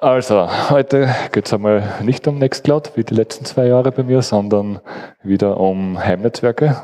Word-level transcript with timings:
Also, 0.00 0.48
heute 0.70 1.12
geht 1.32 1.46
es 1.46 1.52
einmal 1.52 1.82
nicht 2.02 2.28
um 2.28 2.38
Nextcloud 2.38 2.92
wie 2.94 3.02
die 3.02 3.14
letzten 3.14 3.44
zwei 3.44 3.66
Jahre 3.66 3.90
bei 3.90 4.04
mir, 4.04 4.22
sondern 4.22 4.78
wieder 5.24 5.58
um 5.58 5.98
Heimnetzwerke, 5.98 6.76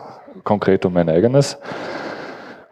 konkret 0.42 0.84
um 0.84 0.94
mein 0.94 1.08
eigenes. 1.08 1.56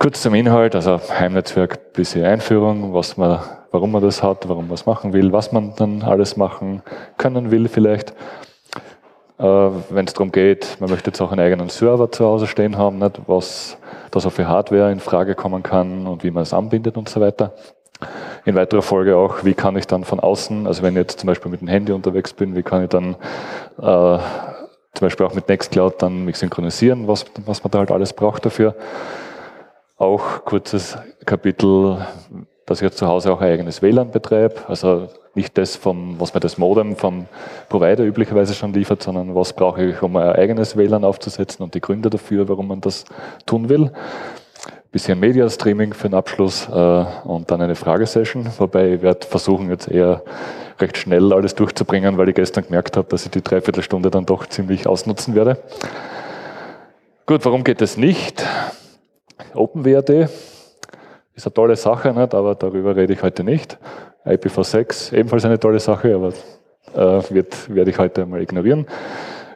Kurz 0.00 0.20
zum 0.20 0.34
Inhalt, 0.34 0.74
also 0.74 0.98
Heimnetzwerk, 0.98 1.92
bisschen 1.92 2.24
Einführung, 2.24 2.92
was 2.92 3.16
man, 3.16 3.38
warum 3.70 3.92
man 3.92 4.02
das 4.02 4.20
hat, 4.24 4.48
warum 4.48 4.66
man 4.66 4.74
es 4.74 4.84
machen 4.84 5.12
will, 5.12 5.32
was 5.32 5.52
man 5.52 5.76
dann 5.76 6.02
alles 6.02 6.36
machen 6.36 6.82
können 7.18 7.52
will 7.52 7.68
vielleicht. 7.68 8.10
Äh, 9.38 9.44
Wenn 9.44 10.06
es 10.06 10.12
darum 10.12 10.32
geht, 10.32 10.76
man 10.80 10.90
möchte 10.90 11.10
jetzt 11.10 11.20
auch 11.20 11.30
einen 11.30 11.40
eigenen 11.40 11.68
Server 11.68 12.10
zu 12.10 12.24
Hause 12.24 12.48
stehen 12.48 12.76
haben, 12.76 12.98
nicht, 12.98 13.20
was 13.28 13.78
da 14.10 14.18
so 14.18 14.28
für 14.28 14.48
Hardware 14.48 14.90
in 14.90 14.98
Frage 14.98 15.36
kommen 15.36 15.62
kann 15.62 16.08
und 16.08 16.24
wie 16.24 16.32
man 16.32 16.42
es 16.42 16.52
anbindet 16.52 16.96
und 16.96 17.08
so 17.08 17.20
weiter. 17.20 17.54
In 18.44 18.56
weiterer 18.56 18.82
Folge 18.82 19.16
auch, 19.16 19.44
wie 19.44 19.54
kann 19.54 19.76
ich 19.76 19.86
dann 19.86 20.02
von 20.02 20.18
außen, 20.18 20.66
also 20.66 20.82
wenn 20.82 20.94
ich 20.94 20.98
jetzt 20.98 21.20
zum 21.20 21.28
Beispiel 21.28 21.50
mit 21.50 21.60
dem 21.60 21.68
Handy 21.68 21.92
unterwegs 21.92 22.32
bin, 22.32 22.56
wie 22.56 22.64
kann 22.64 22.82
ich 22.82 22.88
dann 22.88 23.14
äh, 23.78 24.18
zum 24.94 25.00
Beispiel 25.00 25.26
auch 25.26 25.34
mit 25.34 25.48
Nextcloud 25.48 26.02
dann 26.02 26.24
mich 26.24 26.36
synchronisieren, 26.38 27.06
was, 27.06 27.24
was 27.46 27.62
man 27.62 27.70
da 27.70 27.78
halt 27.78 27.92
alles 27.92 28.12
braucht 28.12 28.44
dafür. 28.44 28.74
Auch 29.96 30.44
kurzes 30.44 30.98
Kapitel, 31.24 32.04
dass 32.66 32.78
ich 32.78 32.84
jetzt 32.84 32.98
zu 32.98 33.06
Hause 33.06 33.32
auch 33.32 33.40
ein 33.40 33.52
eigenes 33.52 33.80
WLAN 33.80 34.10
betreibe, 34.10 34.56
also 34.66 35.08
nicht 35.34 35.56
das, 35.56 35.76
vom, 35.76 36.18
was 36.18 36.34
mir 36.34 36.40
das 36.40 36.58
Modem 36.58 36.96
vom 36.96 37.26
Provider 37.68 38.04
üblicherweise 38.04 38.54
schon 38.54 38.72
liefert, 38.72 39.02
sondern 39.02 39.34
was 39.36 39.52
brauche 39.52 39.84
ich, 39.84 40.02
um 40.02 40.16
ein 40.16 40.32
eigenes 40.32 40.76
WLAN 40.76 41.04
aufzusetzen 41.04 41.62
und 41.62 41.74
die 41.74 41.80
Gründe 41.80 42.10
dafür, 42.10 42.48
warum 42.48 42.66
man 42.66 42.80
das 42.80 43.04
tun 43.46 43.68
will. 43.68 43.92
Bisschen 44.92 45.18
Media-Streaming 45.18 45.94
für 45.94 46.10
den 46.10 46.14
Abschluss 46.14 46.68
äh, 46.68 47.04
und 47.24 47.50
dann 47.50 47.62
eine 47.62 47.74
Fragesession, 47.74 48.46
wobei 48.58 48.92
ich 48.92 49.02
werde 49.02 49.26
versuchen, 49.26 49.70
jetzt 49.70 49.88
eher 49.88 50.22
recht 50.78 50.98
schnell 50.98 51.32
alles 51.32 51.54
durchzubringen, 51.54 52.18
weil 52.18 52.28
ich 52.28 52.34
gestern 52.34 52.64
gemerkt 52.64 52.98
habe, 52.98 53.08
dass 53.08 53.24
ich 53.24 53.30
die 53.30 53.42
Dreiviertelstunde 53.42 54.10
dann 54.10 54.26
doch 54.26 54.44
ziemlich 54.46 54.86
ausnutzen 54.86 55.34
werde. 55.34 55.56
Gut, 57.24 57.42
warum 57.46 57.64
geht 57.64 57.80
es 57.80 57.96
nicht? 57.96 58.44
OpenWRT 59.54 60.28
ist 61.34 61.46
eine 61.46 61.54
tolle 61.54 61.76
Sache, 61.76 62.12
nicht? 62.12 62.34
aber 62.34 62.54
darüber 62.54 62.94
rede 62.94 63.14
ich 63.14 63.22
heute 63.22 63.44
nicht. 63.44 63.78
IPv6 64.26 65.14
ebenfalls 65.14 65.46
eine 65.46 65.58
tolle 65.58 65.80
Sache, 65.80 66.14
aber 66.14 66.34
äh, 66.94 67.34
wird, 67.34 67.74
werde 67.74 67.90
ich 67.90 67.98
heute 67.98 68.26
mal 68.26 68.42
ignorieren. 68.42 68.86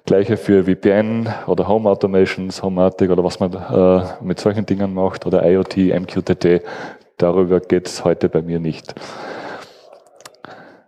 Gleiche 0.07 0.37
für 0.37 0.65
VPN 0.65 1.29
oder 1.49 1.67
Home 1.67 1.91
Automations, 1.91 2.63
Homematic 2.63 3.11
oder 3.11 3.25
was 3.25 3.41
man 3.41 3.53
äh, 3.53 4.25
mit 4.25 4.39
solchen 4.39 4.65
Dingen 4.65 4.95
macht 4.95 5.27
oder 5.27 5.45
IoT, 5.45 5.77
MQTT. 5.77 6.63
Darüber 7.17 7.59
geht 7.59 7.89
es 7.89 8.05
heute 8.05 8.29
bei 8.29 8.41
mir 8.41 8.61
nicht. 8.61 8.95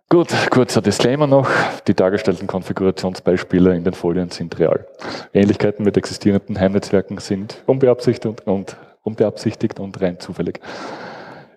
Gut, 0.08 0.28
kurzer 0.50 0.80
Disclaimer 0.80 1.26
noch. 1.26 1.50
Die 1.86 1.94
dargestellten 1.94 2.46
Konfigurationsbeispiele 2.46 3.74
in 3.74 3.84
den 3.84 3.92
Folien 3.92 4.30
sind 4.30 4.58
real. 4.58 4.86
Ähnlichkeiten 5.34 5.84
mit 5.84 5.96
existierenden 5.96 6.58
Heimnetzwerken 6.58 7.18
sind 7.18 7.62
unbeabsichtigt 7.66 8.46
und, 8.46 8.76
unbeabsichtigt 9.02 9.80
und 9.80 10.00
rein 10.00 10.20
zufällig. 10.20 10.60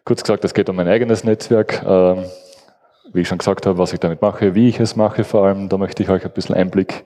Kurz 0.04 0.24
gesagt, 0.24 0.44
es 0.44 0.54
geht 0.56 0.68
um 0.68 0.76
mein 0.76 0.88
eigenes 0.88 1.24
Netzwerk. 1.24 1.84
Ähm, 1.86 2.26
wie 3.14 3.22
ich 3.22 3.28
schon 3.28 3.38
gesagt 3.38 3.66
habe, 3.66 3.78
was 3.78 3.94
ich 3.94 4.00
damit 4.00 4.22
mache, 4.22 4.56
wie 4.56 4.70
ich 4.70 4.80
es 4.80 4.96
mache 4.96 5.24
vor 5.24 5.46
allem, 5.46 5.70
da 5.70 5.78
möchte 5.78 6.04
ich 6.04 6.10
euch 6.10 6.26
ein 6.26 6.32
bisschen 6.32 6.56
Einblick 6.56 7.04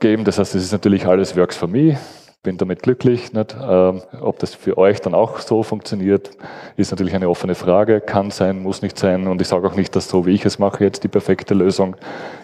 geben. 0.00 0.24
Das 0.24 0.38
heißt, 0.38 0.54
es 0.54 0.64
ist 0.64 0.72
natürlich 0.72 1.06
alles 1.06 1.36
Works 1.36 1.56
for 1.56 1.68
me, 1.68 1.98
bin 2.42 2.56
damit 2.56 2.82
glücklich. 2.82 3.32
Nicht? 3.32 3.56
Ähm, 3.60 4.02
ob 4.20 4.38
das 4.38 4.54
für 4.54 4.78
euch 4.78 5.00
dann 5.00 5.14
auch 5.14 5.38
so 5.38 5.62
funktioniert, 5.62 6.30
ist 6.76 6.90
natürlich 6.90 7.14
eine 7.14 7.28
offene 7.28 7.54
Frage. 7.54 8.00
Kann 8.00 8.30
sein, 8.30 8.62
muss 8.62 8.82
nicht 8.82 8.98
sein. 8.98 9.26
Und 9.26 9.40
ich 9.40 9.48
sage 9.48 9.66
auch 9.66 9.76
nicht, 9.76 9.94
dass 9.94 10.08
so 10.08 10.26
wie 10.26 10.32
ich 10.32 10.44
es 10.44 10.58
mache 10.58 10.84
jetzt 10.84 11.04
die 11.04 11.08
perfekte 11.08 11.54
Lösung 11.54 11.96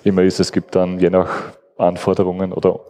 immer 0.04 0.22
ist. 0.22 0.38
Es 0.38 0.52
gibt 0.52 0.76
dann 0.76 0.98
je 0.98 1.10
nach 1.10 1.52
Anforderungen 1.78 2.52
oder 2.52 2.80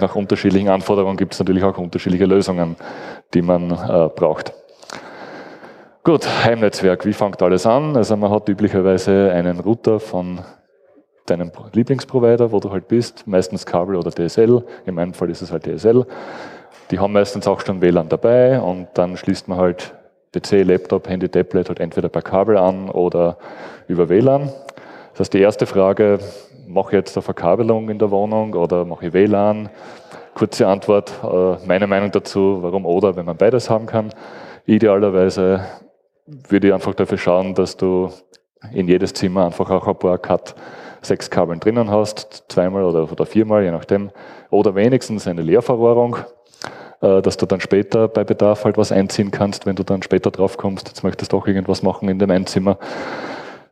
nach 0.00 0.14
unterschiedlichen 0.14 0.68
Anforderungen 0.68 1.18
gibt 1.18 1.34
es 1.34 1.38
natürlich 1.38 1.62
auch 1.62 1.76
unterschiedliche 1.76 2.24
Lösungen, 2.24 2.76
die 3.34 3.42
man 3.42 3.70
äh, 3.70 4.08
braucht. 4.08 4.54
Gut, 6.02 6.26
Heimnetzwerk, 6.26 7.04
wie 7.04 7.12
fängt 7.12 7.42
alles 7.42 7.66
an? 7.66 7.94
Also 7.94 8.16
man 8.16 8.30
hat 8.30 8.48
üblicherweise 8.48 9.32
einen 9.32 9.60
Router 9.60 10.00
von 10.00 10.40
deinem 11.26 11.52
Lieblingsprovider, 11.74 12.50
wo 12.52 12.58
du 12.58 12.70
halt 12.70 12.88
bist, 12.88 13.26
meistens 13.26 13.66
Kabel 13.66 13.96
oder 13.96 14.10
DSL, 14.10 14.64
in 14.86 14.94
meinem 14.94 15.12
Fall 15.12 15.28
ist 15.28 15.42
es 15.42 15.52
halt 15.52 15.66
DSL. 15.66 16.06
Die 16.90 16.98
haben 16.98 17.12
meistens 17.12 17.46
auch 17.46 17.60
schon 17.60 17.82
WLAN 17.82 18.08
dabei 18.08 18.58
und 18.58 18.88
dann 18.94 19.18
schließt 19.18 19.46
man 19.48 19.58
halt 19.58 19.94
PC, 20.32 20.62
Laptop, 20.64 21.06
Handy, 21.06 21.28
Tablet 21.28 21.68
halt 21.68 21.80
entweder 21.80 22.08
per 22.08 22.22
Kabel 22.22 22.56
an 22.56 22.88
oder 22.88 23.36
über 23.86 24.08
WLAN. 24.08 24.50
Das 25.12 25.20
heißt, 25.20 25.34
die 25.34 25.40
erste 25.40 25.66
Frage, 25.66 26.18
mache 26.66 26.92
ich 26.92 26.94
jetzt 26.94 27.14
eine 27.14 27.22
Verkabelung 27.22 27.90
in 27.90 27.98
der 27.98 28.10
Wohnung 28.10 28.54
oder 28.54 28.86
mache 28.86 29.08
ich 29.08 29.12
WLAN? 29.12 29.68
Kurze 30.32 30.66
Antwort, 30.66 31.12
äh, 31.22 31.56
meine 31.66 31.86
Meinung 31.86 32.10
dazu, 32.10 32.60
warum 32.62 32.86
oder, 32.86 33.16
wenn 33.16 33.26
man 33.26 33.36
beides 33.36 33.68
haben 33.68 33.84
kann. 33.84 34.14
Idealerweise 34.64 35.60
würde 36.26 36.68
ich 36.68 36.74
einfach 36.74 36.94
dafür 36.94 37.18
schauen, 37.18 37.54
dass 37.54 37.76
du 37.76 38.10
in 38.72 38.88
jedes 38.88 39.12
Zimmer 39.12 39.46
einfach 39.46 39.70
auch 39.70 39.86
ein 39.86 39.98
paar 39.98 40.18
Cut 40.18 40.54
sechs 41.02 41.30
Kabeln 41.30 41.60
drinnen 41.60 41.90
hast, 41.90 42.44
zweimal 42.48 42.84
oder, 42.84 43.10
oder 43.10 43.24
viermal, 43.26 43.64
je 43.64 43.70
nachdem, 43.70 44.10
oder 44.50 44.74
wenigstens 44.74 45.26
eine 45.26 45.42
Leerverrohrung, 45.42 46.16
äh, 47.00 47.22
dass 47.22 47.36
du 47.36 47.46
dann 47.46 47.60
später 47.60 48.08
bei 48.08 48.24
Bedarf 48.24 48.64
halt 48.64 48.76
was 48.76 48.92
einziehen 48.92 49.30
kannst, 49.30 49.66
wenn 49.66 49.76
du 49.76 49.82
dann 49.82 50.02
später 50.02 50.30
drauf 50.30 50.58
kommst, 50.58 50.88
jetzt 50.88 51.02
möchtest 51.02 51.32
du 51.32 51.38
auch 51.38 51.46
irgendwas 51.46 51.82
machen 51.82 52.08
in 52.08 52.18
dem 52.18 52.30
Einzimmer. 52.30 52.78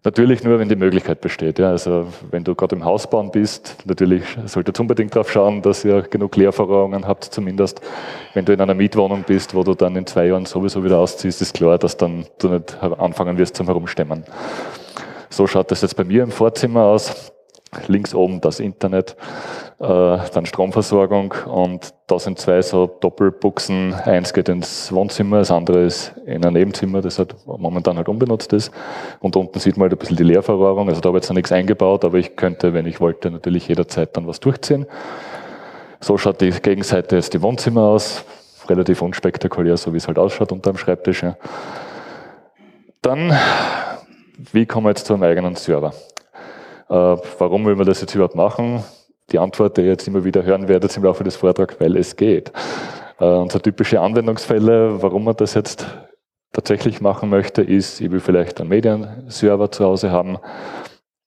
Natürlich 0.05 0.45
nur, 0.45 0.61
wenn 0.61 0.69
die 0.69 0.77
Möglichkeit 0.77 1.21
besteht. 1.21 1.59
Ja. 1.59 1.71
Also 1.71 2.07
wenn 2.31 2.45
du 2.45 2.55
gerade 2.55 2.77
im 2.77 2.85
Haus 2.85 3.11
bauen 3.11 3.31
bist, 3.33 3.77
natürlich 3.85 4.23
solltest 4.47 4.79
du 4.79 4.83
unbedingt 4.83 5.15
darauf 5.15 5.31
schauen, 5.31 5.61
dass 5.61 5.85
ihr 5.85 6.03
genug 6.03 6.37
Leerverrohrungen 6.37 7.07
habt, 7.07 7.25
zumindest. 7.25 7.81
Wenn 8.33 8.45
du 8.45 8.53
in 8.53 8.61
einer 8.61 8.75
Mietwohnung 8.75 9.25
bist, 9.27 9.55
wo 9.55 9.65
du 9.65 9.75
dann 9.75 9.97
in 9.97 10.07
zwei 10.07 10.27
Jahren 10.27 10.47
sowieso 10.47 10.85
wieder 10.85 10.99
ausziehst, 10.99 11.43
ist 11.43 11.55
klar, 11.55 11.79
dass 11.79 11.97
dann 11.97 12.27
du 12.39 12.49
nicht 12.49 12.81
anfangen 12.81 13.39
wirst 13.39 13.57
zum 13.57 13.67
Herumstemmen. 13.67 14.25
So 15.31 15.47
schaut 15.47 15.71
das 15.71 15.83
jetzt 15.83 15.97
bei 15.97 16.05
mir 16.05 16.23
im 16.23 16.31
Vorzimmer 16.31 16.85
aus 16.85 17.33
links 17.87 18.15
oben 18.15 18.41
das 18.41 18.61
Internet, 18.61 19.17
äh, 19.81 19.85
dann 19.87 20.47
Stromversorgung 20.47 21.35
und 21.47 21.95
da 22.07 22.19
sind 22.19 22.39
zwei 22.39 22.63
so 22.63 22.87
Doppelbuchsen. 22.87 23.95
Eins 23.95 24.33
geht 24.33 24.49
ins 24.49 24.93
Wohnzimmer, 24.93 25.39
das 25.39 25.51
andere 25.51 25.85
ist 25.85 26.13
in 26.27 26.45
ein 26.45 26.55
Nebenzimmer, 26.55 27.01
das 27.01 27.19
halt 27.19 27.35
momentan 27.47 27.97
halt 27.97 28.09
unbenutzt 28.09 28.53
ist. 28.53 28.73
Und 29.21 29.37
unten 29.37 29.59
sieht 29.59 29.77
man 29.77 29.85
halt 29.85 29.93
ein 29.93 29.99
bisschen 29.99 30.17
die 30.17 30.25
Leerverrohrung. 30.25 30.89
Also 30.89 31.01
da 31.01 31.09
habe 31.09 31.19
ich 31.19 31.23
jetzt 31.23 31.31
noch 31.31 31.37
nichts 31.37 31.53
eingebaut, 31.53 32.05
aber 32.05 32.19
ich 32.19 32.37
könnte, 32.37 32.75
wenn 32.75 32.87
ich 32.87 33.01
wollte, 33.01 33.31
natürlich 33.31 33.69
jederzeit 33.69 34.17
dann 34.17 34.27
was 34.27 34.41
durchziehen. 34.41 34.87
So 36.01 36.17
schaut 36.17 36.41
die 36.41 36.51
Gegenseite 36.51 37.17
jetzt 37.17 37.35
die 37.35 37.43
Wohnzimmer 37.43 37.83
aus. 37.83 38.25
Relativ 38.69 39.01
unspektakulär, 39.01 39.77
so 39.77 39.93
wie 39.93 39.97
es 39.97 40.07
halt 40.09 40.19
ausschaut 40.19 40.53
unter 40.53 40.73
dem 40.73 40.77
Schreibtisch. 40.77 41.23
Ja. 41.23 41.37
Dann, 43.01 43.37
wie 44.53 44.67
kommen 44.67 44.87
wir 44.87 44.91
jetzt 44.91 45.07
zu 45.07 45.15
einem 45.15 45.23
eigenen 45.23 45.55
Server? 45.55 45.93
Äh, 46.89 47.17
warum 47.39 47.67
will 47.67 47.77
man 47.77 47.87
das 47.87 48.01
jetzt 48.01 48.15
überhaupt 48.15 48.35
machen? 48.35 48.83
Die 49.31 49.39
Antwort, 49.39 49.77
die 49.77 49.83
ihr 49.83 49.89
jetzt 49.89 50.09
immer 50.09 50.25
wieder 50.25 50.43
hören 50.43 50.69
werdet 50.69 50.97
im 50.97 51.05
Laufe 51.05 51.25
des 51.25 51.37
Vortrags, 51.37 51.77
weil 51.79 51.97
es 51.97 52.17
geht. 52.17 52.53
Äh, 53.21 53.25
und 53.25 53.53
so 53.53 53.59
typische 53.59 54.01
Anwendungsfälle, 54.01 55.03
warum 55.03 55.25
man 55.25 55.37
das 55.37 55.55
jetzt 55.55 55.87
tatsächlich 56.53 57.01
machen 57.01 57.29
möchte, 57.29 57.63
ist, 57.63 58.01
ich 58.01 58.11
will 58.11 58.21
vielleicht 58.21 58.61
einen 58.61 58.71
Medienserver 58.71 59.71
zu 59.71 59.85
Hause 59.85 60.11
haben. 60.11 60.39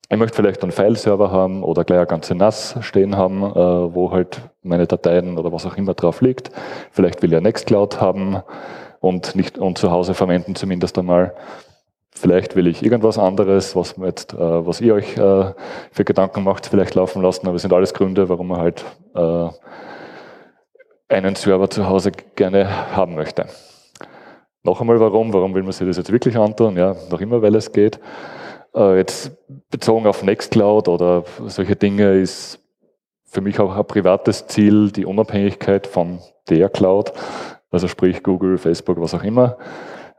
Ich 0.09 0.17
möchte 0.17 0.35
vielleicht 0.35 0.61
einen 0.61 0.73
File-Server 0.73 1.31
haben 1.31 1.63
oder 1.63 1.85
gleich 1.85 1.99
eine 1.99 2.07
ganze 2.07 2.35
NAS 2.35 2.75
stehen 2.81 3.15
haben, 3.15 3.43
äh, 3.43 3.55
wo 3.95 4.11
halt 4.11 4.41
meine 4.61 4.85
Dateien 4.85 5.37
oder 5.37 5.53
was 5.53 5.65
auch 5.65 5.77
immer 5.77 5.93
drauf 5.93 6.21
liegt. 6.21 6.51
Vielleicht 6.91 7.21
will 7.21 7.31
ich 7.31 7.37
eine 7.37 7.47
Nextcloud 7.47 8.01
haben 8.01 8.41
und 8.99 9.35
nicht 9.35 9.57
und 9.57 9.77
zu 9.77 9.89
Hause 9.89 10.13
verwenden 10.13 10.55
zumindest 10.55 10.97
einmal. 10.97 11.33
Vielleicht 12.21 12.55
will 12.55 12.67
ich 12.67 12.83
irgendwas 12.83 13.17
anderes, 13.17 13.75
was, 13.75 13.95
jetzt, 13.97 14.35
äh, 14.35 14.37
was 14.37 14.79
ihr 14.79 14.93
euch 14.93 15.17
äh, 15.17 15.53
für 15.91 16.05
Gedanken 16.05 16.43
macht, 16.43 16.67
vielleicht 16.67 16.93
laufen 16.93 17.23
lassen, 17.23 17.47
aber 17.47 17.55
es 17.55 17.63
sind 17.63 17.73
alles 17.73 17.95
Gründe, 17.95 18.29
warum 18.29 18.49
man 18.49 18.59
halt 18.59 18.85
äh, 19.15 19.47
einen 21.09 21.33
Server 21.33 21.67
zu 21.67 21.89
Hause 21.89 22.11
gerne 22.35 22.95
haben 22.95 23.15
möchte. 23.15 23.47
Noch 24.61 24.79
einmal 24.79 24.99
warum, 24.99 25.33
warum 25.33 25.55
will 25.55 25.63
man 25.63 25.71
sich 25.71 25.87
das 25.87 25.97
jetzt 25.97 26.11
wirklich 26.11 26.37
antun? 26.37 26.77
Ja, 26.77 26.95
noch 27.09 27.21
immer, 27.21 27.41
weil 27.41 27.55
es 27.55 27.71
geht. 27.71 27.99
Äh, 28.75 28.97
jetzt 28.97 29.31
bezogen 29.71 30.05
auf 30.05 30.21
Nextcloud 30.21 30.89
oder 30.89 31.23
solche 31.47 31.75
Dinge 31.75 32.19
ist 32.19 32.59
für 33.25 33.41
mich 33.41 33.59
auch 33.59 33.75
ein 33.75 33.85
privates 33.87 34.45
Ziel, 34.45 34.91
die 34.91 35.07
Unabhängigkeit 35.07 35.87
von 35.87 36.19
der 36.49 36.69
Cloud, 36.69 37.13
also 37.71 37.87
sprich 37.87 38.21
Google, 38.21 38.59
Facebook, 38.59 39.01
was 39.01 39.15
auch 39.15 39.23
immer. 39.23 39.57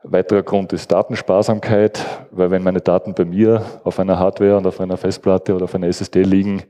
Weiterer 0.05 0.43
Grund 0.43 0.73
ist 0.73 0.91
Datensparsamkeit, 0.91 2.05
weil 2.33 2.51
wenn 2.51 2.65
meine 2.65 2.81
Daten 2.81 3.15
bei 3.15 3.25
mir 3.25 3.65
auf 3.85 4.01
einer 4.01 4.19
Hardware 4.19 4.57
und 4.57 4.67
auf 4.67 4.81
einer 4.81 4.97
Festplatte 4.97 5.55
oder 5.55 5.65
auf 5.65 5.75
einer 5.77 5.87
SSD 5.87 6.23
liegen, 6.23 6.65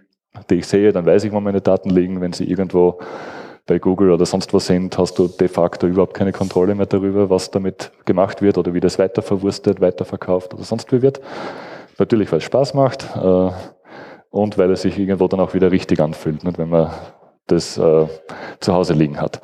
die 0.51 0.57
ich 0.57 0.67
sehe, 0.67 0.93
dann 0.93 1.07
weiß 1.07 1.25
ich, 1.25 1.33
wo 1.33 1.41
meine 1.41 1.63
Daten 1.63 1.89
liegen. 1.89 2.21
Wenn 2.21 2.35
sie 2.35 2.45
irgendwo 2.45 2.99
bei 3.67 3.79
Google 3.79 4.11
oder 4.11 4.27
sonst 4.27 4.53
wo 4.53 4.59
sind, 4.59 4.99
hast 4.99 5.19
du 5.19 5.29
de 5.29 5.49
facto 5.49 5.87
überhaupt 5.87 6.15
keine 6.15 6.33
Kontrolle 6.33 6.75
mehr 6.75 6.87
darüber, 6.87 7.31
was 7.31 7.51
damit 7.51 7.91
gemacht 8.05 8.43
wird 8.43 8.59
oder 8.59 8.75
wie 8.75 8.81
das 8.81 8.99
weiterverwurstet, 8.99 9.81
weiterverkauft 9.81 10.53
oder 10.53 10.65
sonst 10.65 10.93
wie 10.93 11.01
wird. 11.01 11.21
Natürlich, 11.99 12.31
weil 12.33 12.39
es 12.39 12.45
Spaß 12.45 12.75
macht 12.75 13.09
äh, 13.17 13.51
und 14.31 14.59
weil 14.59 14.71
es 14.73 14.83
sich 14.83 14.99
irgendwo 14.99 15.27
dann 15.29 15.41
auch 15.41 15.55
wieder 15.55 15.71
richtig 15.71 16.01
anfühlt, 16.01 16.45
nicht? 16.45 16.59
wenn 16.59 16.69
man 16.69 16.91
das 17.47 17.79
äh, 17.79 18.07
zu 18.61 18.73
Hause 18.75 18.93
liegen 18.93 19.21
hat. 19.21 19.41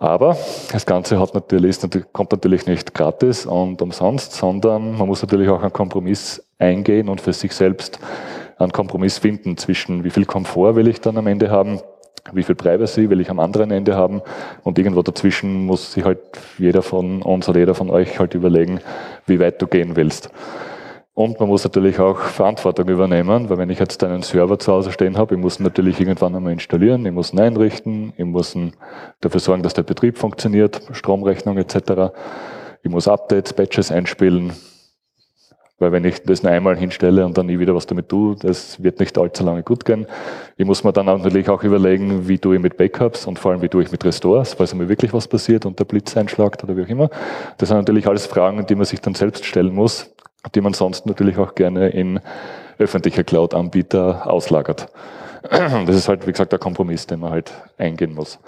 Aber 0.00 0.34
das 0.72 0.86
Ganze 0.86 1.20
hat 1.20 1.34
natürlich, 1.34 1.78
kommt 2.14 2.32
natürlich 2.32 2.66
nicht 2.66 2.94
gratis 2.94 3.44
und 3.44 3.82
umsonst, 3.82 4.32
sondern 4.32 4.96
man 4.96 5.06
muss 5.06 5.20
natürlich 5.20 5.50
auch 5.50 5.60
einen 5.60 5.74
Kompromiss 5.74 6.42
eingehen 6.58 7.10
und 7.10 7.20
für 7.20 7.34
sich 7.34 7.52
selbst 7.52 8.00
einen 8.56 8.72
Kompromiss 8.72 9.18
finden 9.18 9.58
zwischen 9.58 10.02
wie 10.02 10.08
viel 10.08 10.24
Komfort 10.24 10.74
will 10.74 10.88
ich 10.88 11.02
dann 11.02 11.18
am 11.18 11.26
Ende 11.26 11.50
haben, 11.50 11.80
wie 12.32 12.42
viel 12.42 12.54
Privacy 12.54 13.10
will 13.10 13.20
ich 13.20 13.28
am 13.28 13.40
anderen 13.40 13.70
Ende 13.70 13.94
haben 13.94 14.22
und 14.62 14.78
irgendwo 14.78 15.02
dazwischen 15.02 15.66
muss 15.66 15.92
sich 15.92 16.02
halt 16.02 16.20
jeder 16.56 16.80
von 16.80 17.20
uns 17.20 17.46
oder 17.50 17.58
jeder 17.58 17.74
von 17.74 17.90
euch 17.90 18.18
halt 18.18 18.32
überlegen, 18.32 18.80
wie 19.26 19.38
weit 19.38 19.60
du 19.60 19.66
gehen 19.66 19.96
willst. 19.96 20.30
Und 21.12 21.40
man 21.40 21.48
muss 21.48 21.64
natürlich 21.64 21.98
auch 21.98 22.18
Verantwortung 22.18 22.88
übernehmen, 22.88 23.50
weil 23.50 23.58
wenn 23.58 23.70
ich 23.70 23.78
jetzt 23.78 24.02
einen 24.04 24.22
Server 24.22 24.58
zu 24.58 24.72
Hause 24.72 24.92
stehen 24.92 25.18
habe, 25.18 25.34
ich 25.34 25.40
muss 25.40 25.58
ihn 25.58 25.64
natürlich 25.64 26.00
irgendwann 26.00 26.34
einmal 26.34 26.52
installieren, 26.52 27.04
ich 27.04 27.12
muss 27.12 27.32
ihn 27.32 27.40
einrichten, 27.40 28.12
ich 28.16 28.24
muss 28.24 28.56
dafür 29.20 29.40
sorgen, 29.40 29.62
dass 29.62 29.74
der 29.74 29.82
Betrieb 29.82 30.18
funktioniert, 30.18 30.80
Stromrechnung 30.92 31.58
etc. 31.58 32.14
Ich 32.82 32.90
muss 32.90 33.08
Updates, 33.08 33.52
Patches 33.52 33.90
einspielen, 33.90 34.52
weil 35.80 35.92
wenn 35.92 36.04
ich 36.04 36.22
das 36.22 36.42
nur 36.42 36.52
einmal 36.52 36.76
hinstelle 36.76 37.26
und 37.26 37.36
dann 37.36 37.46
nie 37.46 37.58
wieder 37.58 37.74
was 37.74 37.86
damit 37.86 38.08
tue, 38.08 38.36
das 38.36 38.82
wird 38.82 39.00
nicht 39.00 39.18
allzu 39.18 39.44
lange 39.44 39.62
gut 39.62 39.84
gehen. 39.84 40.06
Ich 40.56 40.64
muss 40.64 40.84
mir 40.84 40.92
dann 40.92 41.06
natürlich 41.06 41.48
auch 41.48 41.62
überlegen, 41.64 42.28
wie 42.28 42.38
tue 42.38 42.56
ich 42.56 42.62
mit 42.62 42.76
Backups 42.76 43.26
und 43.26 43.38
vor 43.38 43.50
allem, 43.50 43.62
wie 43.62 43.68
tue 43.68 43.82
ich 43.82 43.90
mit 43.90 44.04
Restores, 44.04 44.54
falls 44.54 44.74
mir 44.74 44.88
wirklich 44.88 45.12
was 45.12 45.26
passiert 45.26 45.66
und 45.66 45.78
der 45.78 45.86
Blitz 45.86 46.16
einschlagt 46.16 46.62
oder 46.62 46.76
wie 46.76 46.84
auch 46.84 46.88
immer. 46.88 47.10
Das 47.58 47.70
sind 47.70 47.78
natürlich 47.78 48.06
alles 48.06 48.26
Fragen, 48.26 48.64
die 48.64 48.74
man 48.74 48.84
sich 48.84 49.00
dann 49.00 49.14
selbst 49.14 49.44
stellen 49.44 49.74
muss, 49.74 50.14
die 50.54 50.60
man 50.60 50.72
sonst 50.72 51.06
natürlich 51.06 51.38
auch 51.38 51.54
gerne 51.54 51.88
in 51.88 52.20
öffentliche 52.78 53.24
Cloud-Anbieter 53.24 54.30
auslagert. 54.30 54.88
Das 55.42 55.96
ist 55.96 56.08
halt, 56.08 56.26
wie 56.26 56.32
gesagt, 56.32 56.52
der 56.52 56.58
Kompromiss, 56.58 57.06
den 57.06 57.20
man 57.20 57.30
halt 57.30 57.52
eingehen 57.78 58.14
muss. 58.14 58.38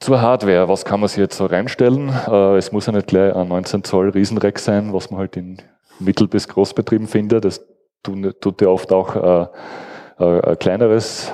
Zur 0.00 0.20
Hardware, 0.20 0.68
was 0.68 0.84
kann 0.84 0.98
man 1.00 1.08
sich 1.08 1.18
jetzt 1.18 1.36
so 1.36 1.46
reinstellen? 1.46 2.12
Äh, 2.26 2.56
es 2.56 2.72
muss 2.72 2.86
ja 2.86 2.92
nicht 2.92 3.06
gleich 3.06 3.34
ein 3.36 3.48
19 3.48 3.84
Zoll 3.84 4.08
Riesenrack 4.10 4.58
sein, 4.58 4.92
was 4.92 5.10
man 5.10 5.20
halt 5.20 5.36
in 5.36 5.58
Mittel- 6.00 6.26
bis 6.26 6.48
Großbetrieben 6.48 7.06
finde. 7.06 7.40
Das 7.40 7.64
tut 8.02 8.60
ja 8.60 8.68
oft 8.68 8.92
auch 8.92 9.14
äh, 9.14 9.46
äh, 10.18 10.50
ein 10.50 10.58
kleineres 10.58 11.30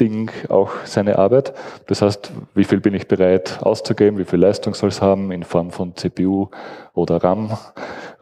Ding 0.00 0.30
auch 0.48 0.70
seine 0.84 1.18
Arbeit. 1.18 1.52
Das 1.86 2.02
heißt, 2.02 2.32
wie 2.54 2.64
viel 2.64 2.80
bin 2.80 2.94
ich 2.94 3.08
bereit 3.08 3.58
auszugeben, 3.62 4.18
wie 4.18 4.24
viel 4.24 4.40
Leistung 4.40 4.74
soll 4.74 4.88
es 4.88 5.02
haben 5.02 5.30
in 5.32 5.42
Form 5.42 5.70
von 5.70 5.94
CPU 5.94 6.48
oder 6.94 7.22
RAM, 7.22 7.56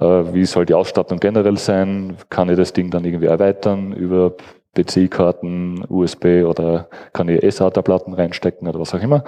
äh, 0.01 0.05
wie 0.05 0.45
soll 0.45 0.67
die 0.67 0.75
Ausstattung 0.75 1.21
generell 1.21 1.57
sein, 1.57 2.17
kann 2.29 2.49
ich 2.51 2.57
das 2.57 2.73
Ding 2.73 2.91
dann 2.91 3.05
irgendwie 3.05 3.27
erweitern 3.27 3.93
über 3.93 4.35
PC-Karten, 4.77 5.85
USB 5.89 6.45
oder 6.45 6.89
kann 7.13 7.29
ich 7.29 7.55
SATA-Platten 7.55 8.15
reinstecken 8.15 8.69
oder 8.69 8.81
was 8.81 8.95
auch 8.95 9.03
immer 9.03 9.25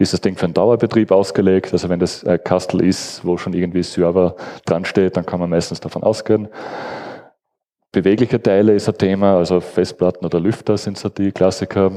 ist 0.00 0.14
das 0.14 0.22
Ding 0.22 0.34
für 0.36 0.46
einen 0.46 0.54
Dauerbetrieb 0.54 1.12
ausgelegt. 1.12 1.74
Also 1.74 1.90
wenn 1.90 2.00
das 2.00 2.24
Kastel 2.44 2.82
ist, 2.82 3.22
wo 3.22 3.36
schon 3.36 3.52
irgendwie 3.52 3.82
Server 3.82 4.34
dran 4.64 4.86
steht, 4.86 5.16
dann 5.18 5.26
kann 5.26 5.40
man 5.40 5.50
meistens 5.50 5.78
davon 5.80 6.02
ausgehen. 6.02 6.48
Bewegliche 7.92 8.40
Teile 8.40 8.74
ist 8.74 8.88
ein 8.88 8.96
Thema, 8.96 9.38
also 9.38 9.60
Festplatten 9.60 10.24
oder 10.24 10.38
Lüfter 10.38 10.76
sind 10.76 10.96
so 10.96 11.08
die 11.08 11.32
Klassiker. 11.32 11.90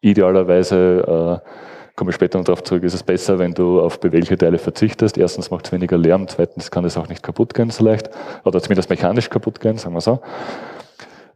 Idealerweise, 0.00 1.42
äh, 1.44 1.48
komme 1.96 2.10
ich 2.10 2.14
später 2.14 2.38
noch 2.38 2.46
darauf 2.46 2.62
zurück, 2.62 2.82
ist 2.84 2.94
es 2.94 3.02
besser, 3.02 3.38
wenn 3.38 3.52
du 3.52 3.80
auf 3.80 4.00
bewegliche 4.00 4.38
Teile 4.38 4.56
verzichtest. 4.58 5.18
Erstens 5.18 5.50
macht 5.50 5.66
es 5.66 5.72
weniger 5.72 5.98
Lärm, 5.98 6.28
zweitens 6.28 6.70
kann 6.70 6.86
es 6.86 6.96
auch 6.96 7.08
nicht 7.08 7.22
kaputt 7.22 7.52
gehen 7.52 7.68
so 7.68 7.84
leicht, 7.84 8.08
oder 8.44 8.62
zumindest 8.62 8.88
mechanisch 8.88 9.28
kaputt 9.28 9.60
gehen, 9.60 9.76
sagen 9.76 9.94
wir 9.94 10.00
so. 10.00 10.20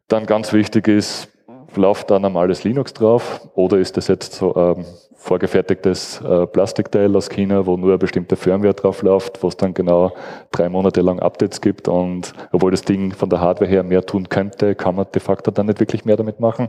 Dann 0.09 0.25
ganz 0.25 0.55
wichtig 0.55 0.89
ist, 0.89 1.29
läuft 1.77 2.11
da 2.11 2.19
normales 2.19 2.65
Linux 2.65 2.95
drauf 2.95 3.47
oder 3.55 3.77
ist 3.77 3.99
das 3.99 4.09
jetzt 4.09 4.35
so 4.35 4.57
ähm, 4.57 4.87
vorgefertigtes 5.23 6.21
äh, 6.21 6.47
Plastikteil 6.47 7.15
aus 7.15 7.29
China, 7.29 7.65
wo 7.65 7.77
nur 7.77 7.91
eine 7.91 7.99
bestimmte 7.99 8.35
Firmware 8.35 8.75
drauf 8.75 9.03
läuft, 9.03 9.43
wo 9.43 9.49
es 9.49 9.57
dann 9.57 9.73
genau 9.73 10.13
drei 10.51 10.69
Monate 10.69 11.01
lang 11.01 11.21
Updates 11.21 11.61
gibt 11.61 11.87
und 11.87 12.33
obwohl 12.51 12.73
das 12.73 12.83
Ding 12.83 13.13
von 13.13 13.31
der 13.31 13.41
Hardware 13.41 13.71
her 13.71 13.85
mehr 13.85 14.05
tun 14.05 14.29
könnte, 14.29 14.75
kann 14.75 14.97
man 14.97 15.07
de 15.15 15.23
facto 15.23 15.53
dann 15.53 15.67
nicht 15.67 15.79
wirklich 15.79 16.05
mehr 16.05 16.17
damit 16.17 16.41
machen. 16.41 16.69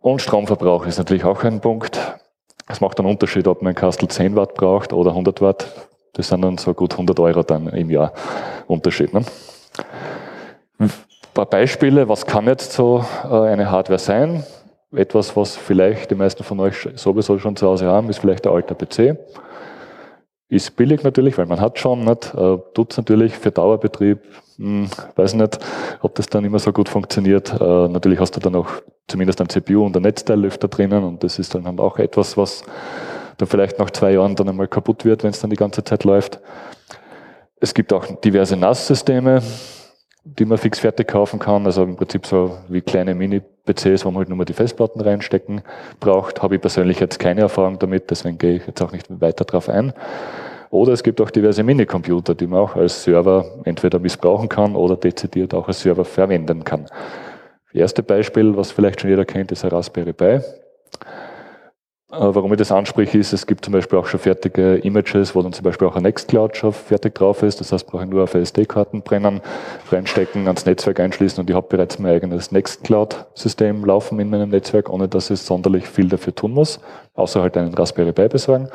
Und 0.00 0.22
Stromverbrauch 0.22 0.86
ist 0.86 0.98
natürlich 0.98 1.24
auch 1.24 1.42
ein 1.42 1.60
Punkt. 1.60 2.00
Es 2.68 2.80
macht 2.80 2.98
einen 3.00 3.08
Unterschied, 3.08 3.48
ob 3.48 3.62
man 3.62 3.72
ein 3.72 3.74
Kastel 3.74 4.08
10 4.08 4.36
Watt 4.36 4.54
braucht 4.54 4.92
oder 4.92 5.10
100 5.10 5.40
Watt. 5.40 5.66
Das 6.12 6.28
sind 6.28 6.42
dann 6.42 6.56
so 6.56 6.72
gut 6.72 6.92
100 6.92 7.18
Euro 7.18 7.42
dann 7.42 7.66
im 7.68 7.90
Jahr 7.90 8.12
Unterschied. 8.68 9.12
Ne? 9.12 9.24
Ein 10.78 10.92
paar 11.34 11.46
Beispiele, 11.46 12.08
was 12.08 12.24
kann 12.24 12.46
jetzt 12.46 12.72
so 12.72 13.04
äh, 13.24 13.34
eine 13.34 13.70
Hardware 13.70 13.98
sein? 13.98 14.44
Etwas, 14.96 15.36
was 15.36 15.56
vielleicht 15.56 16.10
die 16.10 16.14
meisten 16.14 16.44
von 16.44 16.60
euch 16.60 16.88
sowieso 16.94 17.38
schon 17.38 17.56
zu 17.56 17.66
Hause 17.66 17.86
haben, 17.86 18.08
ist 18.10 18.18
vielleicht 18.18 18.44
der 18.44 18.52
alter 18.52 18.74
PC. 18.74 19.18
Ist 20.48 20.76
billig 20.76 21.02
natürlich, 21.02 21.36
weil 21.38 21.46
man 21.46 21.60
hat 21.60 21.78
schon, 21.78 22.04
nicht? 22.04 22.34
Äh, 22.34 22.58
tut's 22.74 22.96
natürlich 22.96 23.34
für 23.34 23.50
Dauerbetrieb, 23.50 24.20
hm, 24.56 24.88
weiß 25.16 25.34
nicht, 25.34 25.58
ob 26.00 26.14
das 26.14 26.26
dann 26.28 26.44
immer 26.44 26.58
so 26.58 26.72
gut 26.72 26.88
funktioniert. 26.88 27.52
Äh, 27.60 27.88
natürlich 27.88 28.20
hast 28.20 28.36
du 28.36 28.40
dann 28.40 28.54
auch 28.54 28.68
zumindest 29.08 29.40
ein 29.40 29.48
CPU 29.48 29.84
und 29.84 29.96
ein 29.96 30.02
Netzteillüfter 30.02 30.68
drinnen 30.68 31.02
und 31.02 31.24
das 31.24 31.38
ist 31.38 31.54
dann 31.54 31.78
auch 31.80 31.98
etwas, 31.98 32.36
was 32.36 32.62
dann 33.38 33.48
vielleicht 33.48 33.78
nach 33.78 33.90
zwei 33.90 34.12
Jahren 34.12 34.36
dann 34.36 34.48
einmal 34.48 34.68
kaputt 34.68 35.04
wird, 35.04 35.24
wenn 35.24 35.30
es 35.30 35.40
dann 35.40 35.50
die 35.50 35.56
ganze 35.56 35.82
Zeit 35.82 36.04
läuft. 36.04 36.40
Es 37.60 37.74
gibt 37.74 37.92
auch 37.92 38.04
diverse 38.20 38.56
NAS-Systeme, 38.56 39.42
die 40.24 40.44
man 40.44 40.58
fix 40.58 40.78
fertig 40.78 41.08
kaufen 41.08 41.38
kann. 41.38 41.66
Also 41.66 41.82
im 41.82 41.96
Prinzip 41.96 42.26
so 42.26 42.58
wie 42.68 42.80
kleine 42.80 43.14
Mini-PCs, 43.66 44.04
wo 44.04 44.10
man 44.10 44.18
halt 44.18 44.28
nur 44.28 44.38
mal 44.38 44.44
die 44.44 44.52
Festplatten 44.52 45.00
reinstecken 45.00 45.62
braucht. 46.00 46.42
Habe 46.42 46.56
ich 46.56 46.60
persönlich 46.60 47.00
jetzt 47.00 47.18
keine 47.18 47.42
Erfahrung 47.42 47.78
damit, 47.78 48.10
deswegen 48.10 48.38
gehe 48.38 48.56
ich 48.56 48.66
jetzt 48.66 48.82
auch 48.82 48.92
nicht 48.92 49.06
weiter 49.20 49.44
drauf 49.44 49.68
ein. 49.68 49.92
Oder 50.70 50.92
es 50.92 51.02
gibt 51.02 51.20
auch 51.20 51.30
diverse 51.30 51.62
Minicomputer, 51.62 52.34
die 52.34 52.46
man 52.46 52.60
auch 52.60 52.74
als 52.74 53.04
Server 53.04 53.44
entweder 53.64 53.98
missbrauchen 53.98 54.48
kann 54.48 54.74
oder 54.74 54.96
dezidiert 54.96 55.54
auch 55.54 55.68
als 55.68 55.80
Server 55.80 56.04
verwenden 56.04 56.64
kann. 56.64 56.84
Das 56.84 57.80
erste 57.80 58.02
Beispiel, 58.02 58.56
was 58.56 58.72
vielleicht 58.72 59.00
schon 59.00 59.10
jeder 59.10 59.24
kennt, 59.24 59.52
ist 59.52 59.64
ein 59.64 59.70
Raspberry 59.70 60.12
Pi. 60.12 60.40
Äh, 62.14 62.34
warum 62.34 62.52
ich 62.52 62.58
das 62.58 62.70
anspreche, 62.70 63.18
ist, 63.18 63.32
es 63.32 63.46
gibt 63.46 63.64
zum 63.64 63.72
Beispiel 63.72 63.98
auch 63.98 64.06
schon 64.06 64.20
fertige 64.20 64.76
Images, 64.76 65.34
wo 65.34 65.42
dann 65.42 65.52
zum 65.52 65.64
Beispiel 65.64 65.88
auch 65.88 65.96
ein 65.96 66.04
Nextcloud 66.04 66.56
schon 66.56 66.72
fertig 66.72 67.14
drauf 67.14 67.42
ist. 67.42 67.60
Das 67.60 67.72
heißt, 67.72 67.86
brauche 67.86 68.04
ich 68.04 68.10
nur 68.10 68.22
auf 68.22 68.34
SD-Karten 68.34 69.02
brennen, 69.02 69.40
reinstecken, 69.90 70.46
ans 70.46 70.64
Netzwerk 70.64 71.00
einschließen 71.00 71.40
und 71.40 71.50
ich 71.50 71.56
habe 71.56 71.66
bereits 71.68 71.98
mein 71.98 72.12
eigenes 72.12 72.52
Nextcloud-System 72.52 73.84
laufen 73.84 74.20
in 74.20 74.30
meinem 74.30 74.50
Netzwerk, 74.50 74.90
ohne 74.90 75.08
dass 75.08 75.30
ich 75.30 75.40
sonderlich 75.40 75.88
viel 75.88 76.08
dafür 76.08 76.34
tun 76.34 76.52
muss, 76.52 76.78
außer 77.14 77.42
halt 77.42 77.56
einen 77.56 77.74
Raspberry 77.74 78.12
Pi 78.12 78.28
besorgen. 78.28 78.68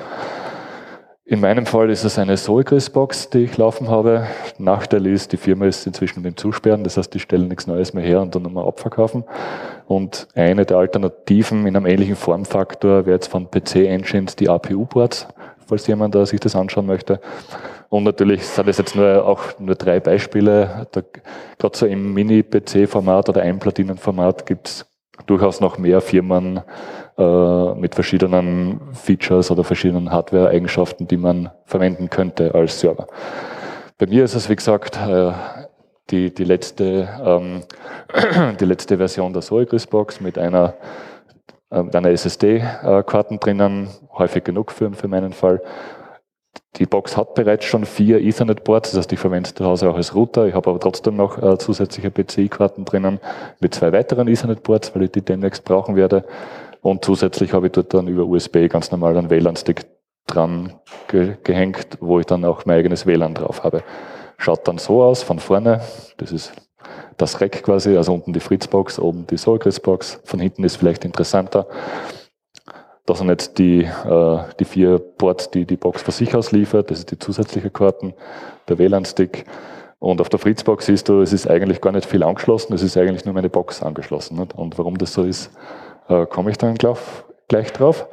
In 1.29 1.41
meinem 1.41 1.67
Fall 1.67 1.91
ist 1.91 2.05
es 2.05 2.17
eine 2.17 2.38
Soulgris-Box, 2.38 3.29
die 3.29 3.43
ich 3.43 3.55
laufen 3.55 3.88
habe. 3.88 4.25
Nachteil 4.57 5.05
ist, 5.05 5.31
die 5.31 5.38
Firma 5.38 5.67
ist 5.67 5.86
inzwischen 5.86 6.24
mit 6.24 6.33
dem 6.33 6.38
Zusperren, 6.38 6.83
das 6.83 6.98
heißt, 6.98 7.13
die 7.13 7.19
stellen 7.19 7.50
nichts 7.50 7.67
Neues 7.67 7.93
mehr 7.93 8.03
her 8.03 8.19
und 8.19 8.33
dann 8.33 8.41
nochmal 8.41 8.67
abverkaufen. 8.67 9.24
Und 9.88 10.27
eine 10.33 10.65
der 10.65 10.77
Alternativen 10.77 11.67
in 11.67 11.75
einem 11.75 11.86
ähnlichen 11.86 12.15
Formfaktor 12.15 13.05
wäre 13.05 13.17
jetzt 13.17 13.27
von 13.27 13.48
PC-Engines 13.48 14.38
die 14.38 14.50
APU-Boards, 14.50 15.27
falls 15.67 15.86
jemand 15.86 16.15
da 16.15 16.25
sich 16.25 16.39
das 16.39 16.55
anschauen 16.55 16.88
möchte. 16.88 17.19
Und 17.89 18.05
natürlich 18.05 18.48
sind 18.48 18.67
das 18.67 18.79
jetzt 18.79 18.95
nur 18.95 19.24
auch 19.24 19.43
nur 19.59 19.75
drei 19.75 20.00
Beispiele. 20.00 20.88
Gerade 21.59 21.77
so 21.77 21.86
im 21.86 22.12
Mini-PC-Format 22.12 23.29
oder 23.29 23.43
Einplatinenformat 23.43 24.48
gibt 24.48 24.67
es 24.67 24.88
durchaus 25.25 25.59
noch 25.59 25.77
mehr 25.77 26.01
Firmen, 26.01 26.61
äh, 27.19 27.73
mit 27.75 27.95
verschiedenen 27.95 28.79
Features 28.93 29.51
oder 29.51 29.65
verschiedenen 29.65 30.09
Hardware-Eigenschaften, 30.11 31.05
die 31.05 31.17
man 31.17 31.51
verwenden 31.65 32.09
könnte 32.09 32.55
als 32.55 32.79
Server. 32.79 33.07
Bei 33.97 34.07
mir 34.07 34.23
ist 34.23 34.35
es, 34.35 34.49
wie 34.49 34.55
gesagt, 34.55 34.97
äh, 34.97 35.33
die, 36.09 36.33
die, 36.33 36.45
letzte, 36.45 37.09
ähm, 37.21 37.63
die 38.59 38.65
letzte 38.65 38.97
Version 38.97 39.33
der 39.33 39.41
Soigris-Box 39.41 40.21
mit 40.21 40.38
einer, 40.38 40.75
äh, 41.69 41.79
einer 41.79 42.09
SSD-Karten 42.09 43.39
drinnen, 43.39 43.89
häufig 44.17 44.45
genug 44.45 44.71
für, 44.71 44.91
für 44.93 45.09
meinen 45.09 45.33
Fall. 45.33 45.61
Die 46.75 46.85
Box 46.85 47.17
hat 47.17 47.33
bereits 47.33 47.65
schon 47.65 47.85
vier 47.85 48.21
Ethernet-Ports, 48.21 48.91
das 48.91 48.99
heißt, 48.99 49.11
ich 49.11 49.19
verwende 49.19 49.53
zu 49.53 49.65
Hause 49.65 49.89
auch 49.89 49.95
als 49.95 50.15
Router. 50.15 50.47
Ich 50.47 50.53
habe 50.53 50.69
aber 50.69 50.79
trotzdem 50.79 51.17
noch 51.17 51.41
äh, 51.41 51.57
zusätzliche 51.57 52.09
PCI-Karten 52.09 52.85
drinnen 52.85 53.19
mit 53.59 53.75
zwei 53.75 53.91
weiteren 53.91 54.27
Ethernet-Ports, 54.27 54.95
weil 54.95 55.03
ich 55.03 55.11
die 55.11 55.21
demnächst 55.21 55.65
brauchen 55.65 55.95
werde. 55.95 56.25
Und 56.81 57.03
zusätzlich 57.03 57.53
habe 57.53 57.67
ich 57.67 57.73
dort 57.73 57.93
dann 57.93 58.07
über 58.07 58.23
USB 58.23 58.67
ganz 58.69 58.91
normal 58.91 59.17
einen 59.17 59.29
WLAN-Stick 59.29 59.85
dran 60.25 60.73
ge 61.07 61.35
gehängt, 61.43 61.97
wo 61.99 62.19
ich 62.19 62.25
dann 62.25 62.45
auch 62.45 62.65
mein 62.65 62.77
eigenes 62.77 63.05
WLAN 63.05 63.33
drauf 63.33 63.63
habe. 63.63 63.83
Schaut 64.37 64.67
dann 64.67 64.77
so 64.77 65.03
aus 65.03 65.21
von 65.23 65.39
vorne. 65.39 65.81
Das 66.17 66.31
ist 66.31 66.53
das 67.17 67.41
Rack 67.41 67.63
quasi, 67.63 67.97
also 67.97 68.13
unten 68.13 68.31
die 68.31 68.39
Fritzbox, 68.39 68.99
oben 68.99 69.27
die 69.27 69.37
Solgris-Box. 69.37 70.21
Von 70.23 70.39
hinten 70.39 70.63
ist 70.63 70.77
vielleicht 70.77 71.03
interessanter. 71.03 71.67
Das 73.09 73.17
sind 73.17 73.29
jetzt 73.29 73.57
die, 73.57 73.79
äh, 73.81 74.37
die 74.59 74.65
vier 74.65 74.99
Ports, 74.99 75.49
die 75.49 75.65
die 75.65 75.77
Box 75.77 76.03
von 76.03 76.13
sich 76.13 76.35
aus 76.35 76.51
liefert. 76.51 76.91
Das 76.91 76.99
ist 76.99 77.09
die 77.09 77.17
zusätzliche 77.17 77.71
Karten, 77.71 78.13
der 78.67 78.77
WLAN-Stick 78.77 79.45
Und 79.97 80.21
auf 80.21 80.29
der 80.29 80.37
Fritzbox 80.37 80.85
siehst 80.85 81.09
du, 81.09 81.21
es 81.21 81.33
ist 81.33 81.49
eigentlich 81.49 81.81
gar 81.81 81.91
nicht 81.91 82.05
viel 82.05 82.21
angeschlossen, 82.21 82.71
es 82.73 82.83
ist 82.83 82.95
eigentlich 82.97 83.25
nur 83.25 83.33
meine 83.33 83.49
Box 83.49 83.81
angeschlossen. 83.81 84.37
Und 84.55 84.77
warum 84.77 84.99
das 84.99 85.13
so 85.13 85.23
ist, 85.23 85.49
äh, 86.07 86.27
komme 86.27 86.51
ich 86.51 86.59
dann 86.59 86.75
gleich 86.75 87.73
drauf. 87.73 88.07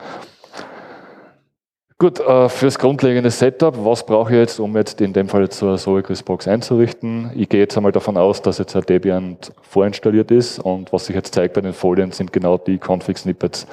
Gut, 1.99 2.19
äh, 2.21 2.49
fürs 2.49 2.79
grundlegende 2.79 3.31
Setup, 3.31 3.75
was 3.85 4.07
brauche 4.07 4.33
ich 4.33 4.39
jetzt, 4.39 4.59
um 4.61 4.75
jetzt 4.79 5.03
in 5.03 5.13
dem 5.13 5.29
Fall 5.29 5.51
so 5.53 5.69
eine 5.69 5.77
Solacris 5.77 6.23
Box 6.23 6.49
einzurichten? 6.49 7.33
Ich 7.35 7.51
gehe 7.51 7.61
jetzt 7.61 7.77
einmal 7.77 7.93
davon 7.93 8.17
aus, 8.17 8.41
dass 8.41 8.57
jetzt 8.57 8.75
ein 8.75 8.83
Debian 8.83 9.37
vorinstalliert 9.61 10.31
ist 10.31 10.59
und 10.59 10.91
was 10.91 11.05
sich 11.05 11.15
jetzt 11.15 11.35
zeigt 11.35 11.53
bei 11.53 11.61
den 11.61 11.75
Folien 11.75 12.13
sind 12.13 12.33
genau 12.33 12.57
die 12.57 12.79
Config-Snippets, 12.79 13.67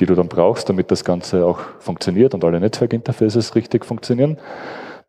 die 0.00 0.06
du 0.06 0.14
dann 0.14 0.28
brauchst, 0.28 0.68
damit 0.68 0.90
das 0.90 1.04
Ganze 1.04 1.44
auch 1.44 1.60
funktioniert 1.78 2.34
und 2.34 2.44
alle 2.44 2.60
Netzwerkinterfaces 2.60 3.54
richtig 3.54 3.84
funktionieren. 3.84 4.38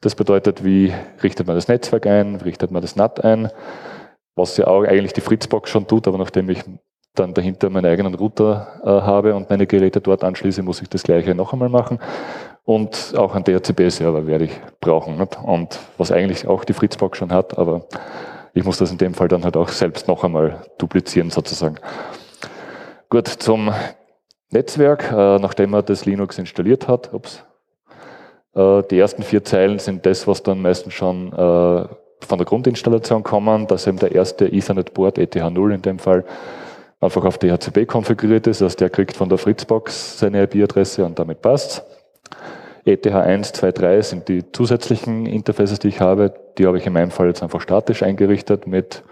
Das 0.02 0.16
bedeutet, 0.16 0.64
wie 0.64 0.94
richtet 1.22 1.48
man 1.48 1.56
das 1.56 1.68
Netzwerk 1.68 2.06
ein, 2.06 2.42
wie 2.42 2.46
richtet 2.46 2.72
man 2.72 2.82
das 2.82 2.96
NAT 2.96 3.24
ein, 3.24 3.50
was 4.36 4.58
ja 4.58 4.68
auch 4.68 4.84
eigentlich 4.84 5.14
die 5.14 5.22
Fritzbox 5.22 5.70
schon 5.70 5.88
tut, 5.88 6.08
aber 6.08 6.18
nachdem 6.18 6.50
ich 6.50 6.64
dann 7.16 7.34
dahinter 7.34 7.70
meinen 7.70 7.86
eigenen 7.86 8.16
Router 8.16 8.82
äh, 8.84 8.88
habe 8.88 9.36
und 9.36 9.50
meine 9.50 9.68
Geräte 9.68 10.02
dort 10.02 10.24
anschließe, 10.24 10.64
muss 10.64 10.82
ich 10.82 10.90
das 10.90 11.04
gleiche 11.04 11.36
noch 11.36 11.54
einmal 11.54 11.70
machen. 11.70 12.00
Und 12.66 13.14
auch 13.16 13.36
einen 13.36 13.44
DHCP-Server 13.44 14.26
werde 14.26 14.46
ich 14.46 14.60
brauchen. 14.80 15.18
Nicht? 15.18 15.38
Und 15.44 15.80
was 15.98 16.12
eigentlich 16.12 16.48
auch 16.48 16.64
die 16.64 16.74
Fritzbox 16.74 17.18
schon 17.18 17.32
hat, 17.32 17.58
aber 17.58 17.86
ich 18.54 18.64
muss 18.64 18.78
das 18.78 18.92
in 18.92 18.98
dem 18.98 19.14
Fall 19.14 19.28
dann 19.28 19.44
halt 19.44 19.58
auch 19.58 19.70
selbst 19.70 20.08
noch 20.08 20.24
einmal 20.24 20.62
duplizieren 20.78 21.30
sozusagen. 21.30 21.76
Gut, 23.10 23.28
zum 23.28 23.72
Netzwerk, 24.54 25.12
äh, 25.12 25.40
nachdem 25.40 25.72
man 25.72 25.86
das 25.86 26.06
Linux 26.06 26.38
installiert 26.38 26.88
hat, 26.88 27.14
ups, 27.14 27.44
äh, 28.56 28.84
die 28.90 29.00
ersten 29.00 29.24
vier 29.24 29.44
Zeilen 29.44 29.80
sind 29.80 30.06
das, 30.06 30.28
was 30.28 30.44
dann 30.44 30.62
meistens 30.62 30.94
schon 30.94 31.34
äh, 31.34 31.36
von 31.36 32.38
der 32.38 32.46
Grundinstallation 32.46 33.24
kommen, 33.24 33.68
dass 33.68 33.88
eben 33.88 34.00
der 34.00 34.14
erste 34.14 34.46
Ethernet-Port, 34.46 35.18
ETH0 35.18 35.74
in 35.74 35.82
dem 35.82 36.00
Fall, 36.00 36.24
einfach 37.02 37.26
auf 37.26 37.38
DHCP 37.38 37.86
konfiguriert 37.86 38.48
ist. 38.48 38.62
Also 38.62 38.78
der 38.78 38.90
kriegt 38.90 39.18
von 39.18 39.28
der 39.28 39.38
Fritzbox 39.38 40.20
seine 40.20 40.44
IP-Adresse 40.44 41.04
und 41.04 41.20
damit 41.20 41.42
passt 41.42 41.84
ETH1, 42.86 43.54
2, 43.54 43.72
3 43.72 44.02
sind 44.02 44.28
die 44.28 44.52
zusätzlichen 44.52 45.26
Interfaces, 45.26 45.80
die 45.80 45.88
ich 45.88 46.02
habe. 46.02 46.34
Die 46.58 46.68
habe 46.68 46.78
ich 46.78 46.86
in 46.86 46.94
meinem 46.94 47.12
Fall 47.12 47.28
jetzt 47.28 47.42
einfach 47.42 47.62
statisch 47.62 48.04
eingerichtet 48.04 48.68
mit 48.68 49.04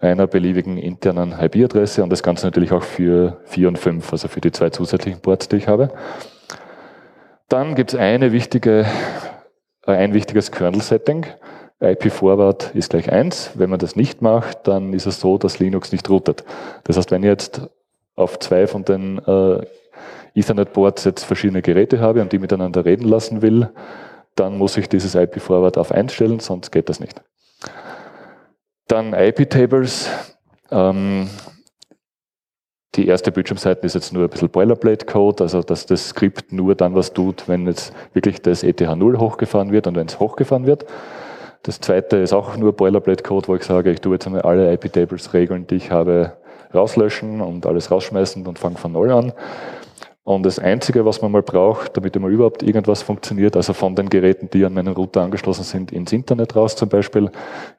einer 0.00 0.26
beliebigen 0.26 0.78
internen 0.78 1.32
IP-Adresse 1.38 2.02
und 2.02 2.10
das 2.10 2.22
Ganze 2.22 2.46
natürlich 2.46 2.72
auch 2.72 2.82
für 2.82 3.38
4 3.44 3.68
und 3.68 3.78
5, 3.78 4.12
also 4.12 4.28
für 4.28 4.40
die 4.40 4.50
zwei 4.50 4.70
zusätzlichen 4.70 5.20
Ports, 5.20 5.48
die 5.48 5.56
ich 5.56 5.68
habe. 5.68 5.90
Dann 7.48 7.74
gibt 7.74 7.92
es 7.92 7.98
eine 7.98 8.32
wichtige, 8.32 8.86
äh, 9.86 9.92
ein 9.92 10.14
wichtiges 10.14 10.52
Kernel-Setting. 10.52 11.26
IP-Forward 11.80 12.74
ist 12.74 12.90
gleich 12.90 13.10
1. 13.10 13.52
Wenn 13.54 13.70
man 13.70 13.78
das 13.78 13.96
nicht 13.96 14.22
macht, 14.22 14.68
dann 14.68 14.92
ist 14.92 15.06
es 15.06 15.20
so, 15.20 15.38
dass 15.38 15.58
Linux 15.58 15.92
nicht 15.92 16.08
routet. 16.08 16.44
Das 16.84 16.96
heißt, 16.96 17.10
wenn 17.10 17.22
ich 17.22 17.28
jetzt 17.28 17.62
auf 18.16 18.38
zwei 18.38 18.66
von 18.66 18.84
den 18.84 19.18
äh, 19.18 19.66
Ethernet-Boards 20.34 21.04
jetzt 21.04 21.24
verschiedene 21.24 21.62
Geräte 21.62 22.00
habe 22.00 22.20
und 22.22 22.32
die 22.32 22.38
miteinander 22.38 22.84
reden 22.84 23.08
lassen 23.08 23.42
will, 23.42 23.70
dann 24.34 24.58
muss 24.58 24.76
ich 24.76 24.88
dieses 24.88 25.14
IP-Forward 25.14 25.76
auf 25.76 25.92
einstellen, 25.92 26.40
sonst 26.40 26.70
geht 26.70 26.88
das 26.88 27.00
nicht. 27.00 27.20
Dann 28.90 29.12
IP-Tables. 29.12 30.10
Ähm, 30.72 31.30
die 32.96 33.06
erste 33.06 33.30
Bildschirmseite 33.30 33.86
ist 33.86 33.94
jetzt 33.94 34.12
nur 34.12 34.24
ein 34.24 34.30
bisschen 34.30 34.48
Boilerplate-Code, 34.48 35.44
also 35.44 35.62
dass 35.62 35.86
das 35.86 36.08
Skript 36.08 36.52
nur 36.52 36.74
dann 36.74 36.96
was 36.96 37.12
tut, 37.12 37.46
wenn 37.46 37.68
jetzt 37.68 37.92
wirklich 38.14 38.42
das 38.42 38.64
ETH0 38.64 39.18
hochgefahren 39.18 39.70
wird 39.70 39.86
und 39.86 39.94
wenn 39.94 40.08
es 40.08 40.18
hochgefahren 40.18 40.66
wird. 40.66 40.86
Das 41.62 41.80
zweite 41.80 42.16
ist 42.16 42.32
auch 42.32 42.56
nur 42.56 42.72
Boilerplate-Code, 42.72 43.46
wo 43.46 43.54
ich 43.54 43.62
sage, 43.62 43.92
ich 43.92 44.00
tue 44.00 44.14
jetzt 44.14 44.26
einmal 44.26 44.42
alle 44.42 44.72
IP-Tables 44.72 45.34
regeln, 45.34 45.68
die 45.68 45.76
ich 45.76 45.92
habe, 45.92 46.32
rauslöschen 46.74 47.40
und 47.40 47.66
alles 47.66 47.92
rausschmeißen 47.92 48.44
und 48.44 48.58
fange 48.58 48.76
von 48.76 48.90
Null 48.90 49.12
an. 49.12 49.32
Und 50.30 50.44
das 50.44 50.60
Einzige, 50.60 51.04
was 51.04 51.20
man 51.22 51.32
mal 51.32 51.42
braucht, 51.42 51.96
damit 51.96 52.14
immer 52.14 52.28
überhaupt 52.28 52.62
irgendwas 52.62 53.02
funktioniert, 53.02 53.56
also 53.56 53.72
von 53.72 53.96
den 53.96 54.08
Geräten, 54.08 54.48
die 54.48 54.64
an 54.64 54.72
meinen 54.72 54.94
Router 54.94 55.22
angeschlossen 55.22 55.64
sind, 55.64 55.90
ins 55.90 56.12
Internet 56.12 56.54
raus 56.54 56.76
zum 56.76 56.88
Beispiel, 56.88 57.32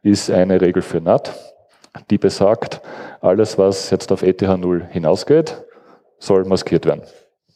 ist 0.03 0.29
eine 0.29 0.59
Regel 0.59 0.81
für 0.81 0.99
NAT, 0.99 1.31
die 2.09 2.17
besagt, 2.17 2.81
alles, 3.21 3.57
was 3.57 3.89
jetzt 3.89 4.11
auf 4.11 4.21
ETH 4.21 4.41
0 4.41 4.85
hinausgeht, 4.91 5.63
soll 6.19 6.43
maskiert 6.43 6.85
werden. 6.85 7.03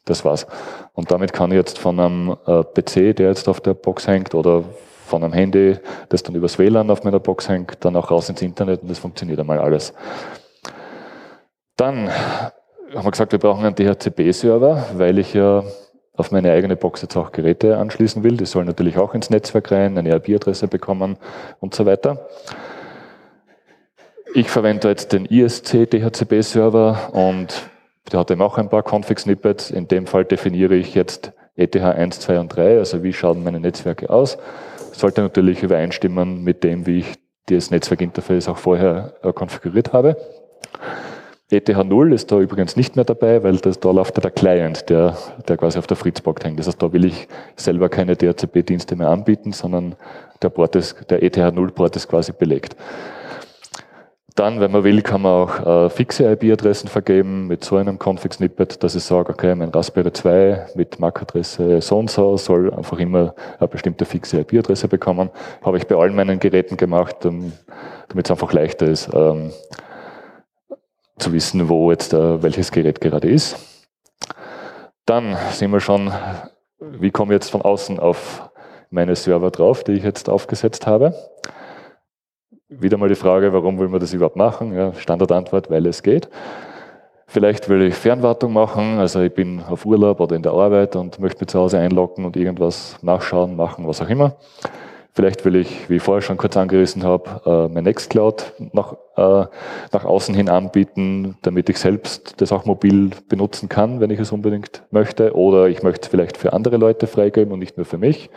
Das 0.05 0.23
war's. 0.23 0.47
Und 0.93 1.11
damit 1.11 1.33
kann 1.33 1.51
ich 1.51 1.57
jetzt 1.57 1.77
von 1.77 1.99
einem 1.99 2.37
äh, 2.47 2.63
PC, 2.63 3.17
der 3.17 3.27
jetzt 3.27 3.49
auf 3.49 3.59
der 3.59 3.73
Box 3.73 4.07
hängt, 4.07 4.33
oder 4.33 4.63
von 5.05 5.25
einem 5.25 5.33
Handy, 5.33 5.77
das 6.07 6.23
dann 6.23 6.35
übers 6.35 6.57
WLAN 6.57 6.89
auf 6.89 7.03
meiner 7.03 7.19
Box 7.19 7.49
hängt, 7.49 7.83
dann 7.83 7.97
auch 7.97 8.11
raus 8.11 8.29
ins 8.29 8.41
Internet 8.41 8.81
und 8.81 8.89
das 8.89 8.99
funktioniert 8.99 9.41
einmal 9.41 9.59
alles. 9.59 9.93
Dann 11.75 12.09
haben 12.95 13.05
wir 13.05 13.11
gesagt, 13.11 13.33
wir 13.33 13.39
brauchen 13.39 13.65
einen 13.65 13.75
DHCP-Server, 13.75 14.85
weil 14.95 15.19
ich 15.19 15.33
ja 15.33 15.63
auf 16.13 16.31
meine 16.31 16.51
eigene 16.51 16.77
Box 16.77 17.01
jetzt 17.01 17.17
auch 17.17 17.33
Geräte 17.33 17.77
anschließen 17.77 18.23
will. 18.23 18.37
Die 18.37 18.45
sollen 18.45 18.67
natürlich 18.67 18.97
auch 18.97 19.13
ins 19.13 19.29
Netzwerk 19.29 19.71
rein, 19.71 19.97
eine 19.97 20.15
IP-Adresse 20.15 20.67
bekommen 20.67 21.17
und 21.59 21.75
so 21.75 21.85
weiter. 21.85 22.27
Ich 24.33 24.49
verwende 24.49 24.89
jetzt 24.89 25.11
den 25.11 25.25
ISC 25.25 25.89
DHCP-Server 25.89 27.13
und 27.13 27.69
der 28.11 28.19
hat 28.19 28.31
eben 28.31 28.41
auch 28.41 28.57
ein 28.57 28.69
paar 28.69 28.83
Config-Snippets. 28.83 29.71
In 29.71 29.87
dem 29.87 30.07
Fall 30.07 30.23
definiere 30.23 30.75
ich 30.75 30.95
jetzt 30.95 31.33
ETH 31.57 31.75
1, 31.75 32.19
2 32.21 32.39
und 32.39 32.55
3, 32.55 32.77
also 32.77 33.03
wie 33.03 33.13
schauen 33.13 33.43
meine 33.43 33.59
Netzwerke 33.59 34.09
aus. 34.09 34.37
Sollte 34.93 35.21
natürlich 35.21 35.63
übereinstimmen 35.63 36.43
mit 36.43 36.63
dem, 36.63 36.85
wie 36.85 36.99
ich 36.99 37.13
das 37.47 37.71
Netzwerkinterface 37.71 38.47
auch 38.47 38.57
vorher 38.57 39.15
äh, 39.21 39.33
konfiguriert 39.33 39.91
habe. 39.91 40.17
ETH0 41.51 42.11
ist 42.11 42.31
da 42.31 42.39
übrigens 42.39 42.75
nicht 42.75 42.95
mehr 42.95 43.05
dabei, 43.05 43.43
weil 43.43 43.57
das, 43.57 43.79
da 43.79 43.91
läuft 43.91 44.21
der 44.23 44.31
Client, 44.31 44.89
der, 44.89 45.15
der 45.47 45.57
quasi 45.57 45.77
auf 45.77 45.85
der 45.85 45.95
Fritzbox 45.95 46.43
hängt. 46.43 46.57
Das 46.57 46.65
heißt, 46.65 46.81
da 46.81 46.91
will 46.91 47.05
ich 47.05 47.27
selber 47.55 47.87
keine 47.87 48.15
DHCP-Dienste 48.15 48.95
mehr 48.95 49.09
anbieten, 49.09 49.51
sondern 49.51 49.95
der, 50.41 50.49
Port 50.49 50.75
ist, 50.75 51.09
der 51.11 51.21
ETH0-Port 51.21 51.95
ist 51.97 52.07
quasi 52.07 52.31
belegt. 52.31 52.75
Dann, 54.33 54.59
wenn 54.59 54.71
man 54.71 54.83
will, 54.83 55.01
kann 55.03 55.21
man 55.21 55.31
auch 55.31 55.85
äh, 55.85 55.89
fixe 55.89 56.29
IP-Adressen 56.31 56.89
vergeben 56.89 57.47
mit 57.47 57.63
so 57.63 57.77
einem 57.77 57.99
Config-Snippet, 57.99 58.83
dass 58.83 58.95
ich 58.95 59.03
sage, 59.03 59.31
okay, 59.31 59.53
mein 59.53 59.69
Raspberry 59.69 60.11
2 60.11 60.65
mit 60.75 60.99
MAC-Adresse 60.99 61.79
so 61.79 61.99
und 61.99 62.09
so 62.09 62.35
soll 62.37 62.73
einfach 62.73 62.97
immer 62.99 63.35
eine 63.59 63.67
bestimmte 63.69 64.03
fixe 64.03 64.39
IP-Adresse 64.39 64.87
bekommen. 64.87 65.29
Habe 65.61 65.77
ich 65.77 65.87
bei 65.87 65.95
allen 65.95 66.15
meinen 66.15 66.39
Geräten 66.39 66.75
gemacht, 66.75 67.17
damit 67.21 68.25
es 68.25 68.31
einfach 68.31 68.51
leichter 68.51 68.87
ist, 68.87 69.09
ähm, 69.13 69.51
zu 71.17 71.33
wissen, 71.33 71.69
wo 71.69 71.91
jetzt 71.91 72.13
äh, 72.13 72.41
welches 72.43 72.71
Gerät 72.71 73.01
gerade 73.01 73.29
ist. 73.29 73.57
Dann 75.05 75.37
sehen 75.51 75.71
wir 75.71 75.79
schon, 75.79 76.11
wie 76.79 77.11
komme 77.11 77.33
ich 77.33 77.37
jetzt 77.37 77.49
von 77.49 77.61
außen 77.61 77.99
auf 77.99 78.49
meine 78.89 79.15
Server 79.15 79.51
drauf, 79.51 79.83
die 79.83 79.93
ich 79.93 80.03
jetzt 80.03 80.29
aufgesetzt 80.29 80.87
habe. 80.87 81.13
Wieder 82.69 82.97
mal 82.97 83.09
die 83.09 83.15
Frage, 83.15 83.53
warum 83.53 83.77
will 83.79 83.87
man 83.87 83.99
das 83.99 84.13
überhaupt 84.13 84.35
machen? 84.35 84.73
Ja, 84.73 84.93
Standardantwort, 84.93 85.69
weil 85.69 85.85
es 85.85 86.01
geht. 86.01 86.29
Vielleicht 87.27 87.69
will 87.69 87.81
ich 87.81 87.95
Fernwartung 87.95 88.53
machen, 88.53 88.97
also 88.97 89.21
ich 89.21 89.33
bin 89.33 89.61
auf 89.61 89.85
Urlaub 89.85 90.19
oder 90.19 90.35
in 90.35 90.43
der 90.43 90.53
Arbeit 90.53 90.95
und 90.95 91.19
möchte 91.19 91.41
mich 91.41 91.49
zu 91.49 91.59
Hause 91.59 91.79
einloggen 91.79 92.23
und 92.23 92.37
irgendwas 92.37 92.97
nachschauen, 93.01 93.55
machen, 93.55 93.87
was 93.87 94.01
auch 94.01 94.09
immer. 94.09 94.35
Vielleicht 95.15 95.45
will 95.45 95.55
ich, 95.55 95.89
wie 95.89 95.95
ich 95.95 96.03
vorher 96.03 96.21
schon 96.21 96.35
kurz 96.35 96.57
angerissen 96.57 97.03
habe, 97.03 97.41
äh, 97.45 97.73
mein 97.73 97.85
Nextcloud 97.85 98.51
nach, 98.73 98.97
äh, 99.15 99.47
nach 99.93 100.03
außen 100.03 100.35
hin 100.35 100.49
anbieten, 100.49 101.37
damit 101.41 101.69
ich 101.69 101.79
selbst 101.79 102.41
das 102.41 102.51
auch 102.51 102.65
mobil 102.65 103.11
benutzen 103.29 103.69
kann, 103.69 104.01
wenn 104.01 104.09
ich 104.09 104.19
es 104.19 104.33
unbedingt 104.33 104.83
möchte. 104.91 105.33
Oder 105.33 105.69
ich 105.69 105.83
möchte 105.83 106.01
es 106.01 106.07
vielleicht 106.09 106.35
für 106.35 106.51
andere 106.51 106.75
Leute 106.75 107.07
freigeben 107.07 107.53
und 107.53 107.59
nicht 107.59 107.77
nur 107.77 107.85
für 107.85 107.97
mich. 107.97 108.29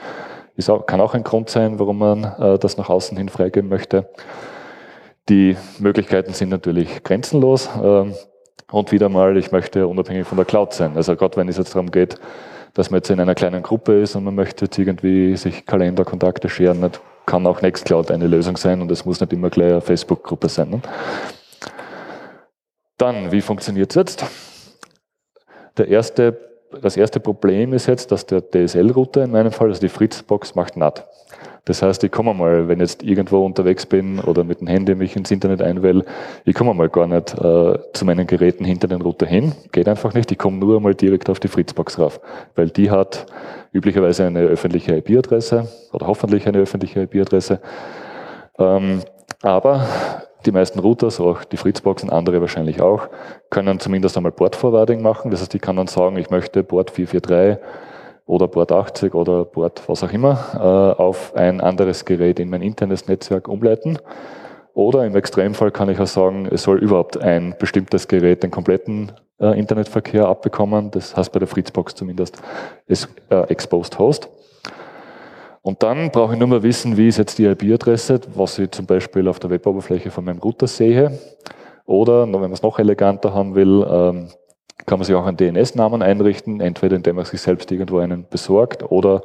Ist 0.54 0.70
auch, 0.70 0.86
kann 0.86 1.00
auch 1.00 1.14
ein 1.14 1.24
Grund 1.24 1.50
sein, 1.50 1.80
warum 1.80 1.98
man 1.98 2.22
äh, 2.22 2.58
das 2.60 2.76
nach 2.76 2.90
außen 2.90 3.18
hin 3.18 3.28
freigeben 3.28 3.68
möchte. 3.68 4.08
Die 5.28 5.56
Möglichkeiten 5.80 6.32
sind 6.32 6.48
natürlich 6.50 7.02
grenzenlos. 7.02 7.68
Ähm, 7.82 8.14
und 8.70 8.92
wieder 8.92 9.08
mal, 9.08 9.36
ich 9.36 9.50
möchte 9.50 9.88
unabhängig 9.88 10.28
von 10.28 10.36
der 10.36 10.44
Cloud 10.44 10.74
sein. 10.74 10.92
Also 10.94 11.16
gerade 11.16 11.36
wenn 11.38 11.48
es 11.48 11.58
jetzt 11.58 11.74
darum 11.74 11.90
geht, 11.90 12.20
dass 12.74 12.90
man 12.90 12.98
jetzt 12.98 13.10
in 13.10 13.20
einer 13.20 13.34
kleinen 13.34 13.62
Gruppe 13.62 14.00
ist 14.00 14.14
und 14.16 14.24
man 14.24 14.34
möchte 14.34 14.66
jetzt 14.66 14.78
irgendwie 14.78 15.36
sich 15.36 15.66
Kalenderkontakte 15.66 16.48
scheren, 16.48 16.80
das 16.80 16.92
kann 17.26 17.46
auch 17.46 17.60
Nextcloud 17.60 18.10
eine 18.10 18.26
Lösung 18.26 18.56
sein 18.56 18.80
und 18.80 18.90
es 18.90 19.04
muss 19.04 19.20
nicht 19.20 19.32
immer 19.32 19.50
gleich 19.50 19.72
eine 19.72 19.80
Facebook-Gruppe 19.80 20.48
sein. 20.48 20.70
Ne? 20.70 20.80
Dann, 22.96 23.30
wie 23.30 23.40
funktioniert 23.40 23.90
es 23.90 23.96
jetzt? 23.96 24.24
Der 25.76 25.88
erste, 25.88 26.38
das 26.82 26.96
erste 26.96 27.20
Problem 27.20 27.72
ist 27.72 27.86
jetzt, 27.86 28.10
dass 28.10 28.26
der 28.26 28.42
DSL-Router 28.42 29.24
in 29.24 29.30
meinem 29.30 29.52
Fall, 29.52 29.68
also 29.68 29.80
die 29.80 29.88
Fritzbox, 29.88 30.54
macht 30.54 30.76
NAT. 30.76 31.06
Das 31.68 31.82
heißt, 31.82 32.02
ich 32.02 32.10
komme 32.10 32.32
mal, 32.32 32.66
wenn 32.66 32.80
ich 32.80 32.88
jetzt 32.88 33.02
irgendwo 33.02 33.44
unterwegs 33.44 33.84
bin 33.84 34.20
oder 34.20 34.42
mit 34.42 34.62
dem 34.62 34.68
Handy 34.68 34.94
mich 34.94 35.14
ins 35.16 35.30
Internet 35.30 35.60
einwähle, 35.60 36.02
ich 36.46 36.54
komme 36.54 36.72
mal 36.72 36.88
gar 36.88 37.06
nicht 37.06 37.34
äh, 37.34 37.78
zu 37.92 38.06
meinen 38.06 38.26
Geräten 38.26 38.64
hinter 38.64 38.88
den 38.88 39.02
Router 39.02 39.26
hin. 39.26 39.52
Geht 39.70 39.86
einfach 39.86 40.14
nicht. 40.14 40.32
Ich 40.32 40.38
komme 40.38 40.56
nur 40.56 40.80
mal 40.80 40.94
direkt 40.94 41.28
auf 41.28 41.40
die 41.40 41.48
Fritzbox 41.48 41.98
rauf, 41.98 42.20
weil 42.54 42.70
die 42.70 42.90
hat 42.90 43.26
üblicherweise 43.74 44.24
eine 44.24 44.40
öffentliche 44.40 44.96
IP-Adresse 44.96 45.68
oder 45.92 46.06
hoffentlich 46.06 46.48
eine 46.48 46.56
öffentliche 46.56 47.02
IP-Adresse. 47.02 47.60
Ähm, 48.58 49.02
aber 49.42 49.86
die 50.46 50.52
meisten 50.52 50.78
Routers, 50.78 51.20
auch 51.20 51.44
die 51.44 51.58
Fritzboxen, 51.58 52.08
andere 52.08 52.40
wahrscheinlich 52.40 52.80
auch, 52.80 53.08
können 53.50 53.78
zumindest 53.78 54.16
einmal 54.16 54.32
Port-Forwarding 54.32 55.02
machen. 55.02 55.30
Das 55.30 55.42
heißt, 55.42 55.54
ich 55.54 55.60
kann 55.60 55.76
dann 55.76 55.86
sagen, 55.86 56.16
ich 56.16 56.30
möchte 56.30 56.62
Port 56.64 56.90
443 56.92 57.62
oder 58.28 58.46
Port 58.46 58.70
80 58.70 59.14
oder 59.14 59.44
Port 59.46 59.82
was 59.88 60.04
auch 60.04 60.12
immer 60.12 60.38
äh, 60.54 61.02
auf 61.02 61.34
ein 61.34 61.60
anderes 61.60 62.04
Gerät 62.04 62.38
in 62.38 62.50
mein 62.50 62.62
internes 62.62 63.08
Netzwerk 63.08 63.48
umleiten. 63.48 63.98
Oder 64.74 65.06
im 65.06 65.16
Extremfall 65.16 65.72
kann 65.72 65.88
ich 65.88 65.98
auch 65.98 66.06
sagen, 66.06 66.46
es 66.50 66.62
soll 66.62 66.78
überhaupt 66.78 67.16
ein 67.16 67.56
bestimmtes 67.58 68.06
Gerät 68.06 68.42
den 68.42 68.50
kompletten 68.50 69.12
äh, 69.40 69.58
Internetverkehr 69.58 70.26
abbekommen. 70.26 70.90
Das 70.90 71.16
heißt 71.16 71.32
bei 71.32 71.38
der 71.38 71.48
Fritzbox 71.48 71.94
zumindest 71.94 72.40
ist, 72.86 73.08
äh, 73.30 73.48
Exposed 73.48 73.98
Host. 73.98 74.28
Und 75.62 75.82
dann 75.82 76.10
brauche 76.10 76.34
ich 76.34 76.38
nur 76.38 76.48
mal 76.48 76.62
wissen, 76.62 76.98
wie 76.98 77.08
ist 77.08 77.16
jetzt 77.16 77.38
die 77.38 77.46
IP-Adresse, 77.46 78.20
was 78.34 78.58
ich 78.58 78.70
zum 78.70 78.84
Beispiel 78.84 79.26
auf 79.26 79.38
der 79.38 79.50
Weboberfläche 79.50 80.10
von 80.10 80.24
meinem 80.24 80.38
Router 80.38 80.66
sehe. 80.66 81.18
Oder, 81.86 82.26
wenn 82.26 82.40
man 82.40 82.52
es 82.52 82.62
noch 82.62 82.78
eleganter 82.78 83.32
haben 83.32 83.54
will, 83.54 83.86
ähm, 83.90 84.28
kann 84.86 84.98
man 84.98 85.06
sich 85.06 85.14
auch 85.14 85.26
einen 85.26 85.36
DNS-Namen 85.36 86.02
einrichten, 86.02 86.60
entweder 86.60 86.96
indem 86.96 87.16
man 87.16 87.24
sich 87.24 87.40
selbst 87.40 87.70
irgendwo 87.70 87.98
einen 87.98 88.26
besorgt 88.28 88.90
oder, 88.90 89.22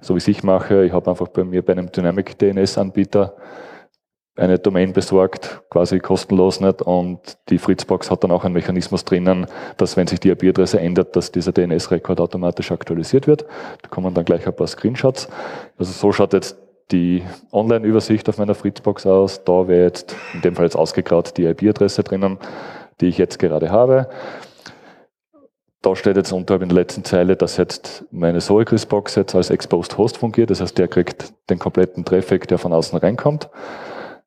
so 0.00 0.16
wie 0.16 0.30
ich 0.30 0.42
mache, 0.42 0.84
ich 0.84 0.92
habe 0.92 1.10
einfach 1.10 1.28
bei 1.28 1.44
mir 1.44 1.62
bei 1.64 1.72
einem 1.72 1.90
Dynamic 1.90 2.38
DNS-Anbieter 2.38 3.36
eine 4.36 4.58
Domain 4.58 4.92
besorgt, 4.92 5.62
quasi 5.68 5.98
kostenlos 5.98 6.60
nicht. 6.60 6.80
Und 6.80 7.36
die 7.50 7.58
Fritzbox 7.58 8.10
hat 8.10 8.24
dann 8.24 8.30
auch 8.30 8.44
einen 8.44 8.54
Mechanismus 8.54 9.04
drinnen, 9.04 9.46
dass 9.76 9.96
wenn 9.96 10.06
sich 10.06 10.20
die 10.20 10.30
IP-Adresse 10.30 10.80
ändert, 10.80 11.14
dass 11.16 11.32
dieser 11.32 11.52
DNS-Rekord 11.52 12.20
automatisch 12.20 12.72
aktualisiert 12.72 13.26
wird. 13.26 13.44
Da 13.82 13.88
kommen 13.90 14.14
dann 14.14 14.24
gleich 14.24 14.46
ein 14.46 14.56
paar 14.56 14.66
Screenshots. 14.66 15.28
Also 15.76 15.92
so 15.92 16.12
schaut 16.12 16.32
jetzt 16.32 16.56
die 16.90 17.22
Online-Übersicht 17.52 18.28
auf 18.28 18.38
meiner 18.38 18.54
Fritzbox 18.54 19.06
aus. 19.06 19.44
Da 19.44 19.68
wäre 19.68 19.84
jetzt 19.84 20.16
in 20.32 20.40
dem 20.40 20.54
Fall 20.54 20.64
jetzt 20.64 20.76
ausgegraut 20.76 21.36
die 21.36 21.44
IP-Adresse 21.44 22.02
drinnen, 22.02 22.38
die 23.00 23.06
ich 23.06 23.18
jetzt 23.18 23.38
gerade 23.38 23.70
habe. 23.70 24.08
Da 25.82 25.96
steht 25.96 26.16
jetzt 26.16 26.32
unterhalb 26.32 26.62
in 26.62 26.68
der 26.68 26.76
letzten 26.76 27.04
Zeile, 27.04 27.36
dass 27.36 27.56
jetzt 27.56 28.04
meine 28.12 28.40
Soegris-Box 28.40 29.16
jetzt 29.16 29.34
als 29.34 29.50
Exposed 29.50 29.98
Host 29.98 30.16
fungiert. 30.16 30.50
Das 30.50 30.60
heißt, 30.60 30.78
der 30.78 30.86
kriegt 30.86 31.34
den 31.50 31.58
kompletten 31.58 32.04
Traffic, 32.04 32.46
der 32.46 32.58
von 32.58 32.72
außen 32.72 32.98
reinkommt. 32.98 33.50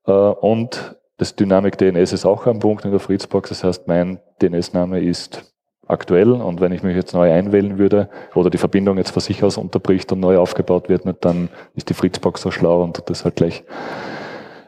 Äh, 0.06 0.12
und 0.12 0.96
das 1.18 1.36
Dynamic 1.36 1.78
DNS 1.78 2.12
ist 2.12 2.26
auch 2.26 2.46
ein 2.46 2.60
Punkt 2.60 2.84
in 2.84 2.92
der 2.92 3.00
Fritzbox. 3.00 3.50
Das 3.50 3.64
heißt, 3.64 3.88
mein 3.88 4.20
DNS-Name 4.42 5.00
ist 5.00 5.56
aktuell 5.88 6.32
und 6.32 6.62
wenn 6.62 6.72
ich 6.72 6.84
mich 6.84 6.96
jetzt 6.96 7.14
neu 7.14 7.32
einwählen 7.32 7.78
würde 7.78 8.10
oder 8.34 8.50
die 8.50 8.58
Verbindung 8.58 8.98
jetzt 8.98 9.12
von 9.12 9.22
sich 9.22 9.44
aus 9.44 9.58
unterbricht 9.58 10.12
und 10.12 10.20
neu 10.20 10.38
aufgebaut 10.38 10.90
wird, 10.90 11.04
dann 11.22 11.50
ist 11.76 11.90
die 11.90 11.94
Fritzbox 11.94 12.42
so 12.42 12.52
schlau 12.52 12.84
und 12.84 12.96
tut 12.96 13.10
das 13.10 13.24
halt 13.24 13.36
gleich 13.36 13.64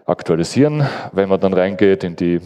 aktualisieren. 0.05 0.87
Wenn 1.11 1.27
man 1.27 1.39
dann 1.39 1.53
reingeht 1.53 2.03
in 2.03 2.15
die 2.15 2.39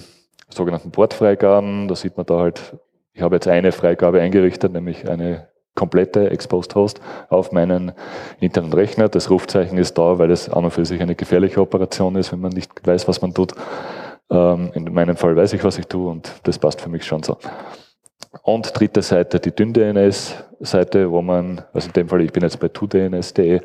sogenannten 0.50 0.92
Portfreigaben, 0.92 1.88
da 1.88 1.96
sieht 1.96 2.18
man 2.18 2.26
da 2.26 2.40
halt, 2.40 2.76
ich 3.14 3.22
habe 3.22 3.36
jetzt 3.36 3.48
eine 3.48 3.72
Freigabe 3.72 4.22
eingerichtet, 4.22 4.72
nämlich 4.72 5.10
eine 5.10 5.50
komplette 5.76 6.30
Exposed 6.30 6.76
Host 6.76 7.02
auf 7.30 7.52
meinen 7.52 7.94
internen 8.40 8.74
Rechner. 8.74 9.10
Das 9.10 9.30
Rufzeichen 9.30 9.78
ist 9.78 9.98
da, 9.98 10.20
weil 10.20 10.32
es 10.32 10.50
an 10.50 10.66
und 10.66 10.72
für 10.72 10.86
sich 10.86 11.02
eine 11.02 11.16
gefährliche 11.16 11.62
Operation 11.62 12.16
ist, 12.16 12.32
wenn 12.32 12.42
man 12.42 12.52
nicht 12.52 12.86
weiß, 12.86 13.08
was 13.08 13.22
man 13.22 13.34
tut. 13.34 13.54
Ähm, 14.30 14.72
in 14.74 14.94
meinem 14.94 15.16
Fall 15.16 15.36
weiß 15.36 15.54
ich, 15.54 15.64
was 15.64 15.78
ich 15.78 15.88
tue 15.88 16.10
und 16.10 16.32
das 16.44 16.60
passt 16.60 16.82
für 16.82 16.90
mich 16.90 17.06
schon 17.06 17.24
so. 17.24 17.38
Und 18.44 18.80
dritte 18.80 19.02
Seite, 19.02 19.40
die 19.40 19.52
DynDNS-Seite, 19.52 21.12
wo 21.12 21.22
man, 21.22 21.64
also 21.74 21.88
in 21.88 21.94
dem 21.94 22.10
Fall, 22.10 22.22
ich 22.22 22.32
bin 22.32 22.44
jetzt 22.44 22.60
bei 22.60 22.68
2DNS.de, 22.68 23.56
äh, 23.56 23.62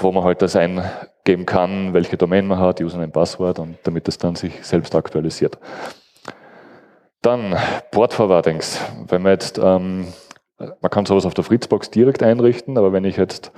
wo 0.00 0.12
man 0.12 0.24
halt 0.24 0.40
das 0.42 0.56
eingeben 0.56 1.44
kann, 1.44 1.92
welche 1.92 2.16
Domain 2.16 2.46
man 2.46 2.58
hat, 2.58 2.80
Username, 2.80 3.12
Passwort 3.12 3.58
und 3.58 3.76
damit 3.82 4.08
es 4.08 4.16
dann 4.16 4.34
sich 4.34 4.64
selbst 4.64 4.94
aktualisiert. 4.94 5.58
Dann 7.22 7.54
Port 7.90 8.14
Forwardings. 8.14 8.80
Wenn 9.08 9.22
man 9.22 9.32
jetzt, 9.32 9.58
ähm, 9.58 10.06
man 10.58 10.90
kann 10.90 11.04
sowas 11.04 11.26
auf 11.26 11.34
der 11.34 11.44
Fritzbox 11.44 11.90
direkt 11.90 12.22
einrichten, 12.22 12.78
aber 12.78 12.94
wenn 12.94 13.04
ich 13.04 13.18
jetzt 13.18 13.52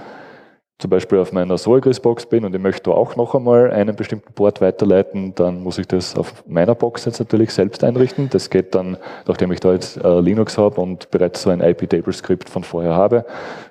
zum 0.78 0.90
Beispiel 0.90 1.18
auf 1.18 1.32
meiner 1.32 1.56
Solgris-Box 1.56 2.26
bin 2.26 2.44
und 2.44 2.52
ich 2.56 2.60
möchte 2.60 2.90
auch 2.90 3.14
noch 3.14 3.36
einmal 3.36 3.70
einen 3.70 3.94
bestimmten 3.94 4.32
Port 4.32 4.60
weiterleiten, 4.60 5.32
dann 5.36 5.62
muss 5.62 5.78
ich 5.78 5.86
das 5.86 6.16
auf 6.16 6.44
meiner 6.48 6.74
Box 6.74 7.04
jetzt 7.04 7.20
natürlich 7.20 7.52
selbst 7.52 7.84
einrichten. 7.84 8.28
Das 8.30 8.50
geht 8.50 8.74
dann, 8.74 8.96
nachdem 9.28 9.52
ich 9.52 9.60
da 9.60 9.72
jetzt 9.72 9.96
äh, 9.96 10.18
Linux 10.18 10.58
habe 10.58 10.80
und 10.80 11.08
bereits 11.12 11.42
so 11.42 11.50
ein 11.50 11.60
IP-Table-Skript 11.60 12.48
von 12.48 12.64
vorher 12.64 12.96
habe, 12.96 13.24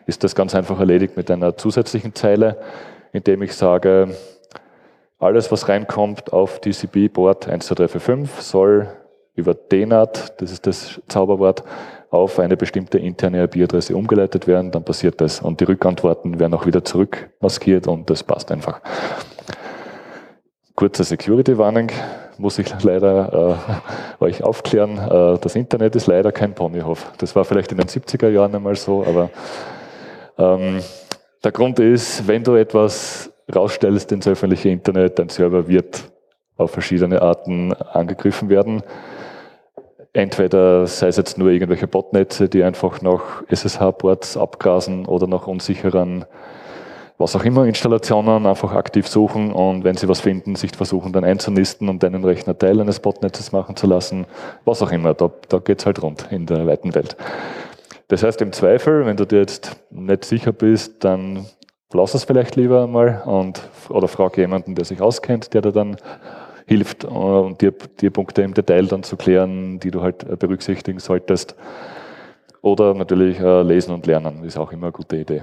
ist 0.06 0.24
das 0.24 0.36
ganz 0.36 0.56
einfach 0.56 0.80
erledigt 0.80 1.18
mit 1.18 1.30
einer 1.30 1.58
zusätzlichen 1.58 2.16
Zeile, 2.16 2.62
indem 3.12 3.42
ich 3.42 3.56
sage, 3.56 4.16
alles, 5.20 5.52
was 5.52 5.68
reinkommt 5.68 6.32
auf 6.32 6.62
TCP-Port 6.62 7.44
12345 7.44 8.42
soll 8.42 8.88
über 9.36 9.54
DNAT, 9.54 10.42
das 10.42 10.52
ist 10.52 10.68
das 10.68 11.02
Zauberwort, 11.08 11.64
auf 12.10 12.40
eine 12.40 12.58
bestimmte 12.58 13.00
interne 13.00 13.44
IP-Adresse 13.44 13.96
umgeleitet 13.96 14.46
werden, 14.46 14.72
dann 14.72 14.84
passiert 14.84 15.22
das. 15.22 15.40
Und 15.40 15.62
die 15.62 15.64
Rückantworten 15.64 16.40
werden 16.40 16.54
auch 16.54 16.66
wieder 16.66 16.84
zurückmaskiert 16.84 17.88
und 17.88 18.10
das 18.10 18.24
passt 18.24 18.52
einfach. 18.52 18.82
Kurze 20.76 21.06
Security-Warning 21.06 21.92
muss 22.38 22.60
ich 22.60 22.84
leider 22.84 23.62
äh, 24.20 24.24
euch 24.24 24.44
aufklären. 24.44 24.98
Äh, 24.98 25.38
das 25.40 25.56
Internet 25.56 25.96
ist 25.96 26.08
leider 26.08 26.34
kein 26.34 26.54
Ponyhof. 26.54 27.14
Das 27.18 27.36
war 27.36 27.46
vielleicht 27.46 27.72
in 27.72 27.78
den 27.78 27.88
70er 27.88 28.30
Jahren 28.30 28.54
einmal 28.56 28.76
so, 28.76 29.06
aber 29.06 29.30
ähm, 30.38 30.80
der 31.44 31.52
Grund 31.52 31.80
ist, 31.80 32.28
wenn 32.28 32.44
du 32.44 32.56
etwas 32.56 33.32
rausstellst 33.54 34.12
ins 34.12 34.28
öffentliche 34.28 34.70
Internet, 34.70 35.18
dein 35.18 35.30
Server 35.30 35.68
wird 35.68 36.12
auf 36.58 36.72
verschiedene 36.72 37.22
Arten 37.22 37.74
angegriffen 37.74 38.50
werden 38.50 38.84
entweder 40.14 40.88
sei 40.88 41.08
es 41.08 41.18
jetzt 41.18 41.38
nur 41.38 41.50
irgendwelche 41.50 41.88
Botnetze, 41.88 42.50
die 42.50 42.64
einfach 42.64 43.02
nach 43.02 43.44
SSH-Ports 43.48 44.38
abgrasen 44.38 45.06
oder 45.06 45.28
nach 45.28 45.48
unsicheren, 45.48 46.26
was 47.18 47.36
auch 47.36 47.46
immer, 47.46 47.66
Installationen 47.66 48.46
einfach 48.46 48.74
aktiv 48.74 49.08
suchen 49.08 49.54
und 49.54 49.84
wenn 49.84 49.96
sie 49.96 50.08
was 50.08 50.22
finden, 50.22 50.56
sich 50.56 50.76
versuchen 50.76 51.14
dann 51.14 51.24
einzunisten 51.24 51.88
und 51.88 52.04
deinen 52.04 52.26
Rechner 52.26 52.58
Teil 52.58 52.82
eines 52.82 53.00
Botnetzes 53.00 53.52
machen 53.52 53.76
zu 53.76 53.88
lassen, 53.88 54.26
was 54.66 54.82
auch 54.82 54.92
immer, 54.92 55.14
da, 55.14 55.32
da 55.48 55.60
geht's 55.60 55.86
halt 55.86 56.02
rund 56.02 56.28
in 56.32 56.46
der 56.46 56.66
weiten 56.66 56.94
Welt. 56.96 57.16
Das 58.08 58.24
heißt, 58.24 58.42
im 58.42 58.52
Zweifel, 58.52 59.06
wenn 59.06 59.16
du 59.16 59.26
dir 59.26 59.40
jetzt 59.40 59.78
nicht 59.90 60.26
sicher 60.26 60.52
bist, 60.52 61.04
dann 61.06 61.46
lass 61.94 62.14
es 62.14 62.26
vielleicht 62.26 62.58
lieber 62.58 62.84
einmal 62.84 63.22
und, 63.26 63.62
oder 63.88 64.10
frag 64.10 64.38
jemanden, 64.38 64.76
der 64.76 64.84
sich 64.84 65.02
auskennt, 65.02 65.54
der 65.54 65.62
dir 65.62 65.72
dann 65.72 65.96
hilft, 66.72 67.04
äh, 67.04 67.54
dir, 67.60 67.74
dir 68.00 68.12
Punkte 68.12 68.44
im 68.44 68.54
Detail 68.54 68.86
dann 68.88 69.04
zu 69.04 69.18
klären, 69.18 69.80
die 69.82 69.92
du 69.92 70.02
halt 70.02 70.24
äh, 70.24 70.38
berücksichtigen 70.38 71.00
solltest. 71.00 71.56
Oder 72.62 72.94
natürlich 72.94 73.40
äh, 73.42 73.62
lesen 73.62 73.94
und 73.94 74.06
lernen, 74.06 74.44
ist 74.46 74.58
auch 74.58 74.72
immer 74.72 74.88
eine 74.88 74.94
gute 74.94 75.18
Idee. 75.18 75.42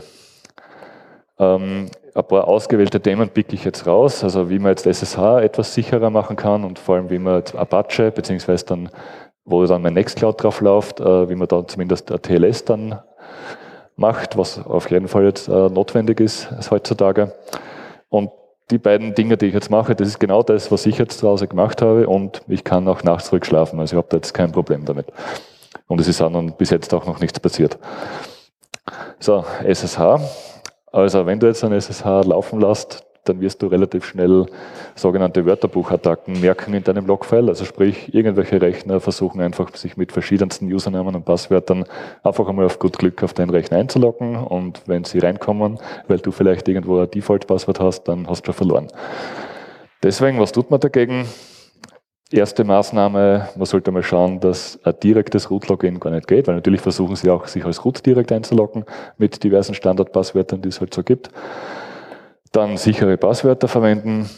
Ähm, 1.39 1.91
ein 2.15 2.25
paar 2.25 2.49
ausgewählte 2.49 3.01
Themen 3.01 3.29
picke 3.29 3.55
ich 3.55 3.65
jetzt 3.65 3.87
raus, 3.87 4.25
also 4.25 4.49
wie 4.49 4.59
man 4.59 4.71
jetzt 4.71 4.87
SSH 4.87 5.43
etwas 5.43 5.75
sicherer 5.75 6.09
machen 6.09 6.37
kann 6.37 6.65
und 6.65 6.79
vor 6.79 6.97
allem 6.97 7.11
wie 7.11 7.19
man 7.19 7.37
jetzt 7.37 7.55
Apache, 7.55 8.11
beziehungsweise 8.11 8.65
dann, 8.65 8.89
wo 9.45 9.67
dann 9.67 9.83
mein 9.83 9.95
Nextcloud 9.95 10.43
drauf 10.43 10.63
läuft, 10.63 11.01
äh, 11.01 11.29
wie 11.29 11.35
man 11.35 11.49
da 11.49 11.67
zumindest 11.67 12.11
ein 12.11 12.23
TLS 12.23 12.65
dann 12.65 13.01
macht, 13.97 14.39
was 14.39 14.65
auf 14.65 14.91
jeden 14.91 15.09
Fall 15.09 15.25
jetzt 15.25 15.49
äh, 15.49 15.69
notwendig 15.69 16.21
ist 16.21 16.49
heutzutage. 16.71 17.35
Und 18.09 18.31
die 18.71 18.79
beiden 18.79 19.15
Dinge, 19.15 19.37
die 19.37 19.47
ich 19.47 19.55
jetzt 19.55 19.71
mache, 19.71 19.95
das 19.95 20.09
ist 20.09 20.21
genau 20.21 20.43
das, 20.43 20.71
was 20.71 20.85
ich 20.87 20.99
jetzt 20.99 21.19
zu 21.19 21.29
Hause 21.29 21.49
gemacht 21.49 21.81
habe 21.81 22.07
und 22.07 22.43
ich 22.49 22.65
kann 22.65 22.87
auch 22.89 23.03
nachts 23.03 23.29
zurückschlafen. 23.29 23.81
Also 23.81 23.95
ich 23.95 23.97
habe 23.97 24.09
da 24.11 24.19
jetzt 24.19 24.35
kein 24.35 24.53
Problem 24.53 24.85
damit. 24.85 25.07
Und 25.87 26.01
es 26.01 26.09
ist 26.09 26.21
auch 26.21 26.31
noch, 26.31 26.43
bis 26.53 26.71
jetzt 26.71 26.93
auch 26.93 27.07
noch 27.07 27.21
nichts 27.21 27.41
passiert. 27.41 27.79
So, 29.19 29.45
SSH. 29.65 30.21
Also 30.93 31.27
wenn 31.27 31.41
du 31.41 31.47
jetzt 31.47 31.65
ein 31.65 31.73
SSH 31.73 32.25
laufen 32.25 32.61
lässt, 32.61 33.05
dann 33.29 33.41
wirst 33.41 33.63
du 33.63 33.67
relativ 33.67 34.05
schnell 34.05 34.47
sogenannte 34.95 35.45
Wörterbuchattacken 35.47 36.41
merken 36.41 36.75
in 36.75 36.85
deinem 36.85 37.07
Logfile. 37.07 37.49
Also 37.49 37.65
sprich, 37.65 38.15
irgendwelche 38.15 38.61
Rechner 38.61 39.01
versuchen 39.01 39.41
einfach 39.41 39.75
sich 39.77 39.97
mit 39.97 40.13
verschiedensten 40.13 40.73
Usernamen 40.73 41.15
und 41.15 41.25
Passwörtern 41.25 41.85
einfach 42.23 42.49
einmal 42.49 42.67
auf 42.67 42.79
gut 42.79 42.99
Glück 42.99 43.23
auf 43.23 43.33
deinen 43.33 43.51
Rechner 43.51 43.79
einzuloggen 43.79 44.37
und 44.37 44.83
wenn 44.87 45.05
sie 45.05 45.19
reinkommen, 45.19 45.79
weil 46.07 46.19
du 46.19 46.31
vielleicht 46.31 46.69
irgendwo 46.69 46.99
ein 46.99 47.11
Default-Passwort 47.11 47.81
hast, 47.81 48.05
dann 48.05 48.29
hast 48.29 48.43
du 48.43 48.47
schon 48.47 48.55
verloren. 48.55 48.89
Deswegen, 50.03 50.39
was 50.39 50.53
tut 50.53 50.71
man 50.71 50.81
dagegen? 50.81 51.27
Erste 52.31 52.63
Maßnahme, 52.63 53.49
man 53.57 53.67
sollte 53.67 53.91
mal 53.91 54.03
schauen, 54.03 54.39
dass 54.39 54.79
ein 54.85 54.95
direktes 55.03 55.51
Root-Login 55.51 55.99
gar 55.99 56.11
nicht 56.11 56.29
geht, 56.29 56.47
weil 56.47 56.57
natürlich 56.57 56.83
versuchen 56.83 57.17
sie 57.17 57.31
auch, 57.31 57.47
sich 57.47 57.65
als 57.65 57.83
Root 57.87 58.05
direkt 58.05 58.31
einzuloggen 58.33 58.85
mit 59.17 59.43
diversen 59.43 59.75
Standardpasswörtern, 59.75 60.61
die 60.61 60.69
es 60.69 60.79
halt 60.79 60.93
so 60.93 61.03
gibt. 61.03 61.31
Dann 62.53 62.77
sichere 62.77 63.17
Passwörter 63.17 63.69
verwenden, 63.69 64.29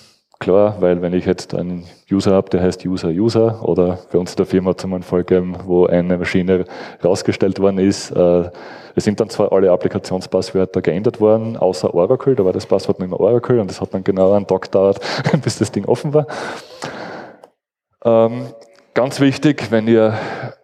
klar, 0.41 0.77
weil 0.81 1.01
wenn 1.03 1.13
ich 1.13 1.27
jetzt 1.27 1.55
einen 1.55 1.85
User 2.11 2.33
habe, 2.33 2.51
der 2.51 2.63
heißt 2.63 2.85
User 2.85 3.09
User 3.09 3.67
oder 3.69 3.99
bei 4.11 4.19
uns 4.19 4.33
in 4.33 4.37
der 4.39 4.47
Firma 4.47 4.77
zum 4.77 4.95
einen 4.95 5.03
Fall 5.03 5.23
gegeben, 5.23 5.57
wo 5.65 5.87
eine 5.87 6.19
Maschine 6.19 6.65
rausgestellt 7.05 7.61
worden 7.61 7.79
ist, 7.79 8.11
äh, 8.11 8.51
es 8.97 9.05
sind 9.05 9.21
dann 9.21 9.29
zwar 9.29 9.53
alle 9.53 9.71
Applikationspasswörter 9.71 10.83
geändert 10.83 11.21
worden, 11.21 11.57
außer 11.57 11.95
Oracle, 11.95 12.35
da 12.35 12.45
war 12.45 12.53
das 12.53 12.67
Passwort 12.67 12.99
noch 12.99 13.07
immer 13.07 13.21
Oracle 13.21 13.61
und 13.61 13.71
das 13.71 13.81
hat 13.81 13.95
dann 13.95 14.03
genau 14.03 14.33
einen 14.33 14.47
Tag 14.47 14.63
gedauert, 14.63 14.99
bis 15.43 15.59
das 15.59 15.71
Ding 15.71 15.85
offen 15.85 16.13
war. 16.13 16.27
Ähm, 18.05 18.47
ganz 18.95 19.21
wichtig, 19.21 19.71
wenn 19.71 19.87
ihr, 19.87 20.15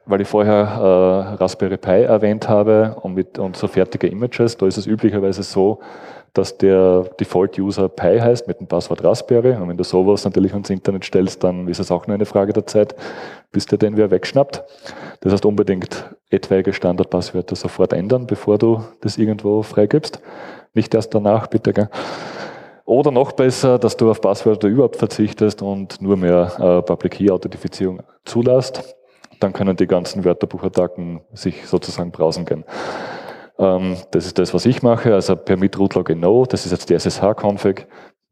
weil 0.07 0.23
ich 0.23 0.29
vorher 0.29 0.55
äh, 0.55 1.35
Raspberry 1.37 1.77
Pi 1.77 2.03
erwähnt 2.03 2.49
habe 2.49 2.97
und, 3.03 3.15
mit, 3.15 3.39
und 3.39 3.57
so 3.57 3.69
fertige 3.69 4.09
Images, 4.09 4.57
da 4.57 4.67
ist 4.67 4.79
es 4.79 4.87
üblicherweise 4.87 5.43
so, 5.43 5.81
dass 6.37 6.59
der 6.59 7.05
Default-User 7.19 7.89
Pi 7.89 8.19
heißt 8.19 8.47
mit 8.47 8.61
dem 8.61 8.67
Passwort 8.67 9.03
Raspberry. 9.03 9.57
Und 9.57 9.69
wenn 9.69 9.77
du 9.77 9.85
sowas 9.85 10.25
natürlich 10.25 10.53
ans 10.53 10.71
Internet 10.71 11.05
stellst, 11.05 11.43
dann 11.43 11.67
ist 11.69 11.81
es 11.81 11.91
auch 11.91 12.07
nur 12.07 12.15
eine 12.15 12.27
Frage 12.27 12.53
der 12.53 12.67
Zeit, 12.67 12.95
bis 13.53 13.67
der 13.67 13.79
den 13.79 13.97
wer 13.97 14.11
wegschnappt. 14.11 14.63
Das 15.21 15.33
heißt 15.33 15.47
unbedingt 15.47 16.15
etwaige 16.31 16.73
Standardpasswörter 16.73 17.57
sofort 17.57 17.93
ändern, 17.93 18.27
bevor 18.27 18.59
du 18.59 18.85
das 19.01 19.17
irgendwo 19.17 19.63
freigibst. 19.63 20.21
Nicht 20.75 20.95
erst 20.95 21.15
danach, 21.15 21.47
bitte. 21.47 21.73
Gell? 21.73 21.89
Oder 22.85 23.11
noch 23.11 23.33
besser, 23.33 23.79
dass 23.79 23.97
du 23.97 24.11
auf 24.11 24.21
Passwörter 24.21 24.69
überhaupt 24.69 24.97
verzichtest 24.97 25.63
und 25.63 26.01
nur 26.03 26.17
mehr 26.17 26.53
äh, 26.59 26.83
Public 26.83 27.15
Key 27.15 27.31
Authentifizierung 27.31 28.03
zulässt. 28.25 28.95
Dann 29.41 29.53
können 29.53 29.77
die 29.77 29.87
ganzen 29.87 30.25
Wörterbuchattacken 30.25 31.21
sich 31.33 31.67
sozusagen 31.67 32.11
brausen 32.11 32.45
gehen. 32.45 32.65
Ähm, 33.59 33.97
das 34.11 34.27
ist 34.27 34.39
das, 34.39 34.53
was 34.55 34.67
ich 34.67 34.83
mache, 34.83 35.15
also 35.15 35.37
Permit 35.37 35.79
Root 35.79 35.95
Login 35.95 36.21
No, 36.21 36.45
das 36.47 36.67
ist 36.67 36.73
jetzt 36.73 36.91
die 36.91 36.95
SSH-Config. 36.95 37.87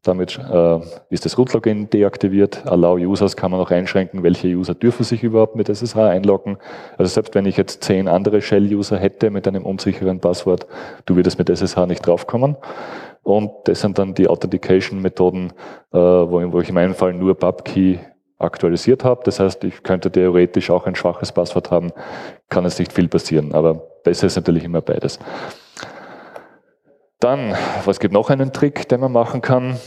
Damit 0.05 0.37
äh, 0.37 0.79
ist 1.09 1.25
das 1.25 1.35
Root-Login 1.35 1.89
deaktiviert. 1.89 2.67
Allow 2.67 2.95
Users 2.97 3.35
kann 3.35 3.49
man 3.49 3.59
auch 3.59 3.71
einschränken, 3.71 4.21
welche 4.21 4.49
User 4.49 4.75
dürfen 4.75 5.03
sich 5.03 5.23
überhaupt 5.23 5.55
mit 5.55 5.67
SSH 5.67 5.97
einloggen. 5.97 6.57
Also 6.97 7.11
selbst 7.11 7.33
wenn 7.33 7.47
ich 7.47 7.57
jetzt 7.57 7.83
zehn 7.83 8.07
andere 8.07 8.41
Shell-User 8.41 8.97
hätte 8.97 9.31
mit 9.31 9.47
einem 9.47 9.65
unsicheren 9.65 10.19
Passwort, 10.19 10.67
du 11.07 11.15
würdest 11.15 11.39
mit 11.39 11.49
SSH 11.49 11.87
nicht 11.87 12.05
draufkommen. 12.05 12.55
Und 13.23 13.49
das 13.63 13.81
sind 13.81 13.97
dann 13.97 14.13
die 14.13 14.27
Authentication-Methoden, 14.27 15.53
äh, 15.91 15.97
wo, 15.97 16.53
wo 16.53 16.59
ich 16.59 16.69
in 16.69 16.75
meinem 16.75 16.93
Fall 16.93 17.13
nur 17.13 17.33
PubKey 17.33 17.99
aktualisiert 18.37 19.03
habe. 19.03 19.21
Das 19.23 19.39
heißt, 19.39 19.63
ich 19.63 19.83
könnte 19.83 20.11
theoretisch 20.11 20.69
auch 20.69 20.85
ein 20.85 20.95
schwaches 20.95 21.31
Passwort 21.31 21.71
haben, 21.71 21.91
kann 22.49 22.65
es 22.65 22.79
nicht 22.79 22.93
viel 22.93 23.07
passieren, 23.07 23.53
aber 23.53 23.75
besser 24.03 24.27
ist 24.27 24.35
natürlich 24.35 24.63
immer 24.63 24.81
beides. 24.81 25.19
Dann, 27.19 27.55
was 27.85 27.99
gibt 27.99 28.13
noch 28.13 28.29
einen 28.29 28.51
Trick, 28.51 28.87
den 28.89 28.99
man 28.99 29.11
machen 29.11 29.41
kann? 29.41 29.79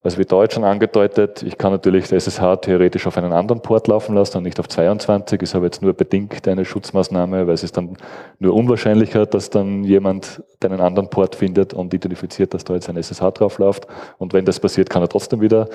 Also 0.00 0.16
wie 0.18 0.24
Deutsch 0.24 0.54
schon 0.54 0.64
angedeutet, 0.64 1.42
ich 1.42 1.58
kann 1.58 1.72
natürlich 1.72 2.08
das 2.08 2.24
SSH 2.24 2.60
theoretisch 2.62 3.06
auf 3.08 3.18
einen 3.18 3.32
anderen 3.32 3.62
Port 3.62 3.88
laufen 3.88 4.14
lassen 4.14 4.38
und 4.38 4.44
nicht 4.44 4.60
auf 4.60 4.68
22, 4.68 5.42
ist 5.42 5.56
aber 5.56 5.64
jetzt 5.64 5.82
nur 5.82 5.92
bedingt 5.92 6.46
eine 6.46 6.64
Schutzmaßnahme, 6.64 7.48
weil 7.48 7.54
es 7.54 7.64
ist 7.64 7.76
dann 7.76 7.96
nur 8.38 8.54
unwahrscheinlicher, 8.54 9.26
dass 9.26 9.50
dann 9.50 9.82
jemand 9.82 10.40
deinen 10.60 10.80
anderen 10.80 11.10
Port 11.10 11.34
findet 11.34 11.74
und 11.74 11.92
identifiziert, 11.92 12.54
dass 12.54 12.62
da 12.62 12.74
jetzt 12.74 12.88
ein 12.88 12.96
SSH 12.96 13.32
drauf 13.32 13.58
läuft. 13.58 13.88
Und 14.18 14.32
wenn 14.32 14.44
das 14.44 14.60
passiert, 14.60 14.88
kann 14.88 15.02
er 15.02 15.08
trotzdem 15.08 15.40
wieder 15.40 15.68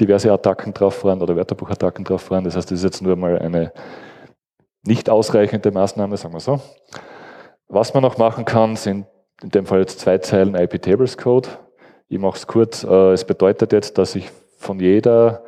diverse 0.00 0.32
Attacken 0.32 0.72
drauf 0.72 0.94
fahren 0.94 1.20
oder 1.22 1.36
Wörterbuchattacken 1.36 2.04
drauf 2.04 2.22
fahren. 2.22 2.44
Das 2.44 2.56
heißt, 2.56 2.70
das 2.70 2.78
ist 2.78 2.84
jetzt 2.84 3.02
nur 3.02 3.16
mal 3.16 3.38
eine 3.38 3.72
nicht 4.82 5.10
ausreichende 5.10 5.70
Maßnahme, 5.70 6.16
sagen 6.16 6.34
wir 6.34 6.40
so. 6.40 6.60
Was 7.68 7.94
man 7.94 8.02
noch 8.02 8.18
machen 8.18 8.44
kann, 8.44 8.76
sind 8.76 9.06
in 9.42 9.50
dem 9.50 9.66
Fall 9.66 9.80
jetzt 9.80 10.00
zwei 10.00 10.18
Zeilen 10.18 10.54
IP-Tables 10.54 11.16
Code. 11.16 11.48
Ich 12.08 12.18
mache 12.18 12.36
es 12.36 12.46
kurz. 12.46 12.84
Äh, 12.84 13.12
es 13.12 13.24
bedeutet 13.24 13.72
jetzt, 13.72 13.98
dass 13.98 14.14
ich 14.14 14.30
von 14.56 14.80
jeder 14.80 15.44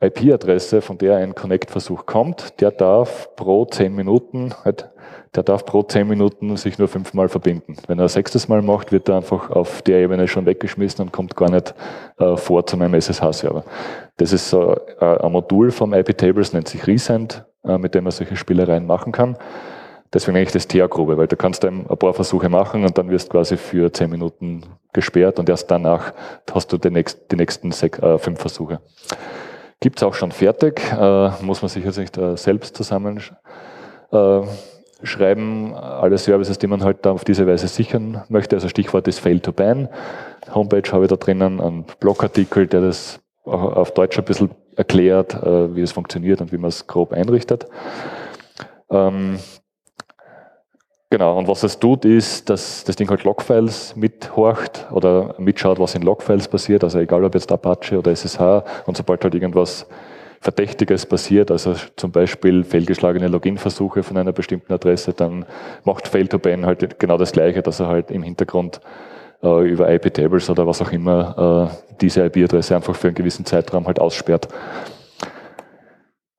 IP-Adresse, 0.00 0.82
von 0.82 0.98
der 0.98 1.16
ein 1.16 1.34
Connect-Versuch 1.34 2.04
kommt, 2.06 2.60
der 2.60 2.70
darf 2.70 3.34
pro 3.36 3.64
zehn 3.64 3.94
Minuten, 3.94 4.52
halt, 4.64 4.90
der 5.34 5.42
darf 5.42 5.64
pro 5.64 5.82
zehn 5.82 6.06
Minuten 6.06 6.56
sich 6.56 6.78
nur 6.78 6.88
fünfmal 6.88 7.28
verbinden. 7.28 7.76
Wenn 7.88 7.98
er 7.98 8.04
ein 8.04 8.08
sechstes 8.08 8.48
Mal 8.48 8.62
macht, 8.62 8.92
wird 8.92 9.08
er 9.08 9.16
einfach 9.16 9.50
auf 9.50 9.82
der 9.82 9.98
Ebene 9.98 10.28
schon 10.28 10.46
weggeschmissen 10.46 11.04
und 11.04 11.12
kommt 11.12 11.34
gar 11.34 11.50
nicht 11.50 11.74
äh, 12.18 12.36
vor 12.36 12.66
zu 12.66 12.76
meinem 12.76 12.94
SSH-Server. 12.94 13.64
Das 14.16 14.32
ist 14.32 14.48
so 14.48 14.76
äh, 15.00 15.04
ein 15.04 15.32
Modul 15.32 15.72
vom 15.72 15.92
IP-Tables, 15.92 16.52
nennt 16.52 16.68
sich 16.68 16.86
Resend, 16.86 17.44
äh, 17.64 17.78
mit 17.78 17.94
dem 17.94 18.04
man 18.04 18.12
solche 18.12 18.36
Spielereien 18.36 18.86
machen 18.86 19.12
kann. 19.12 19.36
Deswegen 20.12 20.36
eigentlich 20.36 20.52
das 20.52 20.68
TEA-Grube, 20.68 21.18
weil 21.18 21.26
da 21.26 21.34
kannst 21.34 21.64
du 21.64 21.68
ein 21.68 21.84
paar 21.84 22.14
Versuche 22.14 22.48
machen 22.48 22.84
und 22.84 22.96
dann 22.96 23.10
wirst 23.10 23.28
du 23.28 23.32
quasi 23.32 23.56
für 23.56 23.92
zehn 23.92 24.10
Minuten 24.10 24.62
gesperrt 24.92 25.40
und 25.40 25.48
erst 25.48 25.68
danach 25.68 26.12
hast 26.52 26.72
du 26.72 26.78
die, 26.78 26.90
nächsten, 26.90 27.26
die 27.28 27.36
nächsten 27.36 27.72
sechs, 27.72 27.98
äh, 27.98 28.18
fünf 28.18 28.38
Versuche. 28.38 28.80
Gibt 29.80 29.98
es 29.98 30.04
auch 30.04 30.14
schon 30.14 30.30
fertig, 30.30 30.80
äh, 30.92 31.30
muss 31.42 31.62
man 31.62 31.68
sich 31.68 31.84
jetzt 31.84 31.98
nicht 31.98 32.16
äh, 32.16 32.36
selbst 32.36 32.76
zusammenschreiben. 32.76 33.36
Äh, 35.02 35.74
alle 35.74 36.18
Services, 36.18 36.58
die 36.58 36.66
man 36.66 36.82
halt 36.82 36.98
da 37.02 37.12
auf 37.12 37.24
diese 37.24 37.46
Weise 37.46 37.68
sichern 37.68 38.22
möchte. 38.28 38.56
Also 38.56 38.68
Stichwort 38.68 39.08
ist 39.08 39.18
Fail 39.18 39.40
to 39.40 39.52
Ban. 39.52 39.88
Homepage 40.54 40.90
habe 40.92 41.04
ich 41.04 41.10
da 41.10 41.16
drinnen, 41.16 41.60
einen 41.60 41.84
Blogartikel, 42.00 42.66
der 42.66 42.82
das 42.82 43.20
auf 43.44 43.92
Deutsch 43.92 44.18
ein 44.18 44.24
bisschen 44.24 44.50
erklärt, 44.76 45.34
äh, 45.34 45.74
wie 45.74 45.82
es 45.82 45.92
funktioniert 45.92 46.40
und 46.40 46.52
wie 46.52 46.58
man 46.58 46.68
es 46.68 46.86
grob 46.86 47.12
einrichtet. 47.12 47.66
Ähm, 48.90 49.38
Genau, 51.14 51.38
und 51.38 51.46
was 51.46 51.62
es 51.62 51.78
tut, 51.78 52.04
ist, 52.04 52.50
dass 52.50 52.82
das 52.82 52.96
Ding 52.96 53.08
halt 53.08 53.22
Logfiles 53.22 53.94
mithorcht 53.94 54.88
oder 54.90 55.36
mitschaut, 55.38 55.78
was 55.78 55.94
in 55.94 56.02
Logfiles 56.02 56.48
passiert, 56.48 56.82
also 56.82 56.98
egal 56.98 57.22
ob 57.22 57.34
jetzt 57.34 57.52
Apache 57.52 57.96
oder 57.96 58.10
SSH 58.10 58.64
und 58.86 58.96
sobald 58.96 59.22
halt 59.22 59.32
irgendwas 59.32 59.86
Verdächtiges 60.44 61.06
passiert, 61.06 61.50
also 61.50 61.74
zum 61.96 62.12
Beispiel 62.12 62.64
fehlgeschlagene 62.64 63.28
Login-Versuche 63.28 64.02
von 64.02 64.18
einer 64.18 64.32
bestimmten 64.32 64.74
Adresse, 64.74 65.14
dann 65.14 65.46
macht 65.84 66.06
Fail-to-Ban 66.06 66.66
halt 66.66 67.00
genau 67.00 67.16
das 67.16 67.32
Gleiche, 67.32 67.62
dass 67.62 67.80
er 67.80 67.88
halt 67.88 68.10
im 68.10 68.22
Hintergrund 68.22 68.82
äh, 69.42 69.66
über 69.66 69.90
IP-Tables 69.90 70.50
oder 70.50 70.66
was 70.66 70.82
auch 70.82 70.92
immer 70.92 71.70
äh, 71.72 71.96
diese 72.02 72.26
IP-Adresse 72.26 72.76
einfach 72.76 72.94
für 72.94 73.06
einen 73.08 73.14
gewissen 73.14 73.46
Zeitraum 73.46 73.86
halt 73.86 73.98
aussperrt. 73.98 74.48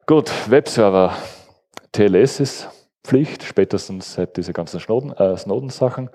Gut, 0.06 0.32
Webserver. 0.52 1.14
TLS 1.92 2.40
ist 2.42 2.70
Pflicht, 3.04 3.42
spätestens 3.42 4.14
seit 4.14 4.38
diese 4.38 4.54
ganzen 4.54 4.78
äh, 5.18 5.36
Snowden-Sachen. 5.36 6.12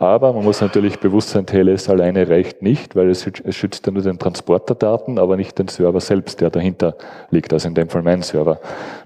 Aber 0.00 0.32
man 0.32 0.44
muss 0.44 0.62
natürlich 0.62 0.98
bewusst 0.98 1.28
sein, 1.28 1.44
TLS 1.44 1.90
alleine 1.90 2.26
reicht 2.26 2.62
nicht, 2.62 2.96
weil 2.96 3.10
es, 3.10 3.30
schützt 3.50 3.86
ja 3.86 3.92
nur 3.92 4.02
den 4.02 4.18
Transport 4.18 4.66
der 4.70 4.76
Daten, 4.76 5.18
aber 5.18 5.36
nicht 5.36 5.58
den 5.58 5.68
Server 5.68 6.00
selbst, 6.00 6.40
der 6.40 6.48
dahinter 6.48 6.96
liegt, 7.30 7.52
also 7.52 7.68
in 7.68 7.74
dem 7.74 7.90
Fall 7.90 8.00
mein 8.00 8.22
Server. 8.22 8.60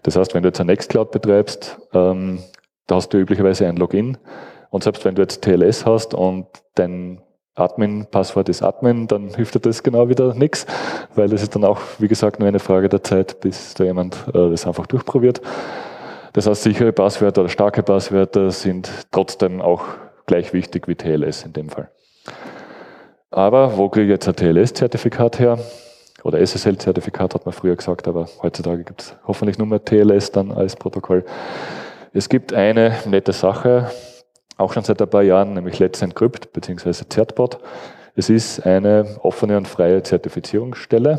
Das 0.05 0.15
heißt, 0.15 0.35
wenn 0.35 0.45
du 0.45 0.51
jetzt 0.51 0.61
ein 0.61 0.69
Nextcloud 0.69 1.11
betreibst, 1.11 1.81
ähm, 1.93 2.39
da 2.87 2.95
hast 2.95 3.09
du 3.09 3.19
üblicherweise 3.19 3.67
ein 3.67 3.77
Login. 3.77 4.19
Und 4.71 4.85
selbst 4.85 5.05
wenn 5.05 5.17
du 5.17 5.23
jetzt 5.23 5.43
TLS 5.43 5.85
hast 5.85 6.15
und 6.15 6.47
dein 6.77 7.21
Admin-Passwort 7.57 8.49
ist 8.49 8.63
Admin, 8.63 9.09
dann 9.09 9.35
hilft 9.35 9.57
dir 9.57 9.61
das 9.61 9.83
genau 9.83 10.09
wieder 10.09 10.33
nichts, 10.35 10.65
weil 11.17 11.29
das 11.29 11.43
ist 11.43 11.57
dann 11.57 11.65
auch, 11.65 11.81
wie 11.99 12.07
gesagt, 12.07 12.39
nur 12.39 12.47
eine 12.47 12.61
Frage 12.61 12.89
der 12.89 13.03
Zeit, 13.03 13.41
bis 13.41 13.75
da 13.75 13.83
jemand 13.83 14.29
äh, 14.29 14.49
das 14.49 14.65
einfach 14.65 14.87
durchprobiert. 14.87 15.43
Das 16.35 16.47
heißt, 16.47 16.63
sichere 16.63 16.93
Passwörter 16.93 17.41
oder 17.41 17.51
starke 17.51 17.83
Passwörter 17.83 18.53
sind 18.53 18.93
trotzdem 19.11 19.61
auch 19.61 19.83
gleich 20.27 20.53
wichtig 20.53 20.89
wie 20.89 20.95
TLS 20.95 21.45
in 21.45 21.53
dem 21.53 21.69
Fall. 21.69 21.91
Aber 23.31 23.77
wo 23.77 23.89
kriege 23.89 24.07
ich 24.07 24.11
jetzt 24.11 24.29
ein 24.29 24.37
TLS-Zertifikat 24.37 25.39
her? 25.39 25.59
Oder 26.23 26.39
SSL-Zertifikat 26.41 27.35
hat 27.35 27.45
man 27.45 27.53
früher 27.53 27.77
gesagt, 27.77 28.09
aber 28.09 28.29
heutzutage 28.43 28.85
gibt 28.85 29.03
es 29.03 29.17
hoffentlich 29.27 29.59
nur 29.59 29.67
mehr 29.67 29.85
TLS 29.85 30.31
dann 30.31 30.53
als 30.53 30.77
Protokoll. 30.77 31.25
Es 32.13 32.29
gibt 32.29 32.53
eine 32.55 32.97
nette 33.07 33.33
Sache, 33.33 33.91
auch 34.57 34.73
schon 34.73 34.85
seit 34.85 35.03
ein 35.03 35.11
paar 35.11 35.23
Jahren, 35.23 35.55
nämlich 35.55 35.79
Let's 35.79 36.01
Encrypt 36.01 36.53
bzw. 36.53 36.93
Certbot. 37.13 37.59
Es 38.15 38.31
ist 38.31 38.65
eine 38.65 39.19
offene 39.23 39.57
und 39.57 39.67
freie 39.67 40.03
Zertifizierungsstelle. 40.03 41.19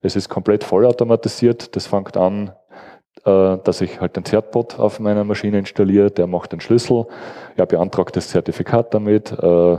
Es 0.00 0.16
ist 0.16 0.28
komplett 0.28 0.64
vollautomatisiert. 0.64 1.74
Das 1.74 1.88
fängt 1.88 2.16
an 2.16 2.52
dass 3.24 3.80
ich 3.80 4.00
halt 4.00 4.16
den 4.16 4.24
Zertbot 4.24 4.78
auf 4.78 5.00
meiner 5.00 5.24
Maschine 5.24 5.58
installiere, 5.58 6.10
der 6.10 6.26
macht 6.26 6.52
den 6.52 6.60
Schlüssel, 6.60 7.06
ja, 7.56 7.64
beantragt 7.64 8.16
das 8.16 8.28
Zertifikat 8.28 8.94
damit. 8.94 9.32
Äh, 9.32 9.78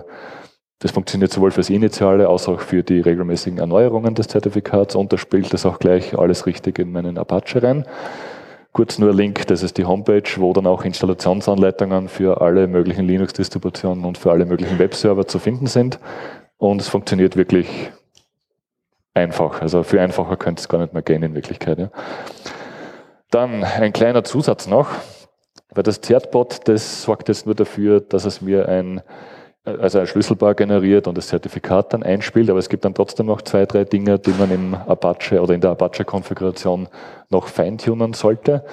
das 0.79 0.91
funktioniert 0.91 1.31
sowohl 1.31 1.51
fürs 1.51 1.69
Initiale 1.69 2.27
als 2.27 2.47
auch 2.47 2.59
für 2.59 2.81
die 2.81 3.01
regelmäßigen 3.01 3.59
Erneuerungen 3.59 4.15
des 4.15 4.27
Zertifikats 4.27 4.95
und 4.95 5.13
da 5.13 5.17
spielt 5.17 5.53
das 5.53 5.65
auch 5.65 5.77
gleich 5.77 6.17
alles 6.17 6.47
richtig 6.47 6.79
in 6.79 6.91
meinen 6.91 7.19
Apache 7.19 7.61
rein. 7.61 7.85
Kurz 8.73 8.97
nur 8.97 9.13
Link, 9.13 9.45
das 9.47 9.63
ist 9.63 9.77
die 9.77 9.85
Homepage, 9.85 10.23
wo 10.37 10.53
dann 10.53 10.65
auch 10.65 10.83
Installationsanleitungen 10.83 12.07
für 12.07 12.41
alle 12.41 12.67
möglichen 12.67 13.05
Linux-Distributionen 13.05 14.05
und 14.05 14.17
für 14.17 14.31
alle 14.31 14.45
möglichen 14.45 14.79
Webserver 14.79 15.27
zu 15.27 15.39
finden 15.39 15.67
sind. 15.67 15.99
Und 16.57 16.81
es 16.81 16.87
funktioniert 16.87 17.35
wirklich 17.35 17.91
einfach. 19.13 19.61
Also 19.61 19.83
für 19.83 20.01
einfacher 20.01 20.37
könnte 20.37 20.61
es 20.61 20.69
gar 20.69 20.79
nicht 20.79 20.93
mehr 20.93 21.01
gehen 21.01 21.21
in 21.21 21.35
Wirklichkeit. 21.35 21.79
Ja. 21.79 21.89
Dann 23.31 23.63
ein 23.63 23.93
kleiner 23.93 24.23
Zusatz 24.23 24.67
noch, 24.67 24.89
weil 25.73 25.83
das 25.83 26.01
Zertbot, 26.01 26.67
das 26.67 27.03
sorgt 27.03 27.29
jetzt 27.29 27.45
nur 27.45 27.55
dafür, 27.55 28.01
dass 28.01 28.25
es 28.25 28.41
mir 28.41 28.67
ein 28.67 29.01
also 29.63 29.99
ein 29.99 30.07
Schlüsselbar 30.07 30.55
generiert 30.55 31.07
und 31.07 31.15
das 31.17 31.27
Zertifikat 31.27 31.93
dann 31.93 32.01
einspielt, 32.01 32.49
aber 32.49 32.57
es 32.57 32.67
gibt 32.67 32.83
dann 32.83 32.95
trotzdem 32.95 33.27
noch 33.27 33.43
zwei, 33.43 33.67
drei 33.67 33.83
Dinge, 33.83 34.17
die 34.17 34.31
man 34.31 34.49
im 34.49 34.73
Apache 34.73 35.39
oder 35.39 35.53
in 35.53 35.61
der 35.61 35.69
Apache-Konfiguration 35.71 36.87
noch 37.29 37.47
feintunen 37.47 38.13
sollte. 38.13 38.65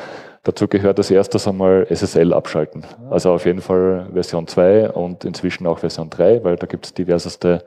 Dazu 0.44 0.66
gehört 0.66 0.96
als 0.96 1.10
erstes 1.10 1.46
einmal 1.46 1.86
SSL 1.90 2.32
abschalten. 2.32 2.86
Also 3.10 3.32
auf 3.32 3.44
jeden 3.44 3.60
Fall 3.60 4.08
Version 4.14 4.46
2 4.46 4.90
und 4.90 5.26
inzwischen 5.26 5.66
auch 5.66 5.80
Version 5.80 6.08
3, 6.08 6.42
weil 6.42 6.56
da 6.56 6.66
gibt 6.66 6.86
es 6.86 6.94
diverseste 6.94 7.64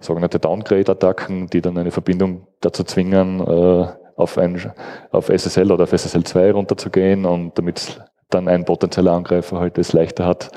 sogenannte 0.00 0.38
Downgrade-Attacken, 0.38 1.48
die 1.48 1.60
dann 1.60 1.76
eine 1.76 1.90
Verbindung 1.90 2.46
dazu 2.60 2.84
zwingen, 2.84 3.40
äh, 3.40 3.86
auf, 4.16 4.38
ein, 4.38 4.72
auf 5.10 5.28
SSL 5.28 5.70
oder 5.70 5.84
auf 5.84 5.92
SSL 5.92 6.24
2 6.24 6.52
runterzugehen 6.52 7.24
und 7.24 7.56
damit 7.58 8.00
dann 8.30 8.48
ein 8.48 8.64
potenzieller 8.64 9.12
Angreifer 9.12 9.60
halt 9.60 9.78
es 9.78 9.92
leichter 9.92 10.26
hat, 10.26 10.50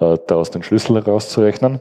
äh, 0.00 0.16
daraus 0.26 0.50
den 0.50 0.62
Schlüssel 0.62 0.96
herauszurechnen. 0.96 1.80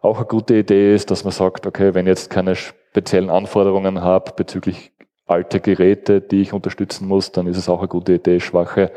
Auch 0.00 0.16
eine 0.16 0.26
gute 0.26 0.56
Idee 0.56 0.94
ist, 0.94 1.10
dass 1.10 1.24
man 1.24 1.32
sagt, 1.32 1.66
okay, 1.66 1.94
wenn 1.94 2.06
ich 2.06 2.10
jetzt 2.10 2.30
keine 2.30 2.56
speziellen 2.56 3.30
Anforderungen 3.30 4.00
habe 4.00 4.32
bezüglich 4.34 4.92
alte 5.26 5.60
Geräte, 5.60 6.20
die 6.20 6.42
ich 6.42 6.52
unterstützen 6.52 7.06
muss, 7.06 7.32
dann 7.32 7.46
ist 7.46 7.56
es 7.56 7.68
auch 7.68 7.78
eine 7.78 7.88
gute 7.88 8.14
Idee, 8.14 8.40
schwache 8.40 8.90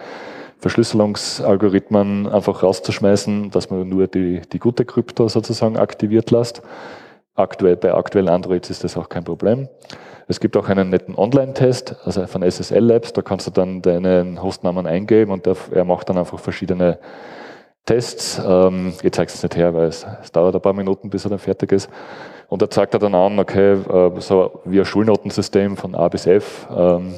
Verschlüsselungsalgorithmen 0.60 2.28
einfach 2.28 2.64
rauszuschmeißen, 2.64 3.52
dass 3.52 3.70
man 3.70 3.88
nur 3.88 4.08
die, 4.08 4.42
die 4.42 4.60
gute 4.60 4.86
Krypto 4.86 5.28
sozusagen 5.28 5.78
aktiviert 5.78 6.32
lässt. 6.32 6.62
Aktuell, 7.36 7.78
bei 7.78 7.94
aktuellen 7.94 8.30
Androids 8.30 8.70
ist 8.70 8.84
das 8.84 8.96
auch 8.96 9.10
kein 9.10 9.24
Problem. 9.24 9.68
Es 10.28 10.40
gibt 10.40 10.56
auch 10.56 10.70
einen 10.70 10.90
netten 10.90 11.16
Online-Test, 11.16 11.96
also 12.06 12.26
von 12.28 12.44
SSL 12.44 12.84
Labs, 12.84 13.12
da 13.14 13.22
kannst 13.22 13.48
du 13.48 13.52
dann 13.52 13.82
deinen 13.82 14.42
Hostnamen 14.42 14.86
eingeben 14.86 15.32
und 15.32 15.48
er 15.48 15.84
macht 15.84 16.10
dann 16.10 16.18
einfach 16.18 16.40
verschiedene 16.40 17.00
Tests. 17.86 18.42
Ähm, 18.46 18.94
ich 19.02 19.12
zeige 19.12 19.32
es 19.32 19.44
nicht 19.44 19.56
her, 19.56 19.74
weil 19.74 19.88
es, 19.88 20.06
es, 20.22 20.32
dauert 20.32 20.56
ein 20.56 20.62
paar 20.62 20.74
Minuten, 20.74 21.10
bis 21.10 21.26
er 21.26 21.30
dann 21.30 21.40
fertig 21.40 21.72
ist. 21.72 21.90
Und 22.48 22.62
da 22.62 22.70
zeigt 22.70 22.94
er 22.94 23.00
dann 23.00 23.16
an, 23.16 23.40
okay, 23.40 23.74
äh, 23.74 24.12
so 24.20 24.62
wie 24.66 24.80
ein 24.80 24.86
Schulnotensystem 24.86 25.76
von 25.76 25.96
A 25.96 26.08
bis 26.08 26.28
F, 26.28 26.68
ähm, 26.70 27.16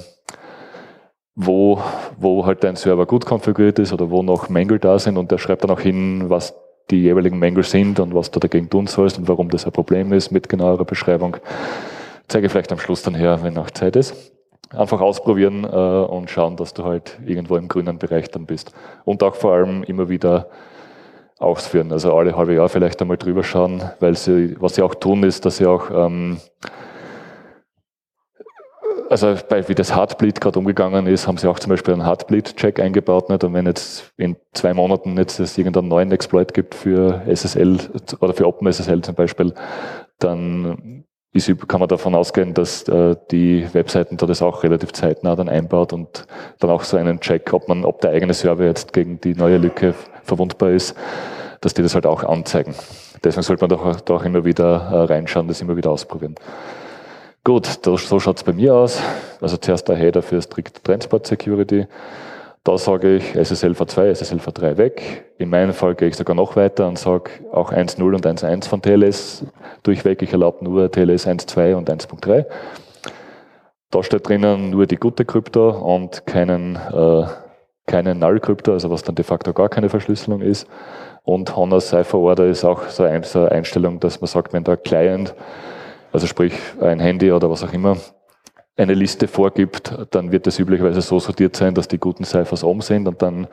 wo, 1.36 1.80
wo 2.18 2.46
halt 2.46 2.64
dein 2.64 2.78
Server 2.78 3.06
gut 3.06 3.26
konfiguriert 3.26 3.78
ist 3.80 3.92
oder 3.92 4.10
wo 4.10 4.24
noch 4.24 4.50
Mängel 4.50 4.80
da 4.80 4.98
sind 4.98 5.18
und 5.18 5.30
der 5.30 5.38
schreibt 5.38 5.64
dann 5.64 5.72
auch 5.72 5.82
hin, 5.82 6.30
was 6.30 6.56
die 6.92 7.02
jeweiligen 7.02 7.40
Mängel 7.40 7.64
sind 7.64 8.00
und 8.00 8.14
was 8.14 8.32
du 8.32 8.40
dagegen 8.40 8.70
tun 8.70 8.88
sollst 8.88 9.18
und 9.18 9.28
warum 9.28 9.50
das 9.50 9.66
ein 9.66 9.72
Problem 9.72 10.14
ist 10.14 10.32
mit 10.32 10.50
genauerer 10.50 10.86
Beschreibung. 10.86 11.38
Zeige 12.28 12.48
ich 12.48 12.52
vielleicht 12.52 12.72
am 12.72 12.80
Schluss 12.80 13.02
dann 13.04 13.16
her, 13.16 13.40
wenn 13.42 13.54
noch 13.54 13.72
Zeit 13.72 13.96
ist 13.96 14.32
einfach 14.76 15.02
ausprobieren 15.02 15.64
äh, 15.64 15.68
und 15.68 16.30
schauen, 16.30 16.56
dass 16.56 16.74
du 16.74 16.84
halt 16.84 17.20
irgendwo 17.26 17.56
im 17.58 17.68
grünen 17.68 17.98
Bereich 17.98 18.30
dann 18.30 18.46
bist. 18.46 18.72
Und 19.04 19.24
auch 19.24 19.36
vor 19.36 19.54
allem 19.54 19.84
immer 19.84 20.10
wieder 20.10 20.50
ausführen. 21.38 21.92
Also 21.92 22.16
alle 22.16 22.36
halbe 22.36 22.56
Jahr 22.56 22.70
vielleicht 22.70 23.02
einmal 23.02 23.18
drüber 23.18 23.44
schauen, 23.44 23.84
weil 24.00 24.16
sie, 24.16 24.56
was 24.60 24.76
sie 24.76 24.82
auch 24.82 24.96
tun, 24.96 25.24
ist, 25.24 25.46
dass 25.46 25.58
sie 25.58 25.66
auch, 25.66 25.92
ähm, 25.92 26.38
also 29.10 29.36
bei, 29.50 29.68
wie 29.68 29.76
das 29.76 29.96
Heartbleed 29.96 30.42
gerade 30.42 30.60
umgegangen 30.60 31.08
ist, 31.08 31.28
haben 31.28 31.38
sie 31.38 31.50
auch 31.50 31.60
zum 31.60 31.70
Beispiel 31.70 31.94
einen 31.94 32.06
Heartbleed-Check 32.06 32.80
eingebaut. 32.80 33.30
Nicht? 33.30 33.44
Und 33.44 33.54
wenn 33.54 33.66
jetzt 33.66 34.12
in 34.18 34.36
zwei 34.54 34.74
Monaten 34.74 35.18
jetzt 35.18 35.40
es 35.40 35.58
irgendeinen 35.58 35.88
neuen 35.88 36.12
Exploit 36.12 36.54
gibt 36.54 36.76
für 36.76 37.22
SSL 37.28 37.78
oder 38.20 38.34
für 38.34 38.48
OpenSSL 38.48 39.02
zum 39.02 39.16
Beispiel, 39.16 39.54
dann 40.20 41.06
ist, 41.36 41.68
kann 41.68 41.82
man 41.82 41.90
davon 41.90 42.16
ausgehen, 42.16 42.54
dass 42.54 42.88
äh, 42.88 43.16
die 43.30 43.68
Webseiten 43.74 44.18
da 44.18 44.26
das 44.26 44.42
auch 44.42 44.64
relativ 44.64 44.94
zeitnah 44.94 45.36
dann 45.36 45.50
einbaut 45.50 45.92
und 45.92 46.26
dann 46.60 46.70
auch 46.70 46.84
so 46.84 46.98
einen 46.98 47.20
Check, 47.20 47.54
ob 47.54 47.68
man, 47.68 47.84
ob 47.84 48.02
der 48.02 48.12
eigene 48.12 48.34
Server 48.34 48.64
jetzt 48.64 48.94
gegen 48.94 49.20
die 49.20 49.36
neue 49.36 49.58
Lücke 49.58 49.94
verwundbar 50.24 50.72
ist, 50.72 50.96
dass 51.62 51.74
die 51.74 51.82
das 51.82 51.94
halt 51.94 52.06
auch 52.06 52.24
anzeigen. 52.24 52.74
Deswegen 53.24 53.44
sollte 53.44 53.64
man 53.64 53.70
doch, 53.70 54.02
doch 54.02 54.24
immer 54.24 54.46
wieder 54.46 54.90
äh, 54.92 55.14
reinschauen, 55.14 55.48
das 55.48 55.62
immer 55.62 55.76
wieder 55.76 55.92
ausprobieren. 55.92 56.36
Gut, 57.46 57.86
das, 57.86 58.10
so 58.10 58.20
schaut 58.20 58.38
es 58.38 58.44
bei 58.44 58.54
mir 58.54 58.74
aus. 58.74 59.00
Also 59.40 59.58
zuerst 59.58 59.88
der 59.88 59.96
Header 59.96 60.24
für 60.24 60.42
Strict 60.42 60.84
Transport 60.84 61.28
Security. 61.28 61.86
Da 62.64 62.76
sage 62.80 63.18
ich 63.18 63.36
SSL 63.36 63.74
v2, 63.74 64.16
SSL 64.16 64.40
v3 64.40 64.78
weg. 64.78 65.26
In 65.38 65.52
meinem 65.52 65.74
Fall 65.74 65.94
gehe 65.94 66.08
ich 66.08 66.16
sogar 66.16 66.36
noch 66.36 66.56
weiter 66.56 66.88
und 66.88 66.98
sage 66.98 67.30
auch 67.52 67.72
1.0 67.72 68.02
und 68.02 68.26
1.1 68.26 68.68
von 68.68 68.82
TLS 68.82 69.46
durchweg. 69.84 70.24
Ich 70.24 70.32
erlaube 70.32 70.66
nur 70.66 70.92
TLS 70.92 71.28
1.2 71.28 71.76
und 71.76 71.88
1.3. 71.88 72.48
Da 73.92 74.02
steht 74.02 74.28
drinnen 74.28 74.72
nur 74.72 74.88
die 74.88 74.98
gute 74.98 75.24
Krypto 75.24 75.70
und 75.70 76.26
keinen, 76.26 76.78
äh, 76.78 77.28
keinen 77.86 78.18
Null-Krypto, 78.18 78.72
also 78.72 78.90
was 78.90 79.04
dann 79.04 79.14
de 79.14 79.24
facto 79.24 79.54
gar 79.54 79.70
keine 79.70 79.90
Verschlüsselung 79.90 80.42
ist. 80.42 80.68
Und 81.22 81.56
HONA 81.56 81.80
Cipher 81.80 82.18
Order 82.18 82.48
ist 82.48 82.66
auch 82.66 82.90
so 82.90 83.04
eine 83.04 83.24
Einstellung, 83.52 84.00
dass 84.00 84.20
man 84.20 84.30
sagt, 84.30 84.52
wenn 84.52 84.64
der 84.64 84.78
Client, 84.78 85.36
also 86.16 86.28
sprich 86.28 86.54
ein 86.80 87.02
Handy 87.02 87.30
oder 87.30 87.50
was 87.50 87.62
auch 87.62 87.74
immer, 87.74 87.98
eine 88.78 88.94
Liste 88.94 89.28
vorgibt, 89.28 89.94
dann 90.12 90.32
wird 90.32 90.48
es 90.48 90.60
üblicherweise 90.60 91.02
so 91.02 91.20
sortiert 91.20 91.58
sein, 91.58 91.76
dass 91.76 91.90
die 91.90 91.98
guten 91.98 92.24
Ciphers 92.24 92.64
oben 92.64 92.80
sind 92.80 93.06
und 93.10 93.22
dann 93.22 93.48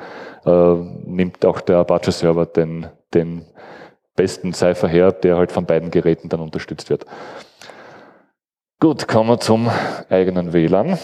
äh, 0.47 0.75
nimmt 1.05 1.45
auch 1.45 1.61
der 1.61 1.79
Apache-Server 1.79 2.47
den, 2.47 2.87
den 3.15 3.45
besten 4.15 4.53
Cipher 4.53 4.87
her, 4.87 5.11
der 5.11 5.39
halt 5.39 5.51
von 5.51 5.67
beiden 5.67 5.91
Geräten 5.91 6.29
dann 6.29 6.39
unterstützt 6.39 6.89
wird. 6.89 7.05
Gut, 8.79 9.09
kommen 9.09 9.29
wir 9.29 9.41
zum 9.41 9.69
eigenen 10.09 10.53
WLAN. 10.53 10.99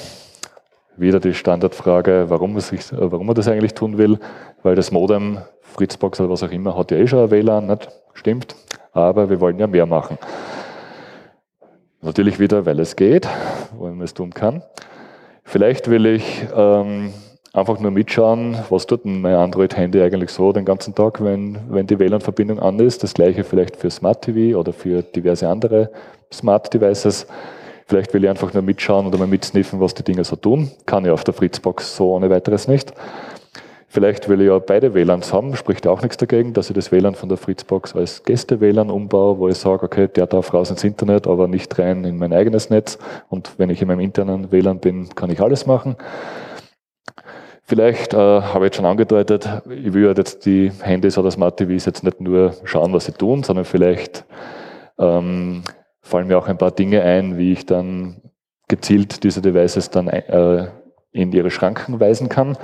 Wieder 0.96 1.18
die 1.18 1.34
Standardfrage, 1.34 2.26
warum, 2.28 2.52
man 2.52 2.60
sich, 2.60 2.82
warum 2.92 3.26
man 3.26 3.34
das 3.34 3.48
eigentlich 3.48 3.74
tun 3.74 3.98
will, 3.98 4.20
weil 4.62 4.76
das 4.76 4.92
Modem, 4.92 5.38
Fritzbox 5.62 6.20
oder 6.20 6.30
was 6.30 6.44
auch 6.44 6.52
immer, 6.52 6.76
hat 6.76 6.92
ja 6.92 6.98
eh 6.98 7.08
schon 7.08 7.18
ein 7.18 7.30
WLAN, 7.32 7.66
nicht? 7.66 7.88
Stimmt, 8.14 8.54
aber 8.92 9.28
wir 9.28 9.40
wollen 9.40 9.58
ja 9.58 9.66
mehr 9.66 9.86
machen. 9.86 10.18
Natürlich 12.00 12.38
wieder, 12.38 12.64
weil 12.64 12.78
es 12.78 12.94
geht, 12.94 13.28
weil 13.76 13.90
man 13.90 14.02
es 14.02 14.14
tun 14.14 14.32
kann. 14.32 14.62
Vielleicht 15.42 15.90
will 15.90 16.06
ich 16.06 16.46
ähm, 16.54 17.12
einfach 17.52 17.80
nur 17.80 17.90
mitschauen, 17.90 18.56
was 18.70 18.86
tut 18.86 19.04
denn 19.04 19.20
mein 19.20 19.34
Android-Handy 19.34 20.00
eigentlich 20.00 20.30
so 20.30 20.52
den 20.52 20.64
ganzen 20.64 20.94
Tag, 20.94 21.22
wenn, 21.24 21.58
wenn 21.68 21.88
die 21.88 21.98
WLAN-Verbindung 21.98 22.60
an 22.60 22.78
ist. 22.78 23.02
Das 23.02 23.14
gleiche 23.14 23.42
vielleicht 23.42 23.76
für 23.76 23.90
Smart 23.90 24.22
TV 24.22 24.56
oder 24.56 24.72
für 24.72 25.02
diverse 25.02 25.48
andere 25.48 25.90
Smart 26.32 26.72
Devices. 26.72 27.26
Vielleicht 27.86 28.14
will 28.14 28.22
ich 28.22 28.30
einfach 28.30 28.52
nur 28.52 28.62
mitschauen 28.62 29.06
oder 29.06 29.18
mal 29.18 29.26
mitsniffen, 29.26 29.80
was 29.80 29.94
die 29.94 30.04
Dinge 30.04 30.22
so 30.22 30.36
tun. 30.36 30.70
Kann 30.86 31.04
ich 31.04 31.10
auf 31.10 31.24
der 31.24 31.34
Fritzbox 31.34 31.96
so 31.96 32.12
ohne 32.14 32.30
weiteres 32.30 32.68
nicht. 32.68 32.92
Vielleicht 33.90 34.28
will 34.28 34.42
ich 34.42 34.48
ja 34.48 34.58
beide 34.58 34.92
WLANs 34.92 35.32
haben, 35.32 35.56
spricht 35.56 35.86
auch 35.86 36.02
nichts 36.02 36.18
dagegen, 36.18 36.52
dass 36.52 36.68
ich 36.68 36.74
das 36.74 36.92
WLAN 36.92 37.14
von 37.14 37.30
der 37.30 37.38
Fritzbox 37.38 37.96
als 37.96 38.22
Gäste-WLAN 38.22 38.90
umbaue, 38.90 39.38
wo 39.38 39.48
ich 39.48 39.56
sage, 39.56 39.84
okay, 39.84 40.08
der 40.08 40.26
darf 40.26 40.52
raus 40.52 40.70
ins 40.70 40.84
Internet, 40.84 41.26
aber 41.26 41.48
nicht 41.48 41.78
rein 41.78 42.04
in 42.04 42.18
mein 42.18 42.34
eigenes 42.34 42.68
Netz. 42.68 42.98
Und 43.30 43.58
wenn 43.58 43.70
ich 43.70 43.80
in 43.80 43.88
meinem 43.88 44.00
internen 44.00 44.52
WLAN 44.52 44.80
bin, 44.80 45.08
kann 45.14 45.30
ich 45.30 45.40
alles 45.40 45.64
machen. 45.64 45.96
Vielleicht 47.62 48.12
äh, 48.12 48.16
habe 48.16 48.64
ich 48.64 48.68
jetzt 48.68 48.76
schon 48.76 48.84
angedeutet, 48.84 49.48
ich 49.70 49.92
will 49.94 50.14
jetzt 50.14 50.44
die 50.44 50.70
Handys 50.82 51.16
oder 51.16 51.30
Smart 51.30 51.56
TVs 51.56 51.86
jetzt 51.86 52.04
nicht 52.04 52.20
nur 52.20 52.52
schauen, 52.64 52.92
was 52.92 53.06
sie 53.06 53.12
tun, 53.12 53.42
sondern 53.42 53.64
vielleicht 53.64 54.26
ähm, 54.98 55.62
fallen 56.02 56.28
mir 56.28 56.38
auch 56.38 56.48
ein 56.48 56.58
paar 56.58 56.72
Dinge 56.72 57.02
ein, 57.02 57.38
wie 57.38 57.52
ich 57.52 57.64
dann 57.64 58.20
gezielt 58.68 59.24
diese 59.24 59.40
Devices 59.40 59.88
dann 59.90 60.08
äh, 60.08 60.68
in 61.12 61.32
ihre 61.32 61.50
Schranken 61.50 62.00
weisen 62.00 62.28
kann. 62.28 62.56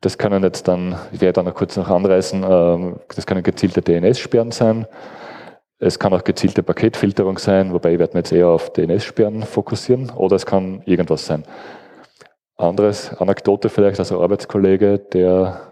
Das 0.00 0.16
können 0.16 0.42
jetzt 0.42 0.66
dann, 0.66 0.96
ich 1.12 1.20
werde 1.20 1.34
dann 1.34 1.44
noch 1.44 1.54
kurz 1.54 1.76
noch 1.76 1.88
anreißen, 1.88 2.42
ähm, 2.42 3.00
das 3.14 3.26
können 3.26 3.42
gezielte 3.42 3.82
DNS-Sperren 3.82 4.50
sein. 4.50 4.86
Es 5.78 5.98
kann 5.98 6.12
auch 6.12 6.24
gezielte 6.24 6.62
Paketfilterung 6.62 7.38
sein, 7.38 7.72
wobei 7.72 7.92
ich 7.92 7.98
werde 7.98 8.14
mich 8.14 8.26
jetzt 8.26 8.32
eher 8.32 8.48
auf 8.48 8.72
DNS-Sperren 8.72 9.42
fokussieren. 9.42 10.10
Oder 10.10 10.36
es 10.36 10.46
kann 10.46 10.82
irgendwas 10.84 11.26
sein. 11.26 11.44
Anderes, 12.56 13.14
Anekdote 13.14 13.70
vielleicht, 13.70 13.98
also 13.98 14.22
Arbeitskollege, 14.22 14.98
der 14.98 15.69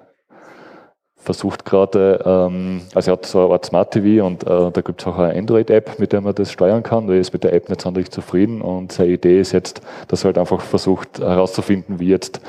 versucht 1.18 1.64
gerade, 1.64 2.22
ähm, 2.24 2.82
also 2.94 3.10
er 3.10 3.12
hat 3.12 3.26
so 3.26 3.44
eine 3.44 3.52
Art 3.52 3.66
Smart 3.66 3.90
TV 3.92 4.24
und 4.24 4.44
äh, 4.44 4.70
da 4.70 4.80
gibt 4.80 5.00
es 5.00 5.06
auch 5.06 5.18
eine 5.18 5.36
Android-App, 5.36 5.98
mit 5.98 6.12
der 6.12 6.20
man 6.20 6.34
das 6.34 6.52
steuern 6.52 6.82
kann. 6.82 7.08
Er 7.08 7.16
ist 7.16 7.32
mit 7.32 7.44
der 7.44 7.52
App 7.52 7.68
nicht 7.68 7.80
sonderlich 7.80 8.10
zufrieden 8.10 8.60
und 8.62 8.92
seine 8.92 9.10
Idee 9.10 9.40
ist 9.40 9.52
jetzt, 9.52 9.82
dass 10.06 10.22
er 10.22 10.26
halt 10.26 10.38
einfach 10.38 10.60
versucht 10.60 11.18
herauszufinden, 11.18 12.00
wie 12.00 12.08
jetzt 12.08 12.40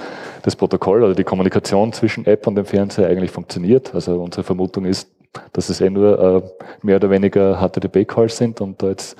das 0.43 0.55
Protokoll 0.55 1.03
oder 1.03 1.15
die 1.15 1.23
Kommunikation 1.23 1.91
zwischen 1.93 2.25
App 2.25 2.47
und 2.47 2.55
dem 2.55 2.65
Fernseher 2.65 3.07
eigentlich 3.07 3.31
funktioniert. 3.31 3.93
Also 3.93 4.21
unsere 4.21 4.43
Vermutung 4.43 4.85
ist, 4.85 5.09
dass 5.53 5.69
es 5.69 5.81
eh 5.81 5.89
nur 5.89 6.19
äh, 6.19 6.41
mehr 6.81 6.97
oder 6.97 7.09
weniger 7.09 7.59
HTTP-Calls 7.59 8.37
sind 8.37 8.61
und 8.61 8.81
da 8.81 8.87
jetzt 8.87 9.17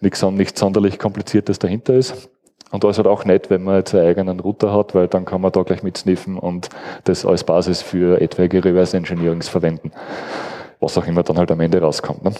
nichts, 0.00 0.22
nichts 0.22 0.60
sonderlich 0.60 0.98
Kompliziertes 0.98 1.58
dahinter 1.58 1.94
ist. 1.94 2.30
Und 2.74 2.82
da 2.82 2.90
ist 2.90 2.96
halt 2.96 3.06
auch 3.06 3.24
nett, 3.24 3.50
wenn 3.50 3.62
man 3.62 3.76
jetzt 3.76 3.94
einen 3.94 4.04
eigenen 4.04 4.40
Router 4.40 4.72
hat, 4.72 4.96
weil 4.96 5.06
dann 5.06 5.24
kann 5.24 5.40
man 5.40 5.52
da 5.52 5.62
gleich 5.62 5.84
mitsniffen 5.84 6.36
und 6.36 6.70
das 7.04 7.24
als 7.24 7.44
Basis 7.44 7.82
für 7.82 8.20
etwaige 8.20 8.64
Reverse 8.64 8.96
Engineerings 8.96 9.48
verwenden. 9.48 9.92
Was 10.80 10.98
auch 10.98 11.06
immer 11.06 11.22
dann 11.22 11.38
halt 11.38 11.52
am 11.52 11.60
Ende 11.60 11.80
rauskommt. 11.80 12.24
Ne? 12.24 12.32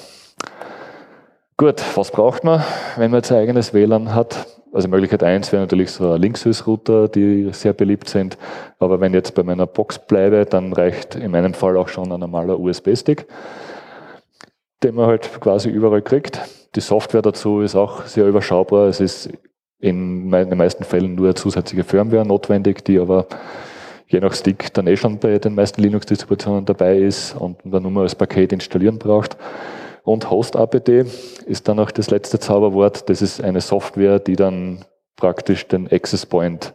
Gut, 1.57 1.81
was 1.95 2.11
braucht 2.11 2.43
man, 2.43 2.65
wenn 2.97 3.13
man 3.13 3.19
jetzt 3.19 3.31
ein 3.31 3.39
eigenes 3.39 3.73
WLAN 3.73 4.13
hat? 4.13 4.49
Also 4.73 4.89
Möglichkeit 4.89 5.23
eins 5.23 5.53
wäre 5.53 5.63
natürlich 5.63 5.93
so 5.93 6.11
ein 6.11 6.21
Linksys-Router, 6.21 7.07
die 7.07 7.51
sehr 7.53 7.73
beliebt 7.73 8.09
sind. 8.09 8.37
Aber 8.81 9.01
wenn 9.01 9.13
ich 9.13 9.19
jetzt 9.19 9.37
bei 9.37 9.45
meiner 9.45 9.69
Box 9.69 10.01
bleibe, 10.01 10.47
dann 10.47 10.73
reicht 10.73 11.15
in 11.15 11.31
meinem 11.31 11.55
Fall 11.55 11.77
auch 11.77 11.87
schon 11.87 12.11
ein 12.11 12.19
normaler 12.19 12.59
USB-Stick. 12.59 13.29
den 14.83 14.97
man 14.97 15.07
halt 15.07 15.41
quasi 15.41 15.71
überall 15.71 16.03
kriegt. 16.03 16.41
Die 16.75 16.81
Software 16.81 17.23
dazu 17.23 17.61
ist 17.61 17.77
auch 17.77 18.05
sehr 18.07 18.27
überschaubar. 18.27 18.89
Es 18.89 18.99
ist 18.99 19.31
in 19.85 20.31
den 20.31 20.57
meisten 20.59 20.85
Fällen 20.85 21.15
nur 21.15 21.35
zusätzliche 21.35 21.85
Firmware 21.85 22.25
notwendig, 22.25 22.85
die 22.85 22.99
aber 22.99 23.27
je 24.07 24.21
nach 24.21 24.33
Stick 24.33 24.73
dann 24.73 24.87
eh 24.87 24.97
schon 24.97 25.19
bei 25.19 25.39
den 25.39 25.55
meisten 25.55 25.83
Linux-Distributionen 25.83 26.65
dabei 26.65 26.97
ist 26.97 27.35
und 27.35 27.65
man 27.67 27.83
nur 27.83 27.93
mal 27.93 28.03
als 28.03 28.15
Paket 28.15 28.53
installieren 28.53 28.99
braucht. 28.99 29.37
Und 30.03 30.31
Host-APT 30.31 30.89
ist 31.47 31.69
dann 31.69 31.79
auch 31.79 31.91
das 31.91 32.11
letzte 32.11 32.39
Zauberwort. 32.39 33.09
Das 33.11 33.21
ist 33.21 33.43
eine 33.43 33.61
Software, 33.61 34.19
die 34.19 34.37
dann 34.37 34.85
praktisch 35.17 35.69
den 35.69 35.91
Access 35.91 36.25
Point 36.25 36.75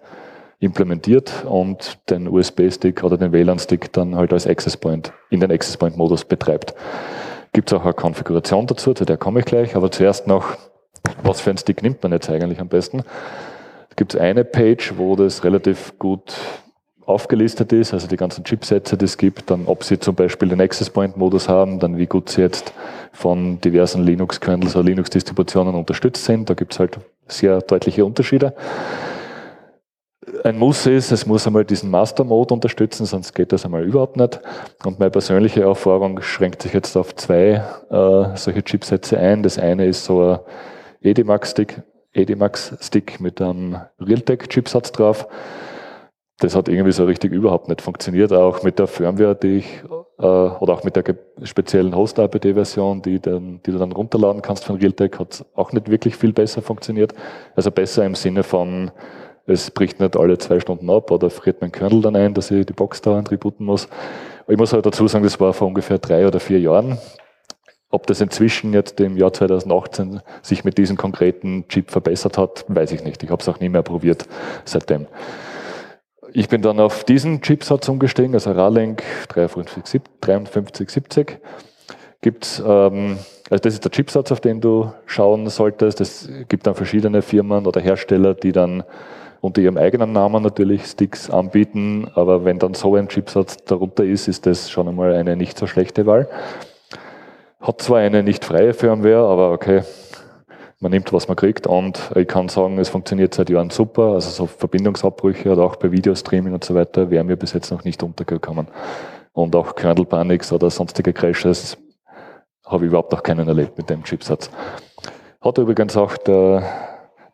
implementiert 0.59 1.45
und 1.45 1.97
den 2.09 2.27
USB-Stick 2.27 3.03
oder 3.03 3.17
den 3.17 3.31
WLAN-Stick 3.31 3.91
dann 3.93 4.15
halt 4.15 4.33
als 4.33 4.45
Access 4.45 4.77
Point 4.77 5.13
in 5.29 5.39
den 5.39 5.51
Access 5.51 5.77
Point-Modus 5.77 6.25
betreibt. 6.25 6.75
Gibt 7.53 7.71
es 7.71 7.77
auch 7.77 7.83
eine 7.83 7.93
Konfiguration 7.93 8.67
dazu, 8.67 8.93
zu 8.93 9.05
der 9.05 9.17
komme 9.17 9.39
ich 9.39 9.45
gleich, 9.45 9.75
aber 9.75 9.89
zuerst 9.89 10.27
noch, 10.27 10.57
was 11.23 11.41
für 11.41 11.49
einen 11.49 11.57
Stick 11.57 11.83
nimmt 11.83 12.01
man 12.03 12.11
jetzt 12.11 12.29
eigentlich 12.29 12.59
am 12.59 12.67
besten? 12.67 13.03
Es 13.89 13.95
gibt 13.95 14.15
eine 14.15 14.43
Page, 14.43 14.93
wo 14.97 15.15
das 15.15 15.43
relativ 15.43 15.97
gut 15.99 16.33
aufgelistet 17.09 17.73
ist, 17.73 17.91
also 17.91 18.07
die 18.07 18.17
ganzen 18.17 18.43
Chipsätze, 18.43 18.95
die 18.95 19.05
es 19.05 19.17
gibt, 19.17 19.49
dann 19.49 19.65
ob 19.65 19.83
sie 19.83 19.99
zum 19.99 20.13
Beispiel 20.13 20.47
den 20.47 20.61
Access 20.61 20.91
Point 20.91 21.17
Modus 21.17 21.49
haben, 21.49 21.79
dann 21.79 21.97
wie 21.97 22.05
gut 22.05 22.29
sie 22.29 22.41
jetzt 22.41 22.71
von 23.13 23.59
diversen 23.61 24.03
Linux-Kernels 24.03 24.75
oder 24.75 24.85
Linux-Distributionen 24.85 25.73
unterstützt 25.73 26.23
sind. 26.25 26.49
Da 26.49 26.53
gibt 26.53 26.73
es 26.73 26.79
halt 26.79 26.99
sehr 27.27 27.61
deutliche 27.61 28.05
Unterschiede. 28.05 28.53
Ein 30.43 30.59
Muss 30.59 30.85
ist, 30.85 31.11
es 31.11 31.25
muss 31.25 31.47
einmal 31.47 31.65
diesen 31.65 31.89
Master-Mode 31.89 32.53
unterstützen, 32.53 33.07
sonst 33.07 33.33
geht 33.33 33.51
das 33.51 33.65
einmal 33.65 33.83
überhaupt 33.83 34.15
nicht. 34.15 34.39
Und 34.85 34.99
meine 34.99 35.09
persönliche 35.09 35.63
Erfahrung 35.63 36.21
schränkt 36.21 36.61
sich 36.61 36.73
jetzt 36.73 36.95
auf 36.95 37.15
zwei 37.15 37.63
äh, 37.89 38.37
solche 38.37 38.63
Chipsätze 38.63 39.17
ein. 39.17 39.41
Das 39.41 39.57
eine 39.57 39.87
ist 39.87 40.05
so 40.05 40.21
ein 40.21 40.39
Edimax-Stick 41.01 41.83
Edimax 42.11 42.75
Stick 42.81 43.19
mit 43.19 43.41
einem 43.41 43.77
Realtek-Chipsatz 43.99 44.91
drauf 44.91 45.27
das 46.39 46.55
hat 46.55 46.69
irgendwie 46.69 46.93
so 46.93 47.05
richtig 47.05 47.33
überhaupt 47.33 47.67
nicht 47.67 47.81
funktioniert, 47.81 48.31
auch 48.31 48.63
mit 48.63 48.79
der 48.79 48.87
Firmware, 48.87 49.35
die 49.35 49.57
ich, 49.57 49.83
äh, 50.19 50.23
oder 50.23 50.73
auch 50.73 50.83
mit 50.83 50.95
der 50.95 51.03
speziellen 51.43 51.95
Host-APT-Version, 51.95 53.01
die, 53.01 53.19
die 53.19 53.71
du 53.71 53.77
dann 53.77 53.91
runterladen 53.91 54.41
kannst 54.41 54.63
von 54.63 54.77
Realtek, 54.77 55.19
hat 55.19 55.45
auch 55.53 55.73
nicht 55.73 55.91
wirklich 55.91 56.15
viel 56.15 56.31
besser 56.31 56.61
funktioniert. 56.61 57.13
Also 57.55 57.71
besser 57.71 58.05
im 58.05 58.15
Sinne 58.15 58.43
von, 58.43 58.91
es 59.45 59.69
bricht 59.69 59.99
nicht 59.99 60.15
alle 60.15 60.37
zwei 60.37 60.59
Stunden 60.59 60.89
ab 60.89 61.11
oder 61.11 61.29
friert 61.29 61.59
mein 61.59 61.71
Kernel 61.71 62.01
dann 62.01 62.15
ein, 62.15 62.33
dass 62.33 62.51
ich 62.51 62.65
die 62.65 62.73
Box 62.73 63.01
dauernd 63.01 63.31
rebooten 63.31 63.65
muss. 63.65 63.89
Ich 64.47 64.57
muss 64.57 64.71
halt 64.71 64.85
dazu 64.85 65.07
sagen, 65.07 65.25
das 65.25 65.39
war 65.39 65.53
vor 65.53 65.67
ungefähr 65.67 65.97
drei 65.97 66.25
oder 66.25 66.39
vier 66.39 66.59
Jahren. 66.59 66.97
Ob 67.91 68.05
das 68.05 68.21
inzwischen 68.21 68.73
jetzt 68.73 68.99
im 68.99 69.17
Jahr 69.17 69.33
2018 69.33 70.21
sich 70.43 70.63
mit 70.63 70.77
diesem 70.77 70.95
konkreten 70.95 71.67
Chip 71.69 71.89
verbessert 71.89 72.37
hat, 72.37 72.65
weiß 72.67 72.91
ich 72.91 73.03
nicht. 73.03 73.23
Ich 73.23 73.31
habe 73.31 73.41
es 73.41 73.49
auch 73.49 73.59
nie 73.59 73.69
mehr 73.69 73.81
probiert 73.81 74.27
seitdem. 74.63 75.07
Ich 76.31 76.49
bin 76.49 76.61
dann 76.61 76.79
auf 76.79 77.03
diesen 77.03 77.41
Chipsatz 77.41 77.89
umgestiegen, 77.89 78.35
also 78.35 78.51
Ralink 78.51 79.01
5370. 79.33 81.39
Gibt's, 82.21 82.61
ähm, 82.63 83.17
also 83.49 83.61
das 83.61 83.73
ist 83.73 83.85
der 83.85 83.91
Chipsatz, 83.91 84.31
auf 84.31 84.39
den 84.39 84.61
du 84.61 84.93
schauen 85.07 85.49
solltest. 85.49 85.99
Es 85.99 86.29
gibt 86.47 86.67
dann 86.67 86.75
verschiedene 86.75 87.23
Firmen 87.23 87.65
oder 87.65 87.81
Hersteller, 87.81 88.35
die 88.35 88.51
dann 88.51 88.83
unter 89.41 89.61
ihrem 89.61 89.77
eigenen 89.77 90.11
Namen 90.11 90.43
natürlich 90.43 90.85
Sticks 90.85 91.29
anbieten, 91.29 92.07
aber 92.13 92.45
wenn 92.45 92.59
dann 92.59 92.75
so 92.75 92.95
ein 92.95 93.07
Chipsatz 93.07 93.57
darunter 93.65 94.03
ist, 94.03 94.27
ist 94.27 94.45
das 94.45 94.69
schon 94.69 94.87
einmal 94.87 95.13
eine 95.13 95.35
nicht 95.35 95.57
so 95.57 95.65
schlechte 95.65 96.05
Wahl. 96.05 96.27
Hat 97.59 97.81
zwar 97.81 97.99
eine 97.99 98.23
nicht 98.23 98.45
freie 98.45 98.73
Firmware, 98.73 99.27
aber 99.27 99.51
okay, 99.51 99.83
man 100.79 100.91
nimmt, 100.91 101.11
was 101.11 101.27
man 101.27 101.35
kriegt 101.35 101.67
und 101.67 101.99
ich 102.15 102.27
kann 102.27 102.47
sagen, 102.47 102.77
es 102.77 102.87
funktioniert 102.87 103.33
seit 103.33 103.49
Jahren 103.49 103.69
super. 103.69 104.13
Also 104.13 104.29
so 104.29 104.45
Verbindungsabbrüche 104.45 105.51
oder 105.51 105.63
auch 105.63 105.75
bei 105.75 105.91
Videostreaming 105.91 106.53
und 106.53 106.63
so 106.63 106.73
weiter 106.73 107.09
wären 107.09 107.27
mir 107.27 107.35
bis 107.35 107.51
jetzt 107.51 107.69
noch 107.69 107.83
nicht 107.83 108.01
untergekommen. 108.01 108.67
Und 109.33 109.55
auch 109.55 109.75
Kernel 109.75 110.05
Panics 110.05 110.53
oder 110.53 110.69
sonstige 110.69 111.11
Crashes 111.11 111.77
habe 112.65 112.85
ich 112.85 112.89
überhaupt 112.89 113.11
noch 113.11 113.23
keinen 113.23 113.47
erlebt 113.47 113.77
mit 113.77 113.89
dem 113.89 114.03
Chipsatz. 114.03 114.49
Hat 115.41 115.57
übrigens 115.57 115.97
auch 115.97 116.15
der, 116.17 116.63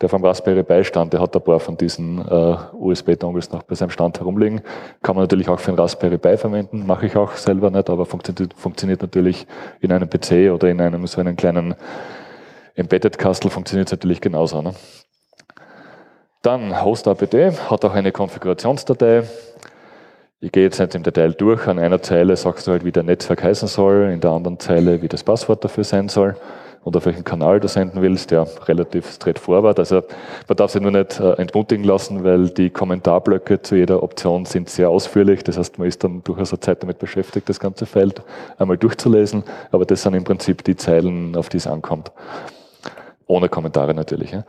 der 0.02 0.10
vom 0.10 0.24
Raspberry 0.24 0.64
Beistand, 0.64 1.14
der 1.14 1.22
hat 1.22 1.36
ein 1.36 1.42
paar 1.42 1.60
von 1.60 1.78
diesen 1.78 2.20
äh, 2.20 2.58
USB-Dongles 2.74 3.52
noch 3.52 3.64
bei 3.64 3.76
seinem 3.76 3.90
Stand 3.90 4.20
herumliegen. 4.20 4.62
Kann 5.02 5.16
man 5.16 5.24
natürlich 5.24 5.48
auch 5.48 5.60
für 5.60 5.70
einen 5.70 5.80
Raspberry 5.80 6.18
Pi 6.18 6.38
verwenden, 6.38 6.86
mache 6.86 7.06
ich 7.06 7.16
auch 7.16 7.34
selber 7.34 7.72
nicht, 7.72 7.90
aber 7.90 8.06
funktioniert, 8.06 8.54
funktioniert 8.56 9.02
natürlich 9.02 9.48
in 9.80 9.92
einem 9.92 10.10
PC 10.10 10.52
oder 10.54 10.70
in 10.70 10.82
einem 10.82 11.08
so 11.08 11.22
einen 11.22 11.36
kleinen 11.36 11.76
Embedded 12.76 13.18
Castle 13.18 13.50
funktioniert 13.50 13.90
natürlich 13.92 14.20
genauso. 14.20 14.62
Ne? 14.62 14.74
Dann 16.42 16.84
Host-apt 16.84 17.34
hat 17.70 17.86
auch 17.86 17.94
eine 17.94 18.12
Konfigurationsdatei. 18.12 19.24
Ich 20.42 20.52
gehe 20.52 20.64
jetzt 20.64 20.80
nicht 20.80 20.94
im 20.96 21.04
Detail 21.04 21.32
durch. 21.34 21.68
An 21.68 21.80
einer 21.80 22.02
Zeile 22.02 22.36
sagst 22.36 22.68
du 22.68 22.72
halt, 22.72 22.84
wie 22.84 22.92
der 22.92 23.04
Netzwerk 23.04 23.42
heißen 23.42 23.68
soll, 23.68 24.10
in 24.12 24.20
der 24.20 24.32
anderen 24.32 24.60
Zeile, 24.60 25.02
wie 25.02 25.08
das 25.08 25.24
Passwort 25.24 25.64
dafür 25.64 25.86
sein 25.86 26.10
soll 26.10 26.36
und 26.84 26.96
auf 26.96 27.06
welchen 27.06 27.24
Kanal 27.24 27.60
du 27.60 27.68
senden 27.68 28.02
willst. 28.02 28.32
Ja, 28.32 28.46
relativ 28.68 29.10
straightforward. 29.12 29.80
Also 29.80 30.04
man 30.48 30.58
darf 30.58 30.72
sich 30.72 30.82
nur 30.82 30.92
nicht 30.92 31.20
äh, 31.20 31.34
entmutigen 31.34 31.86
lassen, 31.86 32.24
weil 32.24 32.50
die 32.50 32.70
Kommentarblöcke 32.70 33.62
zu 33.62 33.76
jeder 33.76 34.04
Option 34.04 34.46
sind 34.46 34.70
sehr 34.70 34.90
ausführlich. 34.90 35.44
Das 35.44 35.58
heißt, 35.58 35.80
man 35.80 35.88
ist 35.88 36.04
dann 36.04 36.22
durchaus 36.24 36.52
eine 36.52 36.60
Zeit 36.60 36.84
damit 36.84 37.00
beschäftigt, 37.00 37.48
das 37.48 37.60
ganze 37.60 37.86
Feld 37.86 38.22
einmal 38.58 38.78
durchzulesen. 38.78 39.44
Aber 39.72 39.86
das 39.86 40.04
sind 40.04 40.14
im 40.16 40.26
Prinzip 40.26 40.64
die 40.66 40.76
Zeilen, 40.76 41.36
auf 41.38 41.48
die 41.48 41.58
es 41.58 41.66
ankommt. 41.66 42.12
Ohne 43.26 43.50
Kommentare 43.50 43.94
natürlich. 43.94 44.32
Ja. 44.32 44.44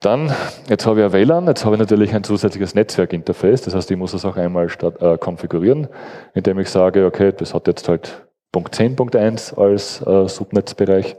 Dann, 0.00 0.32
jetzt 0.70 0.86
habe 0.86 1.00
ich 1.00 1.04
ein 1.04 1.12
WLAN, 1.12 1.46
jetzt 1.46 1.66
habe 1.66 1.74
ich 1.74 1.78
natürlich 1.78 2.14
ein 2.14 2.24
zusätzliches 2.24 2.74
Netzwerkinterface, 2.74 3.60
das 3.60 3.74
heißt, 3.74 3.90
ich 3.90 3.98
muss 3.98 4.14
es 4.14 4.24
auch 4.24 4.36
einmal 4.38 4.70
start, 4.70 5.02
äh, 5.02 5.18
konfigurieren, 5.18 5.88
indem 6.32 6.58
ich 6.58 6.70
sage, 6.70 7.04
okay, 7.04 7.34
das 7.36 7.52
hat 7.52 7.66
jetzt 7.66 7.86
halt 7.86 8.26
Punkt 8.50 8.74
10, 8.74 8.96
Punkt 8.96 9.14
1 9.14 9.52
als 9.52 10.00
äh, 10.00 10.26
Subnetzbereich. 10.26 11.16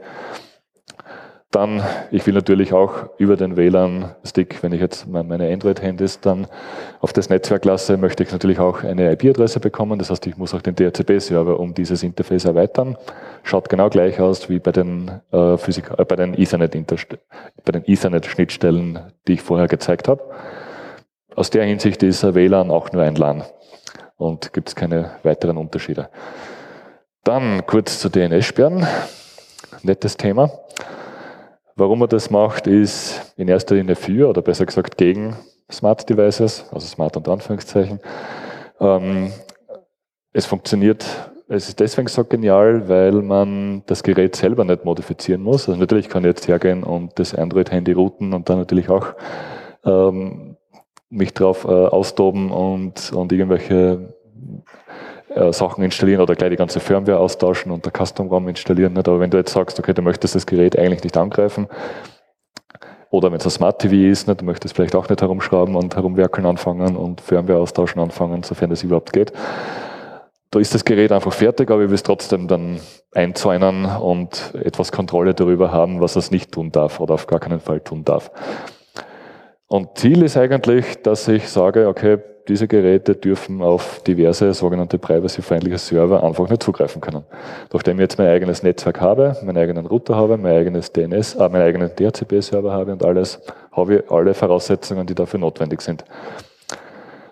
Dann, 1.52 1.82
ich 2.10 2.26
will 2.26 2.32
natürlich 2.32 2.72
auch 2.72 3.10
über 3.18 3.36
den 3.36 3.58
WLAN-Stick, 3.58 4.62
wenn 4.62 4.72
ich 4.72 4.80
jetzt 4.80 5.06
meine 5.06 5.52
Android-Handys 5.52 6.20
dann 6.20 6.46
auf 7.00 7.12
das 7.12 7.28
Netzwerk 7.28 7.66
lasse, 7.66 7.98
möchte 7.98 8.22
ich 8.22 8.32
natürlich 8.32 8.58
auch 8.58 8.82
eine 8.82 9.12
IP-Adresse 9.12 9.60
bekommen. 9.60 9.98
Das 9.98 10.08
heißt, 10.08 10.26
ich 10.26 10.38
muss 10.38 10.54
auch 10.54 10.62
den 10.62 10.74
DHCP-Server 10.74 11.60
um 11.60 11.74
dieses 11.74 12.02
Interface 12.02 12.46
erweitern. 12.46 12.96
Schaut 13.42 13.68
genau 13.68 13.90
gleich 13.90 14.18
aus 14.18 14.48
wie 14.48 14.60
bei 14.60 14.72
den, 14.72 15.10
äh, 15.30 15.54
äh, 15.54 16.04
bei 16.06 16.16
den 16.16 16.34
Ethernet-Schnittstellen, 17.84 18.98
die 19.28 19.34
ich 19.34 19.42
vorher 19.42 19.68
gezeigt 19.68 20.08
habe. 20.08 20.22
Aus 21.36 21.50
der 21.50 21.64
Hinsicht 21.64 22.02
ist 22.02 22.22
WLAN 22.34 22.70
auch 22.70 22.92
nur 22.92 23.02
ein 23.02 23.16
LAN 23.16 23.42
und 24.16 24.54
gibt 24.54 24.68
es 24.68 24.74
keine 24.74 25.10
weiteren 25.22 25.58
Unterschiede. 25.58 26.08
Dann 27.24 27.66
kurz 27.66 28.00
zu 28.00 28.08
DNS-Sperren. 28.08 28.86
Nettes 29.82 30.16
Thema. 30.16 30.50
Warum 31.74 32.00
man 32.00 32.08
das 32.08 32.30
macht, 32.30 32.66
ist 32.66 33.32
in 33.36 33.48
erster 33.48 33.74
Linie 33.74 33.96
für 33.96 34.28
oder 34.28 34.42
besser 34.42 34.66
gesagt 34.66 34.98
gegen 34.98 35.36
Smart 35.70 36.08
Devices, 36.08 36.66
also 36.70 36.86
Smart 36.86 37.16
unter 37.16 37.32
Anführungszeichen. 37.32 37.98
Ähm, 38.78 39.32
es 40.34 40.44
funktioniert, 40.44 41.04
es 41.48 41.68
ist 41.68 41.80
deswegen 41.80 42.08
so 42.08 42.24
genial, 42.24 42.88
weil 42.88 43.12
man 43.12 43.82
das 43.86 44.02
Gerät 44.02 44.36
selber 44.36 44.64
nicht 44.64 44.84
modifizieren 44.84 45.42
muss. 45.42 45.68
Also 45.68 45.80
natürlich 45.80 46.10
kann 46.10 46.24
ich 46.24 46.28
jetzt 46.28 46.48
hergehen 46.48 46.84
und 46.84 47.18
das 47.18 47.34
Android-Handy 47.34 47.92
routen 47.92 48.34
und 48.34 48.50
dann 48.50 48.58
natürlich 48.58 48.90
auch 48.90 49.14
ähm, 49.84 50.56
mich 51.08 51.32
drauf 51.32 51.64
äh, 51.64 51.68
austoben 51.68 52.50
und, 52.50 53.12
und 53.12 53.32
irgendwelche 53.32 54.11
äh, 55.34 55.52
Sachen 55.52 55.84
installieren 55.84 56.20
oder 56.20 56.34
gleich 56.34 56.50
die 56.50 56.56
ganze 56.56 56.80
Firmware 56.80 57.18
austauschen 57.18 57.72
und 57.72 57.84
der 57.84 57.92
Custom-ROM 57.92 58.48
installieren. 58.48 58.92
Nicht? 58.92 59.08
Aber 59.08 59.20
wenn 59.20 59.30
du 59.30 59.38
jetzt 59.38 59.52
sagst, 59.52 59.78
okay, 59.78 59.94
du 59.94 60.02
möchtest 60.02 60.34
das 60.34 60.46
Gerät 60.46 60.78
eigentlich 60.78 61.04
nicht 61.04 61.16
angreifen, 61.16 61.68
oder 63.10 63.30
wenn 63.30 63.38
es 63.38 63.44
ein 63.44 63.50
Smart 63.50 63.78
TV 63.78 64.10
ist, 64.10 64.26
nicht, 64.26 64.40
du 64.40 64.44
möchtest 64.46 64.74
vielleicht 64.74 64.94
auch 64.94 65.06
nicht 65.08 65.20
herumschrauben 65.20 65.76
und 65.76 65.94
herumwerkeln 65.94 66.46
anfangen 66.46 66.96
und 66.96 67.20
Firmware 67.20 67.58
austauschen 67.58 68.00
anfangen, 68.00 68.42
sofern 68.42 68.70
das 68.70 68.82
überhaupt 68.82 69.12
geht. 69.12 69.32
Da 70.50 70.58
ist 70.58 70.74
das 70.74 70.84
Gerät 70.84 71.12
einfach 71.12 71.32
fertig, 71.32 71.70
aber 71.70 71.82
ich 71.82 71.88
will 71.88 71.94
es 71.94 72.02
trotzdem 72.02 72.48
dann 72.48 72.80
einzäunen 73.14 73.84
und 73.84 74.54
etwas 74.54 74.92
Kontrolle 74.92 75.34
darüber 75.34 75.72
haben, 75.72 76.00
was 76.00 76.16
es 76.16 76.30
nicht 76.30 76.52
tun 76.52 76.72
darf 76.72 77.00
oder 77.00 77.14
auf 77.14 77.26
gar 77.26 77.38
keinen 77.38 77.60
Fall 77.60 77.80
tun 77.80 78.02
darf. 78.04 78.30
Und 79.72 79.96
Ziel 79.96 80.22
ist 80.22 80.36
eigentlich, 80.36 81.00
dass 81.00 81.26
ich 81.28 81.48
sage, 81.48 81.88
okay, 81.88 82.18
diese 82.46 82.68
Geräte 82.68 83.14
dürfen 83.14 83.62
auf 83.62 84.02
diverse 84.06 84.52
sogenannte 84.52 84.98
privacy-feindliche 84.98 85.78
Server 85.78 86.22
einfach 86.22 86.46
nicht 86.50 86.62
zugreifen 86.62 87.00
können. 87.00 87.24
Nachdem 87.72 87.96
ich 87.96 88.02
jetzt 88.02 88.18
mein 88.18 88.28
eigenes 88.28 88.62
Netzwerk 88.62 89.00
habe, 89.00 89.34
meinen 89.42 89.56
eigenen 89.56 89.86
Router 89.86 90.14
habe, 90.14 90.36
mein 90.36 90.52
eigenes 90.52 90.92
DNS, 90.92 91.36
äh, 91.36 91.48
meinen 91.48 91.62
eigenen 91.62 91.90
DHCP-Server 91.96 92.70
habe 92.70 92.92
und 92.92 93.02
alles, 93.02 93.40
habe 93.70 93.94
ich 93.94 94.10
alle 94.10 94.34
Voraussetzungen, 94.34 95.06
die 95.06 95.14
dafür 95.14 95.40
notwendig 95.40 95.80
sind. 95.80 96.04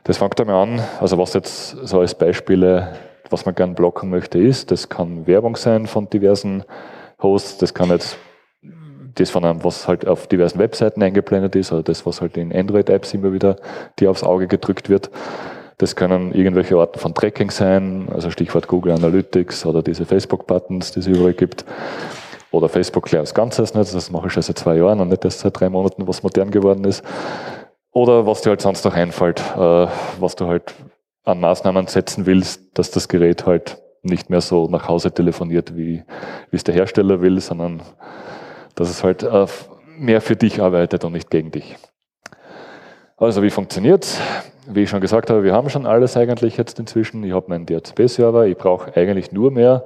Das 0.05 0.16
fängt 0.16 0.41
damit 0.41 0.55
an, 0.55 0.80
also 0.99 1.18
was 1.18 1.34
jetzt 1.34 1.72
so 1.86 2.01
als 2.01 2.14
Beispiele, 2.14 2.88
was 3.28 3.45
man 3.45 3.55
gern 3.55 3.74
blocken 3.74 4.09
möchte, 4.09 4.38
ist, 4.38 4.70
das 4.70 4.88
kann 4.88 5.26
Werbung 5.26 5.57
sein 5.57 5.86
von 5.86 6.09
diversen 6.09 6.64
Hosts, 7.22 7.59
das 7.59 7.74
kann 7.74 7.91
jetzt 7.91 8.16
das 9.20 9.30
von 9.30 9.44
einem, 9.44 9.62
was 9.64 9.86
halt 9.86 10.06
auf 10.06 10.26
diversen 10.26 10.58
Webseiten 10.58 11.02
eingeblendet 11.02 11.56
ist 11.56 11.72
oder 11.72 11.82
das, 11.82 12.06
was 12.06 12.20
halt 12.20 12.36
in 12.36 12.54
Android-Apps 12.54 13.14
immer 13.14 13.32
wieder 13.32 13.56
dir 13.98 14.10
aufs 14.10 14.22
Auge 14.22 14.46
gedrückt 14.46 14.88
wird. 14.88 15.10
Das 15.78 15.96
können 15.96 16.32
irgendwelche 16.32 16.76
Arten 16.76 16.98
von 16.98 17.14
Tracking 17.14 17.50
sein, 17.50 18.08
also 18.12 18.30
Stichwort 18.30 18.68
Google 18.68 18.92
Analytics 18.92 19.64
oder 19.64 19.82
diese 19.82 20.04
Facebook-Buttons, 20.04 20.92
die 20.92 21.00
es 21.00 21.06
überall 21.06 21.32
gibt. 21.32 21.64
Oder 22.50 22.68
Facebook 22.68 23.04
gleich 23.04 23.20
als 23.20 23.34
Ganzes 23.34 23.74
nicht. 23.74 23.94
Das 23.94 24.10
mache 24.10 24.26
ich 24.26 24.32
schon 24.32 24.42
seit 24.42 24.58
zwei 24.58 24.76
Jahren 24.76 25.00
und 25.00 25.08
nicht 25.08 25.24
erst 25.24 25.40
seit 25.40 25.58
drei 25.58 25.68
Monaten, 25.68 26.06
was 26.08 26.22
modern 26.22 26.50
geworden 26.50 26.84
ist. 26.84 27.04
Oder 27.92 28.26
was 28.26 28.42
dir 28.42 28.50
halt 28.50 28.60
sonst 28.60 28.84
noch 28.84 28.94
einfällt, 28.94 29.40
äh, 29.56 29.86
was 30.18 30.36
du 30.36 30.46
halt 30.48 30.74
an 31.24 31.40
Maßnahmen 31.40 31.86
setzen 31.86 32.26
willst, 32.26 32.78
dass 32.78 32.90
das 32.90 33.08
Gerät 33.08 33.46
halt 33.46 33.78
nicht 34.02 34.30
mehr 34.30 34.40
so 34.40 34.66
nach 34.68 34.88
Hause 34.88 35.12
telefoniert, 35.12 35.76
wie, 35.76 36.02
wie 36.50 36.56
es 36.56 36.64
der 36.64 36.74
Hersteller 36.74 37.20
will, 37.20 37.40
sondern 37.40 37.82
dass 38.74 38.90
es 38.90 39.04
halt 39.04 39.22
äh, 39.22 39.46
mehr 39.98 40.20
für 40.20 40.36
dich 40.36 40.60
arbeitet 40.60 41.04
und 41.04 41.12
nicht 41.12 41.30
gegen 41.30 41.50
dich. 41.50 41.76
Also 43.16 43.42
wie 43.42 43.50
funktioniert's? 43.50 44.20
Wie 44.66 44.82
ich 44.82 44.90
schon 44.90 45.00
gesagt 45.00 45.30
habe, 45.30 45.42
wir 45.42 45.52
haben 45.52 45.68
schon 45.68 45.86
alles 45.86 46.16
eigentlich 46.16 46.56
jetzt 46.56 46.78
inzwischen. 46.78 47.22
Ich 47.24 47.32
habe 47.32 47.48
meinen 47.48 47.66
DHCP-Server, 47.66 48.46
ich 48.46 48.56
brauche 48.56 48.96
eigentlich 48.96 49.32
nur 49.32 49.50
mehr 49.50 49.84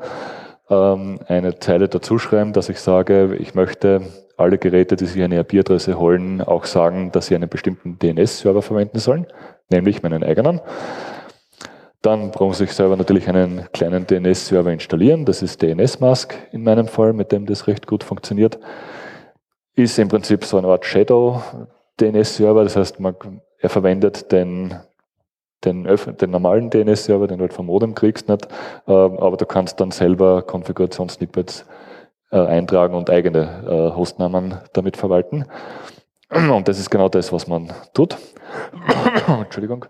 ähm, 0.71 1.19
eine 1.27 1.59
Zeile 1.59 1.89
dazuschreiben, 1.89 2.53
dass 2.53 2.69
ich 2.69 2.81
sage, 2.81 3.37
ich 3.37 3.55
möchte 3.55 4.03
alle 4.37 4.59
Geräte, 4.59 4.97
die 4.97 5.07
sich 5.07 5.23
eine 5.23 5.41
IP-Adresse 5.41 5.99
holen, 5.99 6.41
auch 6.41 6.65
sagen, 6.65 7.13
dass 7.13 7.27
sie 7.27 7.35
einen 7.35 7.49
bestimmten 7.49 7.99
DNS-Server 7.99 8.63
verwenden 8.63 8.99
sollen, 8.99 9.27
nämlich 9.71 10.03
meinen 10.03 10.25
eigenen. 10.25 10.61
Dann 12.05 12.31
muss 12.39 12.61
ich 12.61 12.71
selber 12.71 12.99
natürlich 12.99 13.27
einen 13.31 13.67
kleinen 13.73 14.07
DNS-Server 14.07 14.71
installieren. 14.71 15.25
Das 15.25 15.41
ist 15.41 15.63
DNS-Mask 15.63 16.35
in 16.53 16.63
meinem 16.63 16.87
Fall, 16.87 17.15
mit 17.15 17.33
dem 17.33 17.47
das 17.47 17.67
recht 17.67 17.87
gut 17.87 18.05
funktioniert. 18.05 18.59
Ist 19.75 19.99
im 19.99 20.09
Prinzip 20.09 20.45
so 20.45 20.59
eine 20.59 20.69
Art 20.69 20.85
Shadow-DNS-Server. 20.85 22.63
Das 22.63 22.77
heißt, 22.77 23.01
man, 23.01 23.17
er 23.59 23.71
verwendet 23.71 24.31
den, 24.33 24.75
den, 25.65 25.85
den 26.21 26.31
normalen 26.31 26.69
DNS-Server, 26.69 27.27
den 27.27 27.39
du 27.39 27.45
halt 27.45 27.55
vom 27.55 27.67
Modem 27.67 27.95
kriegst, 27.95 28.29
nicht. 28.29 28.49
Ähm, 28.87 29.17
aber 29.19 29.39
du 29.39 29.47
kannst 29.47 29.81
dann 29.81 29.91
selber 29.91 30.43
Konfigurationssnippets 30.43 31.65
äh, 32.31 32.37
eintragen 32.37 32.97
und 32.97 33.09
eigene 33.09 33.65
äh, 33.67 33.97
Hostnamen 33.97 34.59
damit 34.75 34.99
verwalten. 34.99 35.47
Und 36.29 36.69
das 36.69 36.79
ist 36.79 36.91
genau 36.91 37.09
das, 37.09 37.33
was 37.33 37.47
man 37.47 37.73
tut. 37.95 38.19
Entschuldigung. 39.27 39.87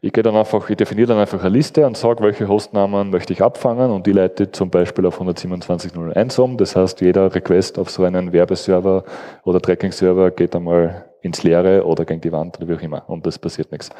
Ich 0.00 0.12
gehe 0.12 0.22
dann 0.22 0.36
einfach, 0.36 0.70
ich 0.70 0.76
definiere 0.76 1.08
dann 1.08 1.18
einfach 1.18 1.40
eine 1.40 1.48
Liste 1.48 1.84
und 1.84 1.96
sage, 1.96 2.22
welche 2.22 2.46
Hostnamen 2.46 3.10
möchte 3.10 3.32
ich 3.32 3.42
abfangen 3.42 3.90
und 3.90 4.06
die 4.06 4.12
leite 4.12 4.52
zum 4.52 4.70
Beispiel 4.70 5.04
auf 5.06 5.20
127.01 5.20 6.40
um. 6.40 6.56
Das 6.56 6.76
heißt, 6.76 7.00
jeder 7.00 7.34
Request 7.34 7.80
auf 7.80 7.90
so 7.90 8.04
einen 8.04 8.32
Werbeserver 8.32 9.02
oder 9.42 9.60
Tracking-Server 9.60 10.30
geht 10.30 10.54
einmal 10.54 11.06
ins 11.22 11.42
Leere 11.42 11.84
oder 11.84 12.04
gegen 12.04 12.20
die 12.20 12.30
Wand 12.30 12.58
oder 12.58 12.68
wie 12.68 12.74
auch 12.74 12.82
immer 12.82 13.02
und 13.08 13.26
das 13.26 13.40
passiert 13.40 13.72
nichts. 13.72 13.90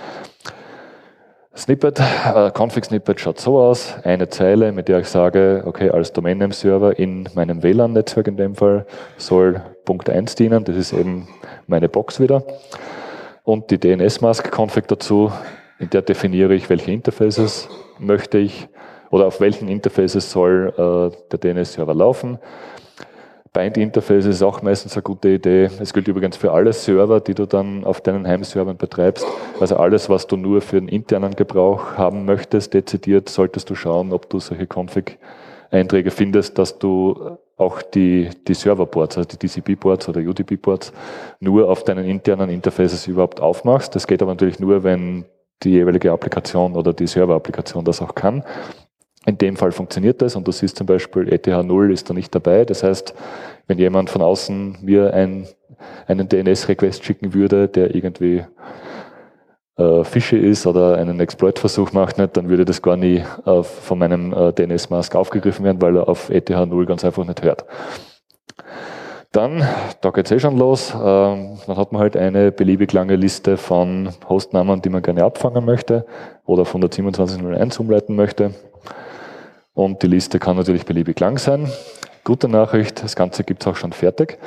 Snippet, 1.56 1.98
äh, 1.98 2.52
Config-Snippet 2.56 3.18
schaut 3.18 3.40
so 3.40 3.58
aus, 3.58 3.96
eine 4.04 4.28
Zeile, 4.28 4.70
mit 4.70 4.86
der 4.86 5.00
ich 5.00 5.08
sage, 5.08 5.64
okay, 5.66 5.90
als 5.90 6.12
Domain-Name-Server 6.12 6.96
in 6.96 7.28
meinem 7.34 7.64
WLAN-Netzwerk 7.64 8.28
in 8.28 8.36
dem 8.36 8.54
Fall 8.54 8.86
soll 9.16 9.60
Punkt 9.84 10.08
1 10.08 10.36
dienen, 10.36 10.62
das 10.62 10.76
ist 10.76 10.92
eben 10.92 11.26
meine 11.66 11.88
Box 11.88 12.20
wieder. 12.20 12.44
Und 13.42 13.72
die 13.72 13.78
DNS-Mask-Config 13.78 14.86
dazu, 14.86 15.32
in 15.78 15.90
der 15.90 16.02
definiere 16.02 16.54
ich, 16.54 16.68
welche 16.68 16.90
Interfaces 16.90 17.68
möchte 17.98 18.38
ich 18.38 18.68
oder 19.10 19.26
auf 19.26 19.40
welchen 19.40 19.68
Interfaces 19.68 20.30
soll 20.30 20.72
äh, 20.76 21.16
der 21.30 21.38
DNS-Server 21.54 21.94
laufen. 21.94 22.38
Bind-Interface 23.52 24.26
ist 24.26 24.42
auch 24.42 24.62
meistens 24.62 24.94
eine 24.94 25.02
gute 25.02 25.30
Idee. 25.30 25.70
Es 25.80 25.92
gilt 25.92 26.06
übrigens 26.06 26.36
für 26.36 26.52
alle 26.52 26.72
Server, 26.72 27.20
die 27.20 27.34
du 27.34 27.46
dann 27.46 27.84
auf 27.84 28.00
deinen 28.00 28.26
Heimservern 28.26 28.76
betreibst. 28.76 29.26
Also 29.58 29.76
alles, 29.76 30.10
was 30.10 30.26
du 30.26 30.36
nur 30.36 30.60
für 30.60 30.78
den 30.78 30.88
internen 30.88 31.34
Gebrauch 31.34 31.96
haben 31.96 32.24
möchtest, 32.24 32.74
dezidiert, 32.74 33.28
solltest 33.28 33.70
du 33.70 33.74
schauen, 33.74 34.12
ob 34.12 34.28
du 34.28 34.38
solche 34.38 34.66
Config-Einträge 34.66 36.10
findest, 36.10 36.58
dass 36.58 36.78
du 36.78 37.38
auch 37.56 37.82
die, 37.82 38.28
die 38.46 38.54
Serverboards, 38.54 39.18
also 39.18 39.28
die 39.28 39.48
TCP-Ports 39.48 40.08
oder 40.08 40.20
UDP-Ports, 40.20 40.92
nur 41.40 41.68
auf 41.68 41.82
deinen 41.84 42.04
internen 42.04 42.50
Interfaces 42.50 43.06
überhaupt 43.06 43.40
aufmachst. 43.40 43.94
Das 43.96 44.06
geht 44.06 44.22
aber 44.22 44.32
natürlich 44.32 44.60
nur, 44.60 44.84
wenn 44.84 45.24
die 45.62 45.70
jeweilige 45.70 46.12
Applikation 46.12 46.76
oder 46.76 46.92
die 46.92 47.06
Server-Applikation 47.06 47.84
das 47.84 48.00
auch 48.00 48.14
kann. 48.14 48.44
In 49.26 49.36
dem 49.36 49.56
Fall 49.56 49.72
funktioniert 49.72 50.22
das 50.22 50.36
und 50.36 50.46
du 50.46 50.52
siehst 50.52 50.76
zum 50.76 50.86
Beispiel 50.86 51.32
ETH 51.32 51.46
0 51.46 51.92
ist 51.92 52.08
da 52.08 52.14
nicht 52.14 52.34
dabei. 52.34 52.64
Das 52.64 52.82
heißt, 52.82 53.14
wenn 53.66 53.78
jemand 53.78 54.10
von 54.10 54.22
außen 54.22 54.78
mir 54.82 55.12
ein, 55.12 55.46
einen 56.06 56.28
DNS-Request 56.28 57.04
schicken 57.04 57.34
würde, 57.34 57.68
der 57.68 57.94
irgendwie 57.94 58.44
äh, 59.76 60.04
fishy 60.04 60.38
ist 60.38 60.66
oder 60.66 60.96
einen 60.96 61.20
Exploit-Versuch 61.20 61.92
macht, 61.92 62.18
nicht, 62.18 62.36
dann 62.36 62.48
würde 62.48 62.64
das 62.64 62.80
gar 62.80 62.96
nie 62.96 63.22
äh, 63.44 63.62
von 63.62 63.98
meinem 63.98 64.32
äh, 64.32 64.52
DNS-Mask 64.52 65.14
aufgegriffen 65.14 65.64
werden, 65.64 65.82
weil 65.82 65.96
er 65.96 66.08
auf 66.08 66.30
ETH 66.30 66.48
0 66.48 66.86
ganz 66.86 67.04
einfach 67.04 67.24
nicht 67.26 67.42
hört. 67.42 67.64
Dann, 69.32 69.62
da 70.00 70.10
geht 70.10 70.24
es 70.24 70.32
eh 70.32 70.40
schon 70.40 70.56
los, 70.56 70.94
ähm, 70.94 71.58
dann 71.66 71.76
hat 71.76 71.92
man 71.92 72.00
halt 72.00 72.16
eine 72.16 72.50
beliebig 72.50 72.92
lange 72.94 73.14
Liste 73.14 73.58
von 73.58 74.08
Hostnamen, 74.26 74.80
die 74.80 74.88
man 74.88 75.02
gerne 75.02 75.22
abfangen 75.24 75.66
möchte 75.66 76.06
oder 76.46 76.64
von 76.64 76.80
der 76.80 76.90
2701 76.90 77.78
umleiten 77.78 78.16
möchte. 78.16 78.54
Und 79.74 80.02
die 80.02 80.06
Liste 80.06 80.38
kann 80.38 80.56
natürlich 80.56 80.86
beliebig 80.86 81.20
lang 81.20 81.36
sein. 81.36 81.70
Gute 82.24 82.48
Nachricht, 82.48 83.02
das 83.02 83.16
Ganze 83.16 83.44
gibt 83.44 83.62
es 83.62 83.66
auch 83.66 83.76
schon 83.76 83.92
fertig, 83.92 84.38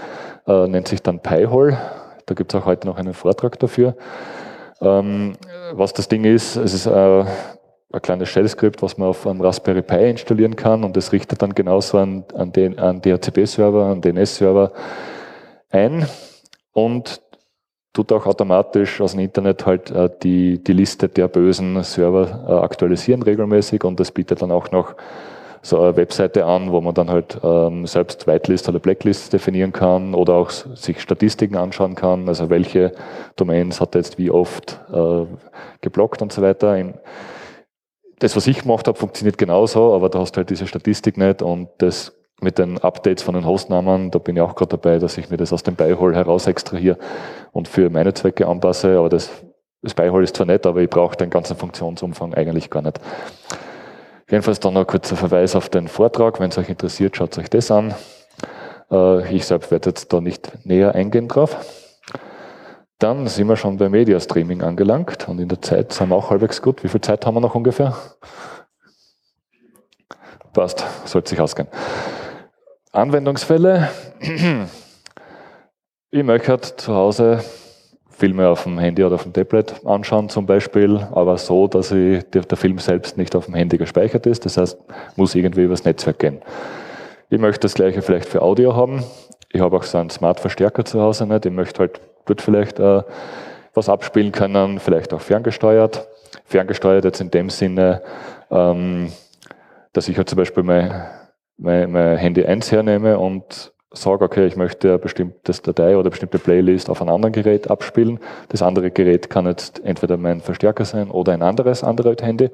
äh, 0.47 0.67
nennt 0.67 0.87
sich 0.87 1.03
dann 1.03 1.19
Pi-Hole. 1.19 1.77
Da 2.25 2.33
gibt 2.33 2.53
es 2.53 2.59
auch 2.59 2.65
heute 2.65 2.87
noch 2.87 2.97
einen 2.97 3.13
Vortrag 3.13 3.59
dafür. 3.59 3.95
Ähm, 4.81 5.33
was 5.73 5.93
das 5.93 6.07
Ding 6.07 6.25
ist, 6.25 6.55
es 6.55 6.73
ist 6.73 6.87
äh, 6.87 7.25
ein 7.91 8.01
kleines 8.01 8.29
Shell-Skript, 8.29 8.81
was 8.81 8.97
man 8.97 9.09
auf 9.09 9.27
einem 9.27 9.41
Raspberry 9.41 9.81
Pi 9.81 10.09
installieren 10.09 10.55
kann 10.55 10.83
und 10.83 10.95
das 10.95 11.11
richtet 11.11 11.41
dann 11.41 11.53
genauso 11.53 11.97
an, 11.97 12.23
an 12.33 12.51
den 12.51 12.79
an 12.79 13.01
DHCP-Server, 13.01 13.85
an 13.85 14.01
DNS-Server 14.01 14.71
ein 15.69 16.05
und 16.73 17.21
tut 17.93 18.11
auch 18.13 18.25
automatisch 18.25 19.01
aus 19.01 19.11
dem 19.11 19.21
Internet 19.21 19.65
halt 19.65 19.91
äh, 19.91 20.09
die, 20.23 20.63
die 20.63 20.73
Liste 20.73 21.09
der 21.09 21.27
bösen 21.27 21.83
Server 21.83 22.45
äh, 22.47 22.51
aktualisieren 22.63 23.21
regelmäßig 23.21 23.83
und 23.83 23.99
das 23.99 24.11
bietet 24.11 24.41
dann 24.41 24.51
auch 24.51 24.71
noch 24.71 24.95
so 25.63 25.79
eine 25.79 25.95
Webseite 25.95 26.45
an, 26.45 26.71
wo 26.71 26.81
man 26.81 26.95
dann 26.95 27.09
halt 27.09 27.39
ähm, 27.43 27.85
selbst 27.85 28.25
Whitelist 28.25 28.67
oder 28.67 28.79
Blacklist 28.79 29.31
definieren 29.31 29.71
kann 29.71 30.15
oder 30.15 30.33
auch 30.33 30.49
sich 30.49 30.99
Statistiken 31.01 31.55
anschauen 31.55 31.95
kann, 31.95 32.27
also 32.27 32.49
welche 32.49 32.93
Domains 33.35 33.79
hat 33.79 33.93
er 33.93 34.01
jetzt 34.01 34.17
wie 34.17 34.31
oft 34.31 34.79
äh, 34.91 35.25
geblockt 35.81 36.21
und 36.21 36.31
so 36.33 36.41
weiter. 36.41 36.77
Im, 36.77 36.93
das, 38.21 38.35
was 38.35 38.45
ich 38.45 38.61
gemacht 38.61 38.87
habe, 38.87 38.97
funktioniert 38.97 39.37
genauso, 39.37 39.93
aber 39.95 40.07
da 40.07 40.19
hast 40.19 40.33
du 40.33 40.37
halt 40.37 40.51
diese 40.51 40.67
Statistik 40.67 41.17
nicht 41.17 41.41
und 41.41 41.69
das 41.79 42.13
mit 42.39 42.59
den 42.59 42.77
Updates 42.77 43.23
von 43.23 43.33
den 43.33 43.45
Hostnamen, 43.45 44.11
da 44.11 44.19
bin 44.19 44.35
ich 44.35 44.41
auch 44.41 44.55
gerade 44.55 44.77
dabei, 44.77 44.99
dass 44.99 45.17
ich 45.17 45.29
mir 45.29 45.37
das 45.37 45.51
aus 45.51 45.63
dem 45.63 45.75
Beihol 45.75 46.15
heraus 46.15 46.45
extrahiere 46.47 46.97
und 47.51 47.67
für 47.67 47.89
meine 47.89 48.13
Zwecke 48.13 48.47
anpasse, 48.47 48.97
aber 48.97 49.09
das, 49.09 49.29
das 49.81 49.95
Beihol 49.95 50.23
ist 50.23 50.35
zwar 50.35 50.45
nett, 50.45 50.67
aber 50.67 50.81
ich 50.81 50.89
brauche 50.89 51.17
den 51.17 51.31
ganzen 51.31 51.55
Funktionsumfang 51.55 52.35
eigentlich 52.35 52.69
gar 52.69 52.83
nicht. 52.83 52.99
Jedenfalls 54.29 54.59
dann 54.59 54.75
noch 54.75 54.81
ein 54.81 54.87
kurzer 54.87 55.15
Verweis 55.15 55.55
auf 55.55 55.69
den 55.69 55.87
Vortrag, 55.87 56.39
wenn 56.39 56.51
es 56.51 56.57
euch 56.57 56.69
interessiert, 56.69 57.17
schaut 57.17 57.37
euch 57.39 57.49
das 57.49 57.71
an. 57.71 57.95
Äh, 58.91 59.35
ich 59.35 59.45
selbst 59.45 59.71
werde 59.71 59.89
jetzt 59.89 60.13
da 60.13 60.21
nicht 60.21 60.63
näher 60.63 60.93
eingehen 60.93 61.27
drauf. 61.27 61.57
Dann 63.01 63.25
sind 63.25 63.47
wir 63.47 63.55
schon 63.55 63.77
beim 63.77 63.93
Media 63.93 64.19
Streaming 64.19 64.61
angelangt 64.61 65.27
und 65.27 65.39
in 65.39 65.49
der 65.49 65.59
Zeit 65.59 65.91
sind 65.91 66.09
wir 66.09 66.15
auch 66.15 66.29
halbwegs 66.29 66.61
gut. 66.61 66.83
Wie 66.83 66.87
viel 66.87 67.01
Zeit 67.01 67.25
haben 67.25 67.33
wir 67.33 67.41
noch 67.41 67.55
ungefähr? 67.55 67.97
Passt, 70.53 70.85
sollte 71.05 71.31
sich 71.31 71.41
ausgehen. 71.41 71.67
Anwendungsfälle. 72.91 73.89
Ich 76.13 76.25
möchte 76.25 76.49
halt 76.49 76.65
zu 76.65 76.93
Hause 76.93 77.41
Filme 78.09 78.49
auf 78.49 78.63
dem 78.63 78.77
Handy 78.77 79.01
oder 79.01 79.15
auf 79.15 79.23
dem 79.23 79.31
Tablet 79.31 79.73
anschauen 79.85 80.27
zum 80.27 80.45
Beispiel, 80.45 80.97
aber 81.13 81.37
so, 81.37 81.69
dass 81.69 81.93
ich, 81.93 82.21
der, 82.31 82.57
Film 82.57 82.79
selbst 82.79 83.17
nicht 83.17 83.33
auf 83.33 83.45
dem 83.45 83.53
Handy 83.53 83.77
gespeichert 83.77 84.25
ist. 84.25 84.43
Das 84.43 84.57
heißt, 84.57 84.77
muss 85.15 85.35
irgendwie 85.35 85.63
übers 85.63 85.85
Netzwerk 85.85 86.19
gehen. 86.19 86.41
Ich 87.29 87.39
möchte 87.39 87.61
das 87.61 87.75
gleiche 87.75 88.01
vielleicht 88.01 88.27
für 88.27 88.41
Audio 88.41 88.75
haben. 88.75 89.05
Ich 89.53 89.61
habe 89.61 89.77
auch 89.77 89.83
so 89.83 89.99
einen 89.99 90.09
Smart-Verstärker 90.09 90.83
zu 90.83 90.99
Hause 90.99 91.25
nicht. 91.25 91.45
Ich 91.45 91.53
möchte 91.53 91.79
halt 91.79 92.01
dort 92.25 92.41
vielleicht 92.41 92.79
äh, 92.79 93.03
was 93.73 93.89
abspielen 93.89 94.31
können, 94.31 94.79
vielleicht 94.79 95.13
auch 95.13 95.21
ferngesteuert. 95.21 96.07
Ferngesteuert 96.45 97.05
jetzt 97.05 97.21
in 97.21 97.31
dem 97.31 97.49
Sinne, 97.49 98.01
ähm, 98.49 99.11
dass 99.93 100.07
ich 100.07 100.17
halt 100.17 100.29
zum 100.29 100.37
Beispiel 100.37 100.63
mein, 100.63 101.05
mein, 101.57 101.91
mein 101.91 102.17
Handy 102.17 102.45
1 102.45 102.71
hernehme 102.71 103.17
und 103.17 103.71
sage, 103.93 104.23
okay, 104.23 104.45
ich 104.45 104.55
möchte 104.55 104.89
eine 104.89 104.99
bestimmte 104.99 105.51
Datei 105.51 105.91
oder 105.91 106.01
eine 106.01 106.09
bestimmte 106.11 106.39
Playlist 106.39 106.89
auf 106.89 107.01
einem 107.01 107.11
anderen 107.11 107.33
Gerät 107.33 107.69
abspielen. 107.69 108.19
Das 108.49 108.61
andere 108.61 108.91
Gerät 108.91 109.29
kann 109.29 109.45
jetzt 109.45 109.83
entweder 109.83 110.17
mein 110.17 110.41
Verstärker 110.41 110.85
sein 110.85 111.11
oder 111.11 111.33
ein 111.33 111.41
anderes 111.41 111.83
Android-Handy. 111.83 112.51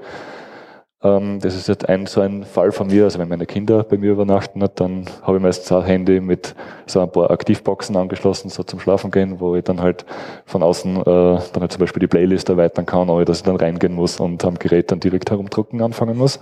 Ähm, 1.03 1.39
das 1.39 1.55
ist 1.55 1.67
jetzt 1.67 1.87
ein 1.87 2.07
so 2.07 2.21
ein 2.21 2.43
Fall 2.43 2.71
von 2.71 2.87
mir. 2.87 3.03
Also 3.03 3.19
wenn 3.19 3.29
meine 3.29 3.45
Kinder 3.45 3.83
bei 3.83 3.97
mir 3.97 4.11
übernachten, 4.11 4.63
dann 4.75 5.05
habe 5.21 5.37
ich 5.37 5.43
meistens 5.43 5.71
ein 5.71 5.83
Handy 5.83 6.19
mit 6.19 6.55
so 6.87 7.01
ein 7.01 7.11
paar 7.11 7.29
Aktivboxen 7.29 7.95
angeschlossen, 7.95 8.49
so 8.49 8.63
zum 8.63 8.79
Schlafen 8.79 9.11
gehen, 9.11 9.39
wo 9.39 9.55
ich 9.55 9.63
dann 9.63 9.81
halt 9.81 10.05
von 10.45 10.63
außen 10.63 10.97
äh, 10.97 11.03
dann 11.03 11.61
halt 11.61 11.71
zum 11.71 11.79
Beispiel 11.79 11.99
die 11.99 12.07
Playlist 12.07 12.49
erweitern 12.49 12.85
kann, 12.85 13.09
ohne 13.09 13.25
dass 13.25 13.37
ich 13.37 13.43
dann 13.43 13.57
reingehen 13.57 13.93
muss 13.93 14.19
und 14.19 14.43
am 14.43 14.57
Gerät 14.57 14.91
dann 14.91 14.99
direkt 14.99 15.29
herumdrucken 15.29 15.81
anfangen 15.81 16.17
muss. 16.17 16.39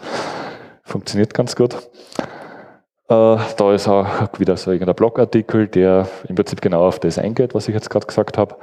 Funktioniert 0.84 1.34
ganz 1.34 1.56
gut. 1.56 1.76
Äh, 3.08 3.38
da 3.58 3.74
ist 3.74 3.88
auch 3.88 4.08
wieder 4.40 4.56
so 4.58 4.72
irgendein 4.72 4.96
Blogartikel, 4.96 5.68
der 5.68 6.08
im 6.28 6.36
Prinzip 6.36 6.62
genau 6.62 6.88
auf 6.88 7.00
das 7.00 7.20
eingeht, 7.20 7.54
was 7.54 7.68
ich 7.68 7.74
jetzt 7.74 7.90
gerade 7.90 8.08
gesagt 8.08 8.38
habe 8.38 8.56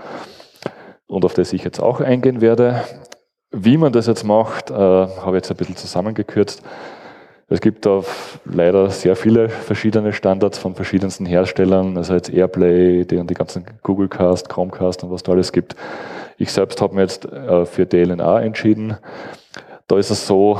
und 1.06 1.24
auf 1.24 1.34
das 1.34 1.52
ich 1.52 1.62
jetzt 1.64 1.80
auch 1.80 2.00
eingehen 2.00 2.40
werde. 2.40 2.82
Wie 3.52 3.76
man 3.76 3.92
das 3.92 4.06
jetzt 4.06 4.24
macht, 4.24 4.70
äh, 4.70 4.74
habe 4.74 5.36
ich 5.36 5.42
jetzt 5.42 5.50
ein 5.50 5.56
bisschen 5.58 5.76
zusammengekürzt. 5.76 6.62
Es 7.50 7.60
gibt 7.60 7.84
da 7.84 8.00
leider 8.46 8.88
sehr 8.88 9.14
viele 9.14 9.50
verschiedene 9.50 10.14
Standards 10.14 10.56
von 10.56 10.74
verschiedensten 10.74 11.26
Herstellern, 11.26 11.98
also 11.98 12.14
jetzt 12.14 12.30
Airplay, 12.30 13.04
die 13.04 13.18
und 13.18 13.28
die 13.28 13.34
ganzen 13.34 13.66
Googlecast, 13.82 14.48
Chromecast 14.48 15.04
und 15.04 15.10
was 15.10 15.22
da 15.22 15.32
alles 15.32 15.52
gibt. 15.52 15.76
Ich 16.38 16.50
selbst 16.50 16.80
habe 16.80 16.94
mir 16.94 17.02
jetzt 17.02 17.26
äh, 17.26 17.66
für 17.66 17.84
DLNA 17.84 18.40
entschieden. 18.40 18.96
Da 19.86 19.98
ist 19.98 20.08
es 20.08 20.26
so, 20.26 20.58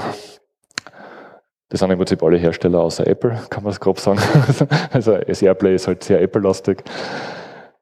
das 1.70 1.80
sind 1.80 1.90
im 1.90 1.96
Prinzip 1.96 2.22
alle 2.22 2.36
Hersteller 2.36 2.80
außer 2.80 3.06
Apple, 3.06 3.40
kann 3.48 3.62
man 3.62 3.72
es 3.72 3.80
grob 3.80 3.98
sagen. 3.98 4.20
also 4.92 5.16
das 5.16 5.40
Airplay 5.40 5.76
ist 5.76 5.86
halt 5.86 6.04
sehr 6.04 6.20
Apple-lastig. 6.20 6.84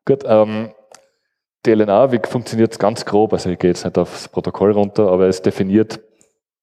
Gut, 0.04 0.22
ähm, 0.24 0.70
DLNA, 1.66 2.12
wie 2.12 2.20
funktioniert 2.26 2.78
ganz 2.78 3.04
grob? 3.04 3.32
Also 3.34 3.50
ich 3.50 3.58
gehe 3.58 3.70
jetzt 3.70 3.84
nicht 3.84 3.98
aufs 3.98 4.28
Protokoll 4.28 4.72
runter, 4.72 5.10
aber 5.10 5.26
es 5.26 5.42
definiert 5.42 6.00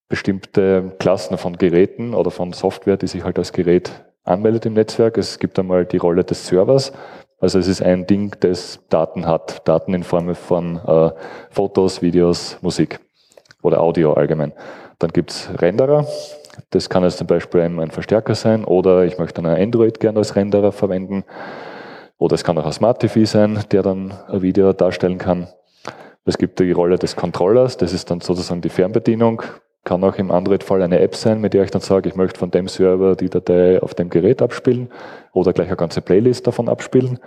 bestimmte 0.09 0.95
Klassen 0.99 1.37
von 1.37 1.57
Geräten 1.57 2.13
oder 2.13 2.31
von 2.31 2.53
Software, 2.53 2.97
die 2.97 3.07
sich 3.07 3.23
halt 3.23 3.37
als 3.37 3.51
Gerät 3.51 3.91
anmeldet 4.23 4.65
im 4.65 4.73
Netzwerk. 4.73 5.17
Es 5.17 5.37
gibt 5.37 5.59
einmal 5.59 5.85
die 5.85 5.97
Rolle 5.97 6.23
des 6.23 6.47
Servers. 6.47 6.93
Also 7.39 7.59
es 7.59 7.67
ist 7.67 7.83
ein 7.83 8.07
Ding, 8.07 8.35
das 8.39 8.79
Daten 8.89 9.27
hat. 9.27 9.67
Daten 9.67 9.93
in 9.93 10.03
Form 10.03 10.33
von 10.33 10.77
äh, 10.77 11.11
Fotos, 11.51 12.01
Videos, 12.01 12.57
Musik 12.61 12.99
oder 13.61 13.81
Audio 13.81 14.13
allgemein. 14.13 14.53
Dann 14.97 15.11
gibt's 15.11 15.49
Renderer. 15.59 16.07
Das 16.71 16.89
kann 16.89 17.03
jetzt 17.03 17.19
zum 17.19 17.27
Beispiel 17.27 17.61
ein 17.61 17.91
Verstärker 17.91 18.33
sein 18.33 18.65
oder 18.65 19.05
ich 19.05 19.19
möchte 19.19 19.43
einen 19.43 19.61
Android 19.61 19.99
gerne 19.99 20.17
als 20.17 20.35
Renderer 20.35 20.71
verwenden. 20.71 21.23
Oder 22.17 22.35
es 22.35 22.43
kann 22.43 22.57
auch 22.57 22.65
ein 22.65 22.71
Smart 22.71 22.99
TV 22.99 23.25
sein, 23.25 23.63
der 23.71 23.83
dann 23.83 24.13
ein 24.27 24.41
Video 24.41 24.73
darstellen 24.73 25.17
kann. 25.17 25.47
Es 26.25 26.37
gibt 26.37 26.59
die 26.59 26.71
Rolle 26.71 26.97
des 26.97 27.15
Controllers, 27.15 27.77
das 27.77 27.93
ist 27.93 28.11
dann 28.11 28.21
sozusagen 28.21 28.61
die 28.61 28.69
Fernbedienung. 28.69 29.43
Kann 29.83 30.03
auch 30.03 30.15
im 30.15 30.31
Android-Fall 30.31 30.81
eine 30.81 30.99
App 30.99 31.15
sein, 31.15 31.39
mit 31.39 31.53
der 31.53 31.63
ich 31.63 31.71
dann 31.71 31.81
sage, 31.81 32.09
ich 32.09 32.15
möchte 32.15 32.37
von 32.37 32.51
dem 32.51 32.67
Server 32.67 33.15
die 33.15 33.29
Datei 33.29 33.81
auf 33.81 33.93
dem 33.93 34.09
Gerät 34.09 34.41
abspielen 34.41 34.89
oder 35.31 35.53
gleich 35.53 35.67
eine 35.67 35.77
ganze 35.77 36.01
Playlist 36.01 36.45
davon 36.45 36.67
abspielen. 36.67 37.19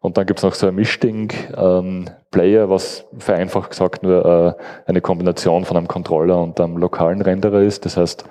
Und 0.00 0.18
dann 0.18 0.26
gibt 0.26 0.40
es 0.40 0.44
noch 0.44 0.54
so 0.54 0.66
ein 0.66 0.74
Mischding, 0.74 1.32
ähm, 1.56 2.04
was 2.32 3.06
vereinfacht 3.18 3.70
gesagt 3.70 4.02
nur 4.02 4.56
äh, 4.56 4.90
eine 4.90 5.00
Kombination 5.00 5.64
von 5.64 5.76
einem 5.76 5.88
Controller 5.88 6.40
und 6.40 6.60
einem 6.60 6.76
lokalen 6.76 7.22
Renderer 7.22 7.62
ist. 7.62 7.84
Das 7.84 7.96
heißt, 7.96 8.24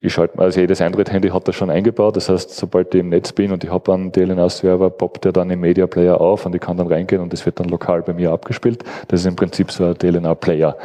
ich 0.00 0.12
schalte, 0.12 0.38
also 0.38 0.60
jedes 0.60 0.80
Android-Handy 0.80 1.30
hat 1.30 1.48
das 1.48 1.56
schon 1.56 1.70
eingebaut. 1.70 2.16
Das 2.16 2.28
heißt, 2.28 2.54
sobald 2.54 2.94
ich 2.94 3.00
im 3.00 3.08
Netz 3.08 3.32
bin 3.32 3.50
und 3.50 3.64
ich 3.64 3.70
habe 3.70 3.92
einen 3.92 4.12
DLNA-Server, 4.12 4.90
poppt 4.90 5.24
der 5.24 5.32
dann 5.32 5.50
im 5.50 5.60
Media 5.60 5.88
Player 5.88 6.20
auf 6.20 6.46
und 6.46 6.54
ich 6.54 6.60
kann 6.60 6.76
dann 6.76 6.86
reingehen 6.86 7.20
und 7.20 7.32
das 7.32 7.44
wird 7.44 7.58
dann 7.58 7.68
lokal 7.68 8.02
bei 8.02 8.12
mir 8.12 8.30
abgespielt. 8.30 8.84
Das 9.08 9.20
ist 9.20 9.26
im 9.26 9.34
Prinzip 9.34 9.72
so 9.72 9.84
ein 9.84 9.94
DLNA-Player. 9.94 10.76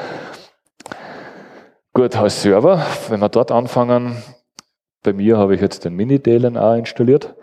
Gut, 1.93 2.15
als 2.15 2.41
Server, 2.41 2.83
wenn 3.09 3.19
wir 3.19 3.29
dort 3.29 3.51
anfangen, 3.51 4.15
bei 5.03 5.13
mir 5.13 5.37
habe 5.37 5.53
ich 5.53 5.61
jetzt 5.61 5.85
den 5.85 5.93
Mini-DLNA 5.93 6.77
installiert. 6.77 7.35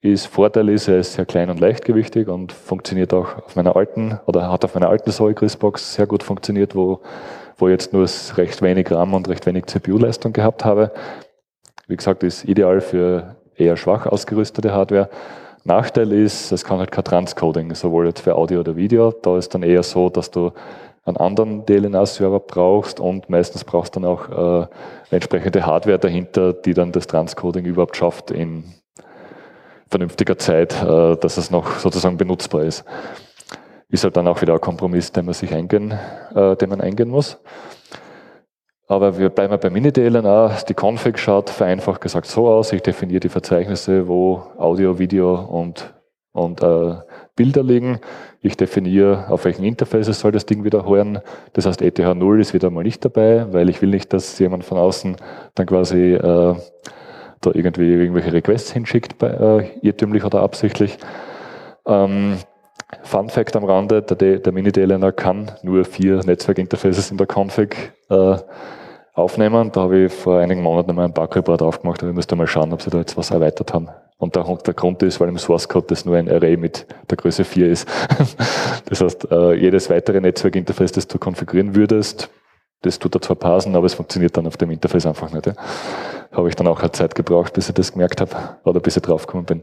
Ist 0.00 0.26
Vorteil 0.26 0.68
ist, 0.68 0.86
er 0.86 0.98
ist 0.98 1.14
sehr 1.14 1.26
klein 1.26 1.50
und 1.50 1.58
leichtgewichtig 1.58 2.28
und 2.28 2.52
funktioniert 2.52 3.12
auch 3.12 3.36
auf 3.38 3.56
meiner 3.56 3.74
alten 3.74 4.20
oder 4.26 4.52
hat 4.52 4.64
auf 4.64 4.74
meiner 4.74 4.88
alten 4.88 5.10
Zoe 5.10 5.34
Box 5.34 5.94
sehr 5.94 6.06
gut 6.06 6.22
funktioniert, 6.22 6.76
wo 6.76 7.00
wo 7.58 7.66
ich 7.66 7.72
jetzt 7.72 7.92
nur 7.92 8.06
recht 8.36 8.62
wenig 8.62 8.90
RAM 8.90 9.14
und 9.14 9.28
recht 9.28 9.44
wenig 9.44 9.66
CPU-Leistung 9.66 10.32
gehabt 10.32 10.64
habe. 10.64 10.92
Wie 11.88 11.96
gesagt, 11.96 12.22
ist 12.22 12.44
ideal 12.44 12.80
für 12.80 13.36
eher 13.56 13.76
schwach 13.76 14.06
ausgerüstete 14.06 14.72
Hardware. 14.72 15.10
Nachteil 15.64 16.12
ist, 16.12 16.52
es 16.52 16.64
kann 16.64 16.78
halt 16.78 16.92
kein 16.92 17.04
Transcoding, 17.04 17.74
sowohl 17.74 18.06
jetzt 18.06 18.20
für 18.20 18.36
Audio 18.36 18.60
oder 18.60 18.76
Video. 18.76 19.10
Da 19.10 19.36
ist 19.36 19.54
dann 19.54 19.62
eher 19.62 19.82
so, 19.82 20.08
dass 20.08 20.30
du 20.30 20.52
einen 21.04 21.16
anderen 21.16 21.66
DLNA-Server 21.66 22.40
brauchst 22.40 23.00
und 23.00 23.28
meistens 23.28 23.64
brauchst 23.64 23.96
dann 23.96 24.04
auch 24.04 24.62
äh, 24.62 24.66
entsprechende 25.10 25.66
Hardware 25.66 25.98
dahinter, 25.98 26.52
die 26.52 26.74
dann 26.74 26.92
das 26.92 27.06
Transcoding 27.06 27.64
überhaupt 27.64 27.96
schafft 27.96 28.30
in 28.30 28.64
vernünftiger 29.90 30.38
Zeit, 30.38 30.80
äh, 30.82 31.16
dass 31.16 31.38
es 31.38 31.50
noch 31.50 31.78
sozusagen 31.78 32.18
benutzbar 32.18 32.62
ist 32.62 32.84
ist 33.90 34.04
halt 34.04 34.16
dann 34.16 34.28
auch 34.28 34.40
wieder 34.42 34.54
ein 34.54 34.60
Kompromiss, 34.60 35.12
den 35.12 35.24
man 35.24 35.34
sich 35.34 35.54
eingehen, 35.54 35.92
äh, 36.34 36.56
den 36.56 36.70
man 36.70 36.80
eingehen 36.80 37.08
muss. 37.08 37.38
Aber 38.86 39.18
wir 39.18 39.28
bleiben 39.28 39.58
bei 39.60 39.68
Mini-DLNA. 39.70 40.56
Die 40.68 40.74
Config 40.74 41.18
schaut 41.18 41.50
vereinfacht 41.50 42.00
gesagt 42.00 42.26
so 42.26 42.48
aus. 42.48 42.72
Ich 42.72 42.82
definiere 42.82 43.20
die 43.20 43.28
Verzeichnisse, 43.28 44.08
wo 44.08 44.42
Audio, 44.56 44.98
Video 44.98 45.34
und, 45.34 45.92
und 46.32 46.62
äh, 46.62 46.94
Bilder 47.36 47.62
liegen. 47.62 48.00
Ich 48.40 48.56
definiere, 48.56 49.28
auf 49.28 49.44
welchen 49.44 49.64
Interfaces 49.64 50.20
soll 50.20 50.32
das 50.32 50.46
Ding 50.46 50.64
wieder 50.64 50.88
hören. 50.88 51.20
Das 51.52 51.66
heißt, 51.66 51.82
ETH 51.82 51.98
0 51.98 52.40
ist 52.40 52.54
wieder 52.54 52.70
mal 52.70 52.82
nicht 52.82 53.04
dabei, 53.04 53.52
weil 53.52 53.68
ich 53.68 53.82
will 53.82 53.90
nicht, 53.90 54.12
dass 54.14 54.38
jemand 54.38 54.64
von 54.64 54.78
außen 54.78 55.16
dann 55.54 55.66
quasi 55.66 56.14
äh, 56.14 56.54
da 57.40 57.50
irgendwie 57.52 57.92
irgendwelche 57.92 58.32
Requests 58.32 58.72
hinschickt, 58.72 59.18
bei, 59.18 59.28
äh, 59.28 59.68
irrtümlich 59.82 60.24
oder 60.24 60.40
absichtlich. 60.40 60.98
Ähm, 61.86 62.38
Fun 63.02 63.28
Fact 63.28 63.56
am 63.56 63.64
Rande, 63.64 64.02
der, 64.02 64.38
der 64.38 64.52
Mini-DLNA 64.52 65.12
kann 65.12 65.52
nur 65.62 65.84
vier 65.84 66.24
Netzwerkinterfaces 66.24 67.10
in 67.10 67.16
der 67.16 67.26
Config 67.26 67.92
äh, 68.08 68.36
aufnehmen. 69.12 69.70
Da 69.72 69.82
habe 69.82 70.04
ich 70.04 70.12
vor 70.12 70.38
einigen 70.38 70.62
Monaten 70.62 70.94
mal 70.94 71.04
ein 71.04 71.12
Bug-Report 71.12 71.62
aufgemacht, 71.62 72.00
aber 72.02 72.10
ich 72.10 72.16
müsste 72.16 72.36
mal 72.36 72.46
schauen, 72.46 72.72
ob 72.72 72.82
sie 72.82 72.90
da 72.90 72.98
jetzt 72.98 73.16
was 73.16 73.30
erweitert 73.30 73.74
haben. 73.74 73.88
Und 74.16 74.34
der, 74.34 74.44
der 74.44 74.74
Grund 74.74 75.02
ist, 75.02 75.20
weil 75.20 75.28
im 75.28 75.38
Source 75.38 75.68
Code 75.68 75.86
das 75.88 76.04
nur 76.04 76.16
ein 76.16 76.30
Array 76.30 76.56
mit 76.56 76.86
der 77.08 77.16
Größe 77.16 77.44
4 77.44 77.70
ist. 77.70 77.88
das 78.88 79.00
heißt, 79.00 79.30
äh, 79.30 79.54
jedes 79.54 79.90
weitere 79.90 80.20
Netzwerkinterface, 80.20 80.92
das 80.92 81.06
du 81.06 81.18
konfigurieren 81.18 81.76
würdest, 81.76 82.30
das 82.82 82.98
tut 82.98 83.14
er 83.14 83.22
zwar 83.22 83.36
parsen, 83.36 83.76
aber 83.76 83.86
es 83.86 83.94
funktioniert 83.94 84.36
dann 84.36 84.46
auf 84.46 84.56
dem 84.56 84.70
Interface 84.70 85.06
einfach 85.06 85.32
nicht. 85.32 85.46
Ja. 85.46 85.54
Habe 86.32 86.48
ich 86.48 86.56
dann 86.56 86.66
auch 86.66 86.80
eine 86.80 86.92
Zeit 86.92 87.14
gebraucht, 87.14 87.54
bis 87.54 87.68
ich 87.68 87.74
das 87.74 87.92
gemerkt 87.92 88.20
habe 88.20 88.58
oder 88.64 88.80
bis 88.80 88.96
ich 88.96 89.02
draufgekommen 89.02 89.46
bin. 89.46 89.62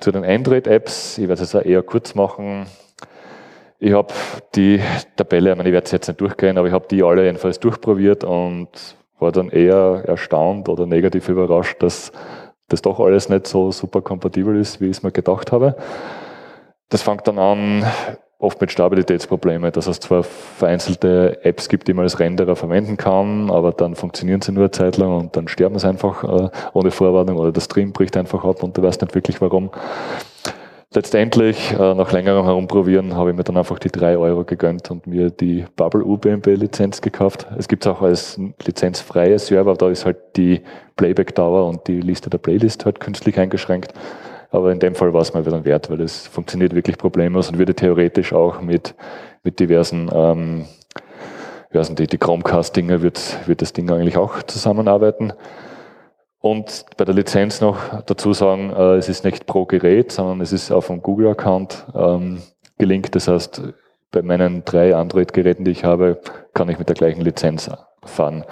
Zu 0.00 0.12
den 0.12 0.24
Android-Apps, 0.24 1.18
ich 1.18 1.28
werde 1.28 1.42
es 1.42 1.54
eher 1.54 1.82
kurz 1.82 2.14
machen. 2.14 2.66
Ich 3.78 3.92
habe 3.92 4.12
die 4.54 4.80
Tabelle, 5.16 5.50
ich, 5.50 5.56
meine, 5.56 5.68
ich 5.68 5.72
werde 5.74 5.84
es 5.84 5.92
jetzt 5.92 6.08
nicht 6.08 6.20
durchgehen, 6.20 6.56
aber 6.56 6.68
ich 6.68 6.72
habe 6.72 6.86
die 6.90 7.02
alle 7.02 7.24
jedenfalls 7.24 7.60
durchprobiert 7.60 8.24
und 8.24 8.68
war 9.18 9.32
dann 9.32 9.50
eher 9.50 10.04
erstaunt 10.06 10.68
oder 10.68 10.86
negativ 10.86 11.28
überrascht, 11.28 11.82
dass 11.82 12.12
das 12.68 12.82
doch 12.82 12.98
alles 13.00 13.28
nicht 13.28 13.46
so 13.46 13.70
super 13.70 14.00
kompatibel 14.00 14.58
ist, 14.58 14.80
wie 14.80 14.86
ich 14.86 14.98
es 14.98 15.02
mir 15.02 15.12
gedacht 15.12 15.52
habe. 15.52 15.76
Das 16.88 17.02
fängt 17.02 17.26
dann 17.28 17.38
an, 17.38 17.84
oft 18.38 18.60
mit 18.60 18.70
Stabilitätsproblemen, 18.70 19.72
dass 19.72 19.86
es 19.86 20.00
zwar 20.00 20.22
vereinzelte 20.22 21.44
Apps 21.44 21.68
gibt, 21.68 21.88
die 21.88 21.94
man 21.94 22.04
als 22.04 22.18
Renderer 22.18 22.54
verwenden 22.54 22.96
kann, 22.96 23.50
aber 23.50 23.72
dann 23.72 23.94
funktionieren 23.94 24.42
sie 24.42 24.52
nur 24.52 24.64
eine 24.64 24.70
Zeit 24.70 24.98
lang 24.98 25.16
und 25.16 25.36
dann 25.36 25.48
sterben 25.48 25.78
sie 25.78 25.88
einfach 25.88 26.22
äh, 26.22 26.50
ohne 26.74 26.90
Vorwarnung 26.90 27.38
oder 27.38 27.52
der 27.52 27.62
Stream 27.62 27.92
bricht 27.92 28.16
einfach 28.16 28.44
ab 28.44 28.62
und 28.62 28.76
du 28.76 28.82
weißt 28.82 29.00
nicht 29.00 29.14
wirklich 29.14 29.40
warum. 29.40 29.70
Letztendlich, 30.94 31.72
äh, 31.72 31.94
nach 31.94 32.12
längerem 32.12 32.44
Herumprobieren, 32.44 33.16
habe 33.16 33.30
ich 33.30 33.36
mir 33.36 33.42
dann 33.42 33.56
einfach 33.56 33.78
die 33.78 33.90
drei 33.90 34.16
Euro 34.16 34.44
gegönnt 34.44 34.90
und 34.90 35.06
mir 35.06 35.30
die 35.30 35.66
Bubble 35.74 36.04
UBMB 36.04 36.46
Lizenz 36.46 37.00
gekauft. 37.00 37.46
Es 37.58 37.68
gibt 37.68 37.86
auch 37.86 38.02
als 38.02 38.40
lizenzfreie 38.64 39.38
Server, 39.38 39.74
da 39.74 39.90
ist 39.90 40.06
halt 40.06 40.16
die 40.36 40.62
Playback-Dauer 40.96 41.66
und 41.66 41.86
die 41.88 42.00
Liste 42.00 42.30
der 42.30 42.38
Playlist 42.38 42.84
halt 42.84 43.00
künstlich 43.00 43.38
eingeschränkt. 43.38 43.92
Aber 44.56 44.72
in 44.72 44.78
dem 44.78 44.94
Fall 44.94 45.12
war 45.12 45.20
es 45.20 45.34
mal 45.34 45.44
wieder 45.44 45.66
wert, 45.66 45.90
weil 45.90 46.00
es 46.00 46.26
funktioniert 46.26 46.74
wirklich 46.74 46.96
problemlos 46.96 47.50
und 47.50 47.58
würde 47.58 47.74
theoretisch 47.74 48.32
auch 48.32 48.62
mit, 48.62 48.94
mit 49.42 49.60
diversen, 49.60 50.10
ähm, 50.10 50.64
wie 51.70 51.78
heißen 51.78 51.94
die, 51.94 52.06
die 52.06 52.16
Chromecast-Dinger 52.16 53.02
wird, 53.02 53.46
wird 53.46 53.60
das 53.60 53.74
Ding 53.74 53.90
eigentlich 53.90 54.16
auch 54.16 54.42
zusammenarbeiten. 54.44 55.34
Und 56.38 56.86
bei 56.96 57.04
der 57.04 57.14
Lizenz 57.14 57.60
noch 57.60 58.02
dazu 58.06 58.32
sagen, 58.32 58.70
äh, 58.70 58.94
es 58.94 59.10
ist 59.10 59.24
nicht 59.24 59.44
pro 59.44 59.66
Gerät, 59.66 60.10
sondern 60.10 60.40
es 60.40 60.54
ist 60.54 60.72
auf 60.72 60.90
einem 60.90 61.02
Google-Account 61.02 61.88
ähm, 61.94 62.40
gelinkt. 62.78 63.14
Das 63.14 63.28
heißt, 63.28 63.60
bei 64.10 64.22
meinen 64.22 64.64
drei 64.64 64.96
Android-Geräten, 64.96 65.66
die 65.66 65.72
ich 65.72 65.84
habe, 65.84 66.18
kann 66.54 66.70
ich 66.70 66.78
mit 66.78 66.88
der 66.88 66.96
gleichen 66.96 67.20
Lizenz 67.20 67.70
fahren. 68.06 68.46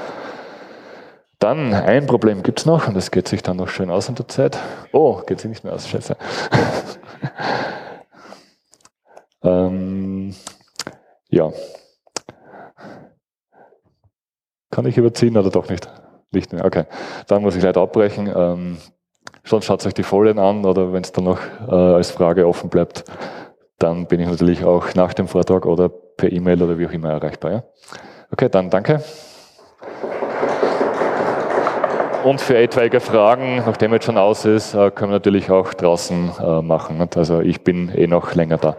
Dann 1.45 1.74
ein 1.74 2.07
Problem 2.07 2.42
gibt 2.42 2.61
es 2.61 2.64
noch, 2.64 2.88
und 2.88 2.95
das 2.95 3.11
geht 3.11 3.28
sich 3.28 3.42
dann 3.42 3.59
noch 3.59 3.68
schön 3.68 3.90
aus 3.90 4.09
in 4.09 4.14
der 4.14 4.26
Zeit. 4.26 4.59
Oh, 4.92 5.20
geht 5.26 5.40
sich 5.40 5.51
nicht 5.51 5.62
mehr 5.62 5.74
aus, 5.74 5.86
scheiße. 5.86 6.16
ähm, 9.42 10.34
ja. 11.28 11.53
Kann 14.70 14.86
ich 14.86 14.97
überziehen 14.97 15.36
oder 15.36 15.51
doch 15.51 15.68
nicht? 15.68 15.86
Nicht 16.30 16.55
mehr, 16.55 16.64
okay. 16.64 16.84
Dann 17.26 17.42
muss 17.42 17.57
ich 17.57 17.62
leider 17.62 17.82
abbrechen. 17.82 18.32
Ähm, 18.34 18.78
sonst 19.45 19.66
schaut 19.66 19.84
euch 19.84 19.92
die 19.92 20.03
Folien 20.03 20.38
an 20.38 20.64
oder 20.64 20.95
wenn 20.95 21.03
es 21.03 21.12
dann 21.12 21.24
noch 21.24 21.40
äh, 21.68 21.74
als 21.74 22.11
Frage 22.11 22.49
offen 22.49 22.70
bleibt, 22.70 23.05
dann 23.78 24.07
bin 24.07 24.18
ich 24.18 24.28
natürlich 24.28 24.64
auch 24.64 24.95
nach 24.95 25.12
dem 25.12 25.28
Vortrag 25.28 25.66
oder 25.66 25.90
per 25.90 26.32
E-Mail 26.32 26.62
oder 26.62 26.78
wie 26.78 26.86
auch 26.86 26.92
immer 26.92 27.11
erreichbar. 27.11 27.53
Ja? 27.53 27.64
Okay, 28.32 28.49
dann 28.49 28.70
danke. 28.70 29.05
Und 32.25 32.41
für 32.41 32.57
etwaige 32.57 33.01
Fragen, 33.01 33.57
nachdem 33.66 33.93
jetzt 33.93 34.07
schon 34.07 34.16
aus 34.16 34.47
ist, 34.47 34.72
äh, 34.72 34.91
können 34.91 35.11
wir 35.11 35.16
natürlich 35.16 35.51
auch 35.51 35.75
draußen 35.75 36.31
äh, 36.41 36.62
machen. 36.62 37.07
Also 37.16 37.41
ich 37.41 37.61
bin 37.61 37.91
eh 37.95 38.07
noch 38.07 38.35
länger 38.35 38.57
da. 38.57 38.77